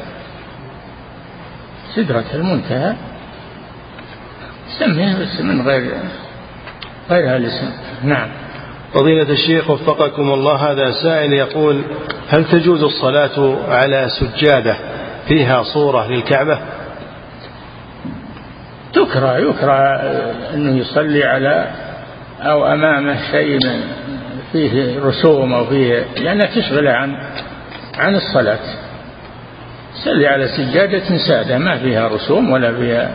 سدرة 1.96 2.26
المنتهى؟ 2.34 2.96
سميه 4.80 5.14
بس 5.20 5.42
من 5.42 5.62
غير 5.62 5.92
غير 7.10 7.36
هالاسم 7.36 7.72
نعم. 8.04 8.30
فضيلة 8.94 9.30
الشيخ 9.30 9.70
وفقكم 9.70 10.34
الله 10.34 10.72
هذا 10.72 10.92
سائل 10.92 11.34
يقول 11.34 11.82
هل 12.30 12.46
تجوز 12.46 12.84
الصلاة 12.84 13.58
على 13.70 14.08
سجادة 14.20 14.76
فيها 15.28 15.64
صورة 15.64 16.08
للكعبة؟ 16.08 16.60
تكره 18.94 19.38
يكره 19.38 19.74
أنه 20.54 20.78
يصلي 20.78 21.24
على 21.24 21.72
أو 22.42 22.66
أمامه 22.66 23.32
شيء 23.32 23.60
فيه 24.52 25.00
رسوم 25.00 25.54
أو 25.54 25.66
فيه 25.66 26.06
لأنها 26.18 26.46
تشغله 26.46 26.92
عن 26.92 27.18
عن 27.98 28.16
الصلاة. 28.16 28.60
صلي 30.06 30.28
على 30.28 30.48
سجادة 30.48 31.18
سادة 31.28 31.58
ما 31.58 31.78
فيها 31.78 32.08
رسوم 32.08 32.52
ولا 32.52 32.72
فيها 32.72 33.12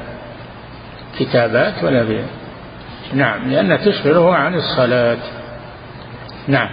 كتابات 1.18 1.84
ولا 1.84 2.04
فيها. 2.06 2.26
نعم 3.14 3.50
لأنها 3.50 3.76
تشغله 3.76 4.34
عن 4.34 4.54
الصلاة. 4.54 5.16
نعم. 6.48 6.68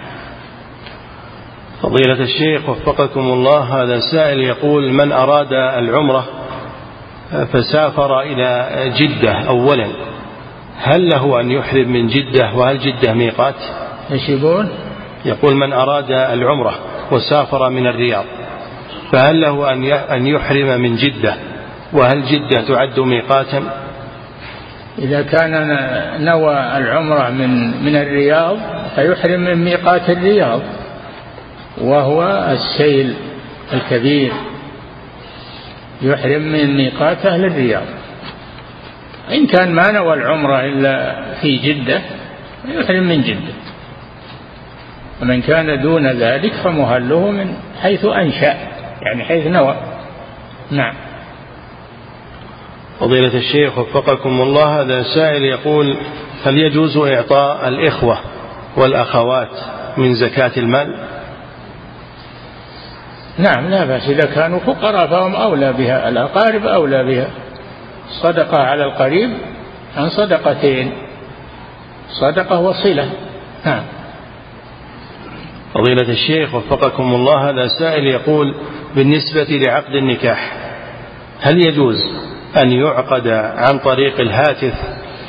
فضيلة 1.82 2.20
الشيخ 2.22 2.68
وفقكم 2.68 3.20
الله 3.20 3.82
هذا 3.82 4.00
سائل 4.12 4.40
يقول 4.40 4.92
من 4.92 5.12
أراد 5.12 5.52
العمرة 5.52 6.24
فسافر 7.52 8.20
إلى 8.20 8.68
جدة 8.98 9.32
أولا. 9.32 9.86
هل 10.82 11.08
له 11.08 11.40
أن 11.40 11.50
يحرم 11.50 11.92
من 11.92 12.06
جدة؟ 12.06 12.54
وهل 12.54 12.78
جدة 12.78 13.12
ميقات؟ 13.12 13.54
إيش 14.10 14.28
يقول؟ 14.28 14.68
يقول 15.24 15.54
من 15.54 15.72
أراد 15.72 16.10
العمرة 16.10 16.74
وسافر 17.10 17.70
من 17.70 17.86
الرياض. 17.86 18.24
فهل 19.12 19.40
له 19.40 19.72
أن 20.14 20.26
يحرم 20.26 20.80
من 20.80 20.96
جدة؟ 20.96 21.34
وهل 21.92 22.22
جدة 22.22 22.60
تعد 22.68 23.00
ميقاتا؟ 23.00 23.62
إذا 24.98 25.22
كان 25.22 25.52
نوى 26.24 26.54
العمرة 26.76 27.30
من 27.30 27.84
من 27.84 27.96
الرياض 27.96 28.56
فيحرم 28.94 29.40
من 29.40 29.64
ميقات 29.64 30.10
الرياض 30.10 30.60
وهو 31.80 32.48
السيل 32.52 33.14
الكبير. 33.72 34.32
يحرم 36.02 36.42
من 36.42 36.76
ميقات 36.76 37.26
أهل 37.26 37.44
الرياض. 37.44 37.86
إن 39.32 39.46
كان 39.46 39.72
ما 39.72 39.90
نوى 39.90 40.14
العمرة 40.14 40.60
إلا 40.60 41.24
في 41.40 41.56
جدة 41.56 42.00
يحرم 42.68 43.04
من 43.08 43.22
جدة. 43.22 43.54
ومن 45.22 45.42
كان 45.42 45.82
دون 45.82 46.06
ذلك 46.06 46.52
فمهله 46.52 47.30
من 47.30 47.54
حيث 47.82 48.04
أنشأ 48.04 48.56
يعني 49.02 49.24
حيث 49.24 49.46
نوى. 49.46 49.76
نعم. 50.70 50.94
فضيلة 53.00 53.34
الشيخ 53.34 53.78
وفقكم 53.78 54.40
الله 54.40 54.80
هذا 54.80 55.02
سائل 55.02 55.44
يقول 55.44 55.96
هل 56.44 56.58
يجوز 56.58 56.96
إعطاء 56.96 57.68
الإخوة 57.68 58.18
والأخوات 58.76 59.48
من 59.96 60.14
زكاة 60.14 60.52
المال؟ 60.56 60.94
نعم 63.38 63.70
لا 63.70 63.84
بأس. 63.84 64.08
إذا 64.08 64.34
كانوا 64.34 64.58
فقراء 64.58 65.06
فهم 65.06 65.34
أولى 65.34 65.72
بها. 65.72 66.08
الأقارب 66.08 66.66
أولى 66.66 67.04
بها. 67.04 67.26
صدقة 68.22 68.62
على 68.62 68.84
القريب 68.84 69.30
عن 69.96 70.08
صدقتين. 70.08 70.92
صدقة 72.20 72.60
وصلة. 72.60 73.10
نعم. 73.66 73.82
فضيلة 75.74 76.12
الشيخ 76.12 76.54
وفقكم 76.54 77.14
الله 77.14 77.50
هذا 77.50 77.66
سائل 77.78 78.06
يقول 78.06 78.54
بالنسبة 78.94 79.46
لعقد 79.50 79.94
النكاح 79.94 80.52
هل 81.40 81.62
يجوز 81.62 81.96
أن 82.62 82.72
يعقد 82.72 83.28
عن 83.56 83.78
طريق 83.78 84.20
الهاتف 84.20 84.74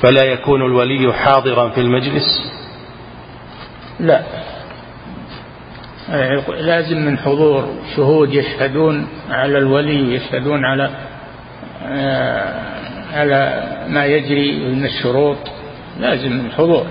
فلا 0.02 0.24
يكون 0.24 0.62
الولي 0.62 1.14
حاضرا 1.14 1.70
في 1.70 1.82
المجلس؟ 1.82 2.52
لا. 4.02 4.22
لازم 6.60 6.98
من 6.98 7.18
حضور 7.18 7.68
شهود 7.96 8.34
يشهدون 8.34 9.08
على 9.30 9.58
الولي 9.58 10.16
يشهدون 10.16 10.66
على 10.66 10.90
آه، 11.86 12.54
على 13.14 13.64
ما 13.88 14.06
يجري 14.06 14.76
من 14.76 14.86
الشروط. 14.86 15.38
لازم 16.00 16.32
من 16.32 16.52
حضور. 16.52 16.86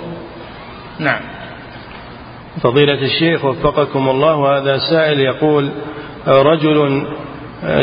نعم. 0.98 1.20
فضيلة 2.62 3.02
الشيخ 3.02 3.44
وفقكم 3.44 4.08
الله 4.08 4.58
هذا 4.58 4.78
سائل 4.78 5.20
يقول 5.20 5.70
رجل 6.26 7.06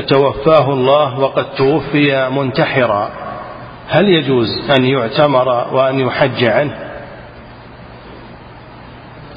توفاه 0.07 0.73
الله 0.73 1.19
وقد 1.19 1.45
توفي 1.55 2.29
منتحرا 2.29 3.09
هل 3.87 4.09
يجوز 4.09 4.47
أن 4.79 4.85
يعتمر 4.85 5.47
وأن 5.73 5.99
يحج 5.99 6.43
عنه؟ 6.43 6.86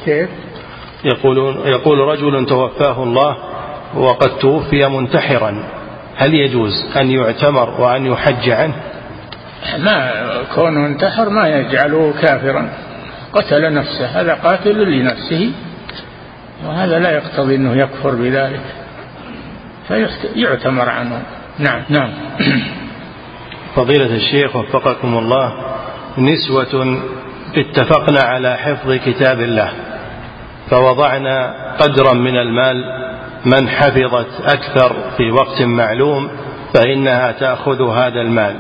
كيف؟ 0.05 0.29
يقول, 1.05 1.39
يقول 1.67 1.99
رجل 1.99 2.47
توفاه 2.47 3.03
الله 3.03 3.37
وقد 3.95 4.39
توفي 4.39 4.89
منتحرا. 4.89 5.65
هل 6.17 6.35
يجوز 6.35 6.73
أن 6.97 7.11
يعتمر 7.11 7.81
وأن 7.81 8.07
يحج 8.07 8.51
عنه؟ 8.51 8.75
ما 9.79 10.13
كونه 10.55 10.87
انتحر 10.87 11.29
ما 11.29 11.49
يجعله 11.49 12.15
كافرا. 12.23 12.69
قتل 13.33 13.75
نفسه 13.75 14.07
هذا 14.07 14.35
قاتل 14.35 14.85
لنفسه 14.85 15.53
وهذا 16.67 16.99
لا 16.99 17.11
يقتضي 17.11 17.57
أنه 17.57 17.77
يكفر 17.77 18.11
بذلك. 18.11 18.61
فيعتمر 19.89 20.89
عنه. 20.89 21.23
نعم 21.59 21.83
نعم. 21.89 22.11
فضيلة 23.77 24.15
الشيخ 24.15 24.57
وفقكم 24.57 25.19
الله 25.19 25.53
نسوة 26.19 27.01
اتفقنا 27.57 28.21
على 28.21 28.57
حفظ 28.57 28.93
كتاب 29.07 29.41
الله. 29.41 29.90
فوضعنا 30.71 31.55
قدرا 31.79 32.15
من 32.15 32.37
المال 32.37 32.85
من 33.45 33.69
حفظت 33.69 34.41
أكثر 34.45 34.97
في 35.17 35.31
وقت 35.31 35.63
معلوم 35.63 36.31
فإنها 36.75 37.33
تأخذ 37.33 37.91
هذا 37.91 38.21
المال. 38.21 38.57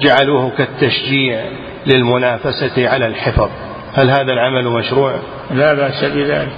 جعلوه 0.00 0.50
كالتشجيع 0.58 1.44
للمنافسة 1.86 2.88
على 2.88 3.06
الحفظ. 3.06 3.48
هل 3.94 4.10
هذا 4.10 4.32
العمل 4.32 4.64
مشروع؟ 4.64 5.14
لا 5.50 5.74
بأس 5.74 6.04
بذلك. 6.04 6.52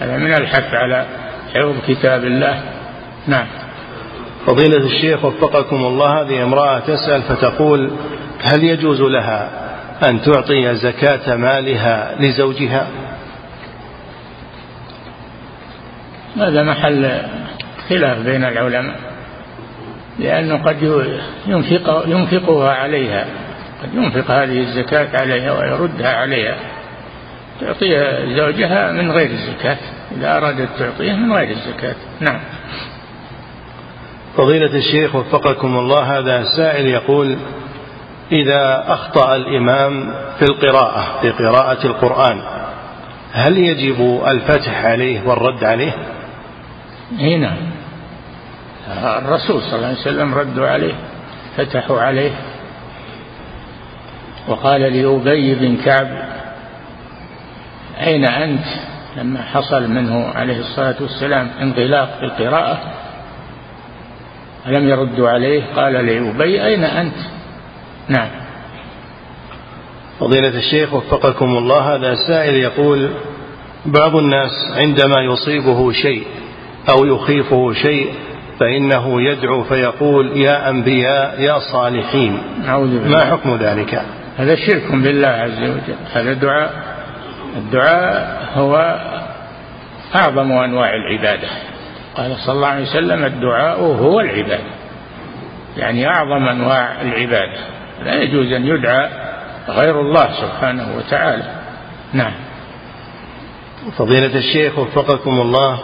هذا 0.00 0.16
من 0.16 0.32
الحث 0.32 0.74
على 0.74 1.06
حفظ 1.54 1.74
كتاب 1.88 2.24
الله. 2.24 2.62
نعم. 3.26 3.46
فضيلة 4.46 4.86
الشيخ 4.86 5.24
وفقكم 5.24 5.76
الله 5.76 6.20
هذه 6.20 6.42
امرأة 6.42 6.78
تسأل 6.78 7.22
فتقول 7.22 7.90
هل 8.52 8.64
يجوز 8.64 9.00
لها 9.00 9.50
أن 10.08 10.20
تعطي 10.22 10.74
زكاة 10.74 11.36
مالها 11.36 12.14
لزوجها؟ 12.20 12.86
هذا 16.36 16.62
محل 16.62 17.20
خلاف 17.88 18.18
بين 18.18 18.44
العلماء 18.44 18.96
لأنه 20.18 20.64
قد 20.64 20.82
ينفق 21.46 22.04
ينفقها 22.06 22.70
عليها 22.70 23.26
قد 23.82 23.94
ينفق 23.94 24.30
هذه 24.30 24.58
الزكاة 24.58 25.20
عليها 25.20 25.52
ويردها 25.52 26.16
عليها. 26.16 26.56
تعطيها 27.60 28.36
زوجها 28.36 28.92
من 28.92 29.10
غير 29.10 29.30
الزكاة 29.30 29.76
إذا 30.16 30.36
أرادت 30.36 30.68
تعطيه 30.78 31.12
من 31.12 31.32
غير 31.32 31.50
الزكاة. 31.50 31.94
نعم. 32.20 32.40
فضيلة 34.36 34.76
الشيخ 34.76 35.14
وفقكم 35.14 35.78
الله 35.78 36.18
هذا 36.18 36.44
سائل 36.56 36.86
يقول 36.86 37.36
إذا 38.32 38.84
أخطأ 38.88 39.36
الإمام 39.36 40.14
في 40.38 40.44
القراءة 40.44 41.20
في 41.20 41.30
قراءة 41.30 41.86
القرآن 41.86 42.42
هل 43.32 43.58
يجب 43.58 44.22
الفتح 44.26 44.84
عليه 44.84 45.28
والرد 45.28 45.64
عليه؟ 45.64 45.92
اي 47.20 47.36
نعم. 47.36 47.56
الرسول 49.18 49.62
صلى 49.62 49.76
الله 49.76 49.86
عليه 49.86 50.00
وسلم 50.00 50.34
ردوا 50.34 50.68
عليه 50.68 50.94
فتحوا 51.56 52.00
عليه. 52.00 52.32
وقال 54.48 54.80
لأبي 54.80 55.54
بن 55.54 55.76
كعب 55.76 56.08
أين 58.00 58.24
أنت؟ 58.24 58.64
لما 59.16 59.42
حصل 59.42 59.90
منه 59.90 60.28
عليه 60.34 60.60
الصلاة 60.60 60.94
والسلام 61.00 61.50
انطلاق 61.60 62.16
في 62.18 62.24
القراءة 62.24 62.80
ألم 64.66 64.88
يردوا 64.88 65.28
عليه؟ 65.28 65.62
قال 65.76 65.92
لأبي 65.92 66.64
أين 66.64 66.84
أنت؟ 66.84 67.16
نعم. 68.08 68.28
فضيلة 70.20 70.48
الشيخ 70.58 70.94
وفقكم 70.94 71.46
الله 71.46 71.94
هذا 71.94 72.14
سائل 72.14 72.54
يقول 72.54 73.10
بعض 73.86 74.16
الناس 74.16 74.50
عندما 74.76 75.20
يصيبه 75.22 75.92
شيء. 75.92 76.26
أو 76.90 77.04
يخيفه 77.04 77.72
شيء 77.72 78.14
فإنه 78.60 79.22
يدعو 79.22 79.64
فيقول 79.64 80.36
يا 80.36 80.70
أنبياء 80.70 81.40
يا 81.40 81.58
صالحين. 81.72 82.42
ما 83.10 83.24
حكم 83.24 83.56
ذلك؟ 83.56 84.02
هذا 84.36 84.54
شرك 84.54 84.92
بالله 84.92 85.28
عز 85.28 85.62
وجل. 85.62 85.96
هذا 86.12 86.32
دعاء 86.32 86.72
الدعاء 87.56 88.38
هو 88.54 88.98
أعظم 90.16 90.52
أنواع 90.52 90.90
العبادة. 90.94 91.48
قال 92.16 92.36
صلى 92.36 92.54
الله 92.54 92.68
عليه 92.68 92.82
وسلم 92.82 93.24
الدعاء 93.24 93.80
هو 93.80 94.20
العبادة. 94.20 94.78
يعني 95.76 96.06
أعظم 96.06 96.48
أنواع 96.48 97.02
العبادة. 97.02 97.58
لا 98.04 98.22
يجوز 98.22 98.52
أن 98.52 98.66
يدعى 98.66 99.08
غير 99.68 100.00
الله 100.00 100.28
سبحانه 100.40 100.96
وتعالى. 100.96 101.44
نعم. 102.12 102.32
فضيلة 103.98 104.38
الشيخ 104.38 104.78
وفقكم 104.78 105.40
الله 105.40 105.78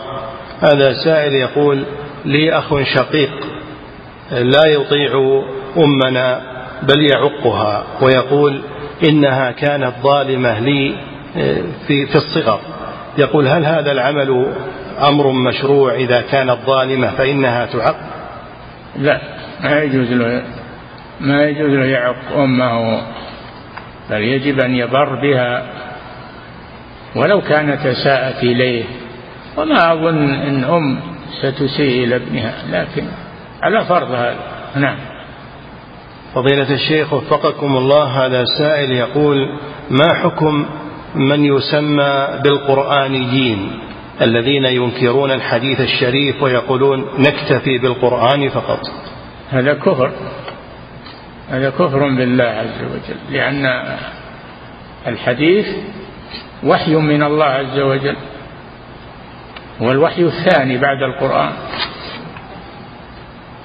هذا 0.60 0.92
سائل 1.04 1.34
يقول 1.34 1.84
لي 2.24 2.58
أخ 2.58 2.82
شقيق 2.82 3.30
لا 4.30 4.66
يطيع 4.66 5.42
أمنا 5.76 6.40
بل 6.82 7.02
يعقها 7.02 7.84
ويقول 8.02 8.60
إنها 9.08 9.50
كانت 9.50 9.92
ظالمة 10.02 10.58
لي 10.58 10.94
آه، 11.36 11.56
في 11.86 12.06
في 12.06 12.14
الصغر. 12.14 12.60
يقول 13.18 13.48
هل 13.48 13.64
هذا 13.64 13.92
العمل 13.92 14.46
أمر 15.00 15.30
مشروع 15.32 15.94
إذا 15.94 16.20
كانت 16.20 16.56
ظالمة 16.66 17.10
فإنها 17.10 17.66
تعق؟ 17.66 17.96
لا 18.98 19.20
ما 19.64 19.82
يجوز 19.82 20.12
له 20.12 20.42
ما 21.20 21.44
يجوز 21.44 21.70
له 21.70 21.84
يعق 21.84 22.16
أمه 22.36 23.02
بل 24.10 24.20
يجب 24.20 24.60
أن 24.60 24.74
يبر 24.74 25.14
بها 25.14 25.66
ولو 27.16 27.40
كانت 27.40 27.86
أساءت 27.86 28.42
إليه. 28.42 28.84
وما 29.56 29.92
أظن 29.92 30.30
أن 30.30 30.64
أم 30.64 31.00
ستسيء 31.42 32.04
إلى 32.04 32.16
ابنها 32.16 32.54
لكن 32.70 33.04
على 33.62 33.84
فرض 33.84 34.10
هذا. 34.10 34.36
نعم. 34.76 34.96
فضيلة 36.34 36.74
الشيخ 36.74 37.12
وفقكم 37.12 37.76
الله 37.76 38.26
هذا 38.26 38.44
سائل 38.58 38.92
يقول 38.92 39.48
ما 39.90 40.14
حكم 40.14 40.66
من 41.14 41.44
يسمى 41.44 42.28
بالقرآنيين 42.44 43.80
الذين 44.22 44.64
ينكرون 44.64 45.30
الحديث 45.30 45.80
الشريف 45.80 46.42
ويقولون 46.42 47.04
نكتفي 47.18 47.78
بالقرآن 47.78 48.48
فقط؟ 48.48 48.80
هذا 49.50 49.74
كفر. 49.74 50.12
هذا 51.50 51.70
كفر 51.70 51.98
بالله 51.98 52.44
عز 52.44 52.82
وجل 52.82 53.36
لأن 53.36 53.66
الحديث 55.06 55.66
وحي 56.64 56.94
من 56.94 57.22
الله 57.22 57.44
عز 57.44 57.78
وجل. 57.78 58.16
والوحي 59.80 60.22
الثاني 60.22 60.78
بعد 60.78 61.02
القرآن. 61.02 61.52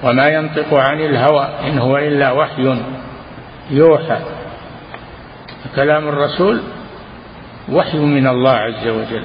وما 0.02 0.28
ينطق 0.28 0.74
عن 0.74 1.00
الهوى 1.00 1.48
إن 1.68 1.78
هو 1.78 1.98
إلا 1.98 2.32
وحي 2.32 2.76
يوحى. 3.70 4.18
كلام 5.76 6.08
الرسول 6.08 6.60
وحي 7.72 7.98
من 7.98 8.26
الله 8.26 8.50
عز 8.50 8.86
وجل. 8.88 9.24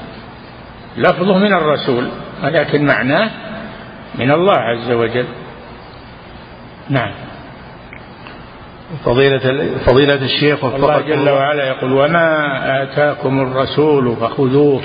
لفظه 0.98 1.38
من 1.38 1.54
الرسول 1.54 2.10
ولكن 2.44 2.86
معناه 2.86 3.30
من 4.16 4.32
الله 4.32 4.58
عز 4.58 4.92
وجل. 4.92 5.26
نعم. 6.90 7.12
فضيلة 9.06 9.70
فضيلة 9.86 10.26
الشيخ 10.26 10.66
الله 10.66 11.02
جل 11.02 11.30
وعلا 11.30 11.68
يقول 11.68 11.94
وما 11.94 12.84
آتاكم 12.84 13.42
الرسول 13.42 14.16
فخذوه. 14.16 14.82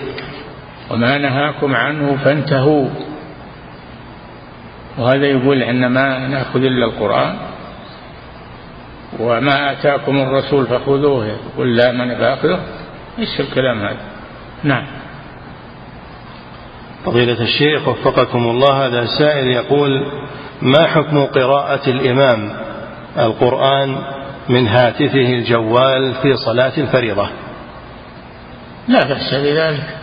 وما 0.91 1.19
نهاكم 1.19 1.75
عنه 1.75 2.17
فانتهوا. 2.25 2.89
وهذا 4.99 5.27
يقول 5.27 5.63
إن 5.63 5.87
ما 5.87 6.29
نأخذ 6.29 6.61
إلا 6.63 6.87
القرآن 6.87 7.37
وما 9.19 9.73
آتاكم 9.73 10.21
الرسول 10.21 10.67
فخذوه. 10.67 11.27
يقول 11.27 11.77
لا 11.77 11.93
من 11.93 12.15
باخذه 12.15 12.61
إيش 13.19 13.41
الكلام 13.41 13.79
هذا؟ 13.79 14.01
نعم. 14.65 14.87
فضيلة 17.05 17.43
الشيخ 17.43 17.89
وفقكم 17.89 18.39
الله 18.39 18.87
هذا 18.87 19.07
سائل 19.19 19.47
يقول 19.47 19.91
ما 20.63 20.87
حكم 20.87 21.27
قراءة 21.27 21.91
الإمام؟ 21.91 22.53
القرآن 23.19 23.99
من 24.49 24.69
هاتفه 24.69 25.35
الجوال 25.35 26.15
في 26.23 26.37
صلاة 26.37 26.73
الفريضة. 26.79 27.29
لا 28.89 29.05
بأس 29.05 29.35
بذلك. 29.35 29.97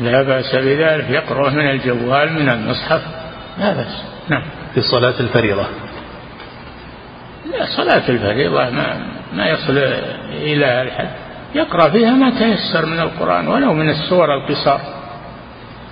لا 0.00 0.22
بأس 0.22 0.54
بذلك 0.54 1.10
يقرأ 1.10 1.50
من 1.50 1.70
الجوال 1.70 2.32
من 2.32 2.48
المصحف. 2.48 3.02
لا 3.58 3.72
بأس. 3.72 4.04
نعم. 4.28 4.42
في 4.74 4.80
صلاة 4.80 5.20
الفريضة. 5.20 5.66
لا 7.52 7.66
صلاة 7.76 8.08
الفريضة 8.08 8.70
ما 8.70 9.06
ما 9.34 9.48
يصل 9.48 9.78
إلى 10.32 10.82
الحد. 10.82 11.10
يقرأ 11.54 11.90
فيها 11.90 12.10
ما 12.10 12.30
تيسر 12.30 12.86
من 12.86 13.00
القرآن 13.00 13.48
ولو 13.48 13.74
من 13.74 13.88
السور 13.88 14.34
القصار. 14.34 14.80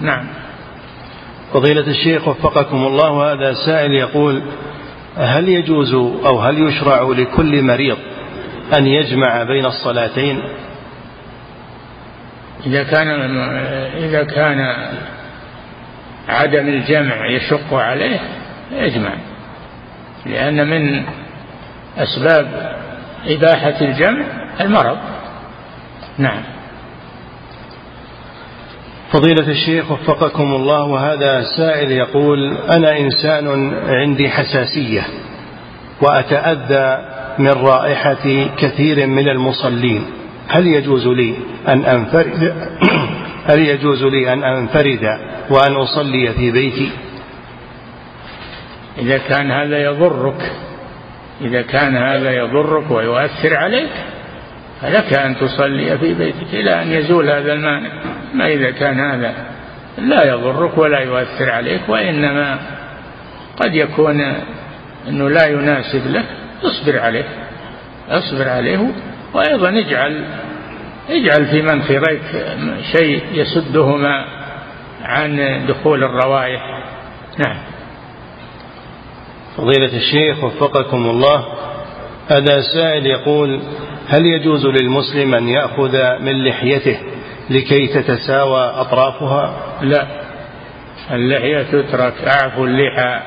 نعم. 0.00 0.26
فضيلة 1.52 1.86
الشيخ 1.86 2.28
وفقكم 2.28 2.76
الله 2.76 3.32
هذا 3.32 3.54
سائل 3.66 3.92
يقول 3.92 4.42
هل 5.16 5.48
يجوز 5.48 5.94
أو 5.94 6.40
هل 6.40 6.68
يشرع 6.68 7.02
لكل 7.02 7.62
مريض 7.62 7.98
أن 8.78 8.86
يجمع 8.86 9.42
بين 9.42 9.66
الصلاتين؟ 9.66 10.42
إذا 12.66 12.82
كان 12.82 13.08
إذا 13.96 14.24
كان 14.24 14.76
عدم 16.28 16.68
الجمع 16.68 17.26
يشق 17.26 17.74
عليه 17.74 18.20
يجمع. 18.72 19.14
لأن 20.26 20.66
من 20.70 21.04
أسباب 21.98 22.76
إباحة 23.26 23.80
الجمع 23.80 24.24
المرض. 24.60 24.98
نعم. 26.18 26.42
فضيلة 29.12 29.48
الشيخ 29.48 29.90
وفقكم 29.90 30.54
الله 30.54 30.82
وهذا 30.84 31.42
سائل 31.56 31.92
يقول 31.92 32.56
أنا 32.56 32.98
إنسان 32.98 33.74
عندي 33.86 34.28
حساسية 34.28 35.02
وأتأذى 36.00 37.08
من 37.38 37.52
رائحة 37.52 38.46
كثير 38.58 39.06
من 39.06 39.28
المصلين. 39.28 40.04
هل 40.52 40.66
يجوز 40.66 41.06
لي 41.06 41.36
أن 41.68 41.84
أنفرد 41.84 42.54
هل 43.50 43.58
يجوز 43.58 44.04
لي 44.04 44.32
أن 44.32 44.44
أنفرد 44.44 45.18
وأن 45.50 45.74
أصلي 45.74 46.32
في 46.32 46.50
بيتي؟ 46.50 46.90
إذا 48.98 49.18
كان 49.18 49.50
هذا 49.50 49.84
يضرك 49.84 50.52
إذا 51.40 51.62
كان 51.62 51.96
هذا 51.96 52.30
يضرك 52.30 52.90
ويؤثر 52.90 53.56
عليك 53.56 53.90
فلك 54.80 55.12
أن 55.14 55.36
تصلي 55.36 55.98
في 55.98 56.14
بيتك 56.14 56.54
إلى 56.54 56.82
أن 56.82 56.92
يزول 56.92 57.30
هذا 57.30 57.52
المانع. 57.52 57.90
ما 58.34 58.46
إذا 58.46 58.70
كان 58.70 59.00
هذا 59.00 59.34
لا 59.98 60.24
يضرك 60.24 60.78
ولا 60.78 60.98
يؤثر 60.98 61.50
عليك 61.50 61.88
وإنما 61.88 62.58
قد 63.56 63.74
يكون 63.74 64.20
أنه 65.08 65.30
لا 65.30 65.46
يناسب 65.46 66.06
لك 66.06 66.26
اصبر 66.64 66.98
عليه 66.98 67.24
اصبر 68.08 68.48
عليه 68.48 68.92
وأيضا 69.34 69.68
اجعل 69.68 70.24
اجعل 71.10 71.46
في 71.46 71.62
منخريك 71.62 72.46
شيء 72.92 73.22
يسدهما 73.32 74.24
عن 75.02 75.64
دخول 75.68 76.04
الروائح. 76.04 76.62
نعم. 77.38 77.56
فضيلة 79.56 79.96
الشيخ 79.96 80.44
وفقكم 80.44 81.10
الله 81.10 81.44
هذا 82.28 82.60
سائل 82.74 83.06
يقول 83.06 83.60
هل 84.08 84.26
يجوز 84.26 84.66
للمسلم 84.66 85.34
أن 85.34 85.48
يأخذ 85.48 86.18
من 86.20 86.44
لحيته 86.44 86.98
لكي 87.50 87.86
تتساوى 87.86 88.60
أطرافها؟ 88.60 89.54
لا. 89.82 90.06
اللحية 91.12 91.62
تترك 91.62 92.14
أعفوا 92.26 92.66
اللحى. 92.66 93.20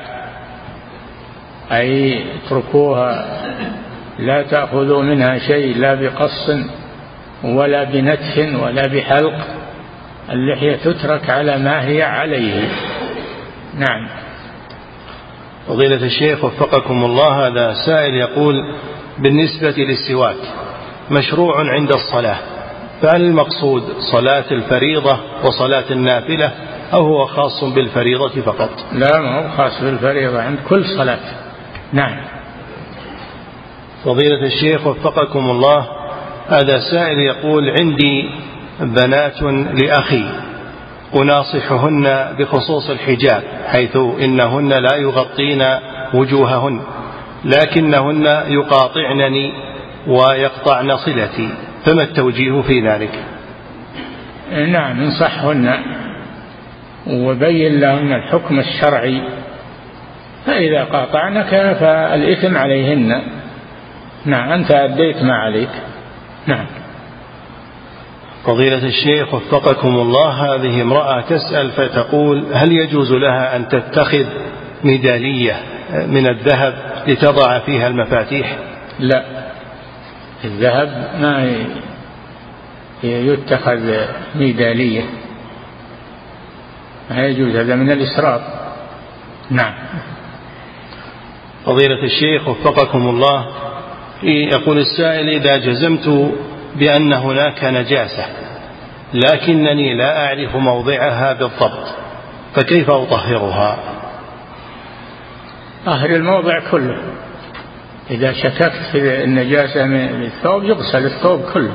أي 1.72 2.24
اتركوها 2.36 3.26
لا 4.18 4.42
تأخذوا 4.42 5.02
منها 5.02 5.38
شيء 5.38 5.76
لا 5.76 5.94
بقص. 5.94 6.50
ولا 7.44 7.84
بنتف 7.84 8.38
ولا 8.62 8.86
بحلق 8.86 9.34
اللحية 10.30 10.76
تترك 10.76 11.30
على 11.30 11.58
ما 11.58 11.88
هي 11.88 12.02
عليه. 12.02 12.68
نعم. 13.74 14.08
فضيلة 15.68 16.04
الشيخ 16.06 16.44
وفقكم 16.44 17.04
الله 17.04 17.46
هذا 17.46 17.74
سائل 17.86 18.14
يقول 18.14 18.54
بالنسبة 19.18 19.74
للسواك 19.78 20.36
مشروع 21.10 21.72
عند 21.72 21.92
الصلاة 21.92 22.38
فهل 23.02 23.20
المقصود 23.20 23.82
صلاة 24.12 24.44
الفريضة 24.50 25.18
وصلاة 25.44 25.84
النافلة 25.90 26.52
أو 26.92 27.06
هو 27.06 27.26
خاص 27.26 27.64
بالفريضة 27.64 28.42
فقط؟ 28.42 28.70
لا 28.92 29.20
ما 29.20 29.38
هو 29.38 29.56
خاص 29.56 29.82
بالفريضة 29.82 30.42
عند 30.42 30.58
كل 30.68 30.84
صلاة. 30.84 31.18
نعم. 31.92 32.16
فضيلة 34.04 34.46
الشيخ 34.46 34.86
وفقكم 34.86 35.50
الله 35.50 35.86
هذا 36.48 36.78
سائل 36.90 37.18
يقول 37.18 37.70
عندي 37.80 38.30
بنات 38.80 39.42
لأخي 39.82 40.24
أناصحهن 41.16 42.36
بخصوص 42.38 42.90
الحجاب 42.90 43.42
حيث 43.66 43.96
إنهن 43.96 44.68
لا 44.68 44.96
يغطين 44.96 45.62
وجوههن 46.14 46.80
لكنهن 47.44 48.24
يقاطعنني 48.48 49.52
ويقطعن 50.06 50.96
صلتي 50.96 51.48
فما 51.84 52.02
التوجيه 52.02 52.62
في 52.62 52.88
ذلك؟ 52.88 53.24
نعم 54.52 55.00
انصحهن 55.00 55.78
وبين 57.06 57.80
لهن 57.80 58.12
الحكم 58.12 58.58
الشرعي 58.58 59.22
فإذا 60.46 60.84
قاطعنك 60.84 61.76
فالإثم 61.80 62.56
عليهن. 62.56 63.22
نعم 64.24 64.52
أنت 64.52 64.70
أديت 64.70 65.22
ما 65.22 65.34
عليك. 65.34 65.70
نعم. 66.46 66.66
فضيلة 68.44 68.86
الشيخ 68.86 69.34
وفقكم 69.34 69.88
الله 69.88 70.54
هذه 70.54 70.82
امرأة 70.82 71.20
تسأل 71.20 71.70
فتقول 71.70 72.46
هل 72.52 72.72
يجوز 72.72 73.12
لها 73.12 73.56
أن 73.56 73.68
تتخذ 73.68 74.26
ميدالية 74.84 75.60
من 75.92 76.26
الذهب 76.26 76.74
لتضع 77.06 77.58
فيها 77.58 77.88
المفاتيح؟ 77.88 78.58
لا. 78.98 79.24
الذهب 80.44 81.10
ما 81.20 81.64
يتخذ 83.02 84.06
ميدالية. 84.34 85.04
ما 87.10 87.26
يجوز 87.26 87.56
هذا 87.56 87.74
من 87.74 87.90
الإسراف. 87.90 88.40
نعم. 89.50 89.74
فضيلة 91.64 92.04
الشيخ 92.04 92.48
وفقكم 92.48 93.08
الله 93.08 93.46
يقول 94.22 94.78
السائل 94.78 95.28
إذا 95.28 95.56
جزمت 95.56 96.34
بأن 96.76 97.12
هناك 97.12 97.64
نجاسة 97.64 98.24
لكنني 99.14 99.94
لا 99.94 100.26
أعرف 100.26 100.56
موضعها 100.56 101.32
بالضبط 101.32 101.94
فكيف 102.54 102.90
أطهرها؟ 102.90 103.78
طهر 105.86 106.10
الموضع 106.10 106.60
كله. 106.70 106.98
إذا 108.10 108.32
شككت 108.32 108.82
في 108.92 109.24
النجاسة 109.24 109.84
من 109.84 110.22
الثوب 110.22 110.64
يغسل 110.64 111.06
الثوب 111.06 111.42
كله. 111.54 111.74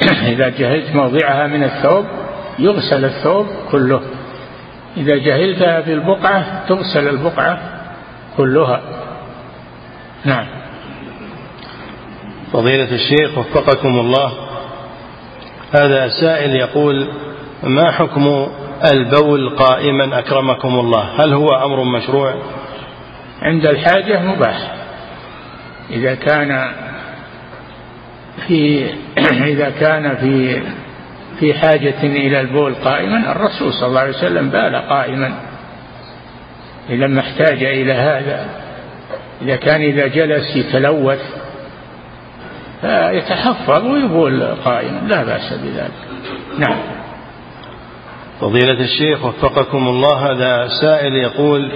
إذا 0.32 0.48
جهلت 0.48 0.94
موضعها 0.94 1.46
من 1.46 1.64
الثوب 1.64 2.04
يغسل 2.58 3.04
الثوب 3.04 3.46
كله. 3.70 4.00
إذا 4.96 5.16
جهلتها 5.16 5.80
في 5.80 5.92
البقعة 5.92 6.66
تغسل 6.68 7.08
البقعة 7.08 7.60
كلها. 8.36 8.80
نعم. 10.24 10.63
فضيلة 12.54 12.94
الشيخ 12.94 13.38
وفقكم 13.38 13.88
الله. 13.88 14.32
هذا 15.72 16.08
سائل 16.20 16.56
يقول 16.56 17.08
ما 17.62 17.90
حكم 17.90 18.48
البول 18.92 19.56
قائما 19.56 20.18
أكرمكم 20.18 20.68
الله؟ 20.68 21.24
هل 21.24 21.32
هو 21.32 21.48
أمر 21.48 21.84
مشروع؟ 21.84 22.34
عند 23.42 23.66
الحاجة 23.66 24.22
مباح. 24.22 24.74
إذا 25.90 26.14
كان 26.14 26.72
في 28.46 28.90
إذا 29.52 29.70
كان 29.70 30.16
في 30.16 30.62
في 31.40 31.54
حاجة 31.54 32.02
إلى 32.02 32.40
البول 32.40 32.74
قائما 32.74 33.32
الرسول 33.32 33.72
صلى 33.72 33.88
الله 33.88 34.00
عليه 34.00 34.16
وسلم 34.16 34.50
بال 34.50 34.76
قائما. 34.76 35.34
لما 36.88 37.20
احتاج 37.20 37.64
إلى 37.64 37.92
هذا 37.92 38.46
إذا 39.42 39.56
كان 39.56 39.80
إذا 39.80 40.06
جلس 40.06 40.56
يتلوث 40.56 41.43
فيتحفظ 42.84 43.84
ويبول 43.84 44.42
قائما 44.64 45.00
لا 45.08 45.24
بأس 45.24 45.52
بذلك. 45.52 45.92
نعم. 46.58 46.76
فضيلة 48.40 48.80
الشيخ 48.80 49.24
وفقكم 49.24 49.88
الله 49.88 50.30
هذا 50.30 50.68
سائل 50.80 51.14
يقول 51.14 51.72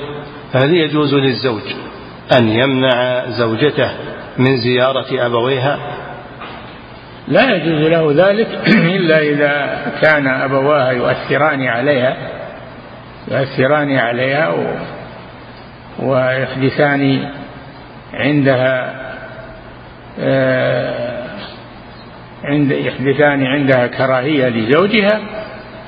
هل 0.54 0.74
يجوز 0.74 1.14
للزوج 1.14 1.62
أن 2.32 2.48
يمنع 2.48 3.24
زوجته 3.28 3.90
من 4.38 4.56
زيارة 4.56 5.26
أبويها؟ 5.26 5.78
لا 7.28 7.56
يجوز 7.56 7.88
له 7.88 8.28
ذلك 8.28 8.48
إلا 8.96 9.20
إذا 9.20 9.78
كان 10.02 10.26
أبواها 10.26 10.90
يؤثران 10.90 11.62
عليها 11.62 12.16
يؤثران 13.28 13.96
عليها 13.96 14.48
و... 14.48 14.64
ويحدثان 15.98 17.30
عندها 18.14 19.07
عند 22.44 22.70
يحدثان 22.70 23.46
عندها 23.46 23.86
كراهية 23.86 24.48
لزوجها 24.48 25.20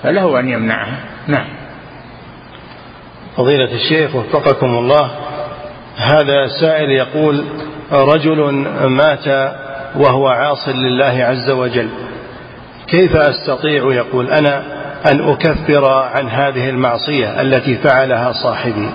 فله 0.02 0.40
أن 0.40 0.48
يمنعها. 0.48 0.98
نعم. 1.26 1.46
فضيلة 3.36 3.74
الشيخ 3.74 4.16
وفقكم 4.16 4.66
الله 4.66 5.10
هذا 5.96 6.46
سائل 6.60 6.90
يقول 6.90 7.44
رجل 7.92 8.52
مات 8.88 9.28
وهو 9.96 10.28
عاص 10.28 10.68
لله 10.68 11.24
عز 11.24 11.50
وجل. 11.50 11.88
كيف 12.86 13.16
أستطيع 13.16 13.92
يقول 13.92 14.30
أنا 14.30 14.62
أن 15.12 15.28
أكفر 15.28 15.84
عن 16.14 16.28
هذه 16.28 16.70
المعصية 16.70 17.40
التي 17.40 17.76
فعلها 17.76 18.32
صاحبي؟ 18.32 18.90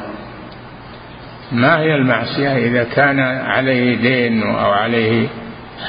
ما 1.51 1.79
هي 1.79 1.95
المعصية 1.95 2.57
إذا 2.57 2.83
كان 2.83 3.19
عليه 3.19 3.95
دين 3.95 4.43
أو 4.43 4.71
عليه 4.71 5.27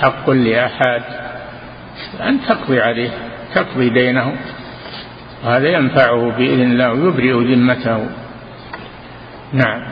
حق 0.01 0.31
لأحد؟ 0.31 1.03
أن 2.21 2.39
تقضي 2.49 2.81
عليه 2.81 3.11
تقضي 3.55 3.89
دينه. 3.89 4.37
وهذا 5.45 5.69
ينفعه 5.69 6.31
بإذن 6.39 6.63
الله 6.63 6.93
ويبرئ 6.93 7.55
ذمته. 7.55 8.07
نعم. 9.53 9.83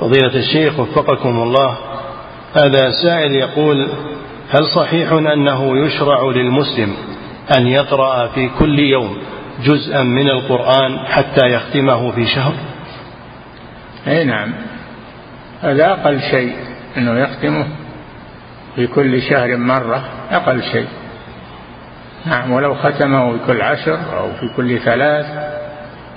فضيلة 0.00 0.36
الشيخ 0.36 0.78
وفقكم 0.80 1.42
الله 1.42 1.78
هذا 2.54 2.90
سائل 3.02 3.32
يقول 3.32 3.88
هل 4.50 4.66
صحيح 4.66 5.12
أنه 5.12 5.86
يشرع 5.86 6.22
للمسلم 6.22 6.94
أن 7.56 7.66
يقرأ 7.66 8.26
في 8.26 8.48
كل 8.58 8.78
يوم 8.78 9.18
جزءا 9.64 10.02
من 10.02 10.28
القرآن 10.30 10.98
حتى 10.98 11.46
يختمه 11.46 12.10
في 12.10 12.26
شهر؟ 12.26 12.52
أي 14.08 14.24
نعم. 14.24 14.54
هذا 15.62 15.90
أقل 15.90 16.20
شيء 16.20 16.56
أنه 16.96 17.18
يختمه 17.18 17.66
في 18.76 18.86
كل 18.86 19.22
شهر 19.22 19.56
مرة 19.56 20.04
أقل 20.30 20.62
شيء. 20.62 20.88
نعم 22.26 22.52
ولو 22.52 22.74
ختمه 22.74 23.32
في 23.32 23.46
كل 23.46 23.62
عشر 23.62 23.98
أو 24.18 24.32
في 24.32 24.48
كل 24.56 24.78
ثلاث 24.78 25.26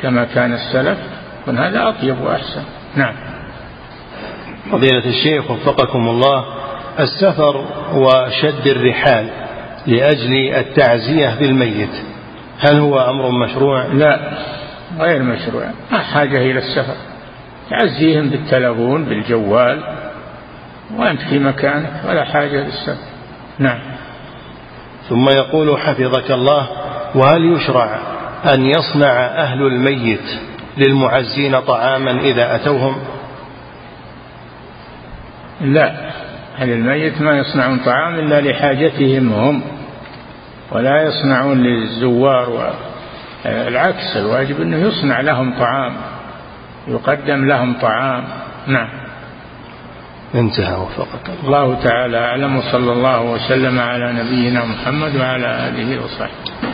كما 0.01 0.25
كان 0.25 0.53
السلف 0.53 0.97
يكون 1.41 1.57
هذا 1.57 1.89
أطيب 1.89 2.21
وأحسن. 2.21 2.63
نعم. 2.95 3.13
فضيلة 4.71 5.05
الشيخ 5.05 5.51
وفقكم 5.51 6.09
الله 6.09 6.45
السفر 6.99 7.65
وشد 7.93 8.67
الرحال 8.67 9.27
لأجل 9.87 10.53
التعزية 10.55 11.35
بالميت 11.39 11.89
هل 12.59 12.79
هو 12.79 12.99
أمر 13.09 13.31
مشروع؟ 13.31 13.85
لا 13.85 14.19
غير 14.99 15.23
مشروع 15.23 15.63
ما 15.91 15.97
حاجة 15.97 16.37
إلى 16.37 16.59
السفر. 16.59 16.95
تعزيهم 17.69 18.29
بالتلفون 18.29 19.05
بالجوال. 19.05 19.83
وأنت 20.97 21.21
في 21.21 21.39
مكانك 21.39 21.91
ولا 22.09 22.23
حاجة 22.23 22.63
للسفر 22.63 23.09
نعم. 23.59 23.79
ثم 25.09 25.29
يقول 25.29 25.79
حفظك 25.79 26.31
الله 26.31 26.67
وهل 27.15 27.53
يشرع 27.53 27.99
أن 28.45 28.65
يصنع 28.65 29.25
أهل 29.25 29.61
الميت 29.61 30.39
للمعزين 30.77 31.59
طعاما 31.59 32.11
إذا 32.11 32.55
أتوهم؟ 32.55 32.95
لا. 35.61 35.91
أهل 36.59 36.69
الميت 36.69 37.21
ما 37.21 37.37
يصنعون 37.37 37.79
طعام 37.79 38.19
إلا 38.19 38.41
لحاجتهم 38.41 39.33
هم 39.33 39.61
ولا 40.71 41.03
يصنعون 41.03 41.63
للزوار 41.63 42.73
العكس 43.45 44.17
الواجب 44.17 44.61
أنه 44.61 44.77
يصنع 44.77 45.21
لهم 45.21 45.59
طعام. 45.59 45.93
يقدم 46.89 47.47
لهم 47.47 47.73
طعام. 47.81 48.23
نعم. 48.67 48.89
انتهى 50.35 50.75
وفقك. 50.75 51.29
الله 51.43 51.83
تعالى 51.83 52.17
أعلم 52.17 52.57
وصلى 52.57 52.91
الله 52.91 53.21
وسلم 53.21 53.79
على 53.79 54.13
نبينا 54.13 54.65
محمد 54.65 55.15
وعلى 55.15 55.69
آله 55.69 56.03
وصحبه. 56.03 56.69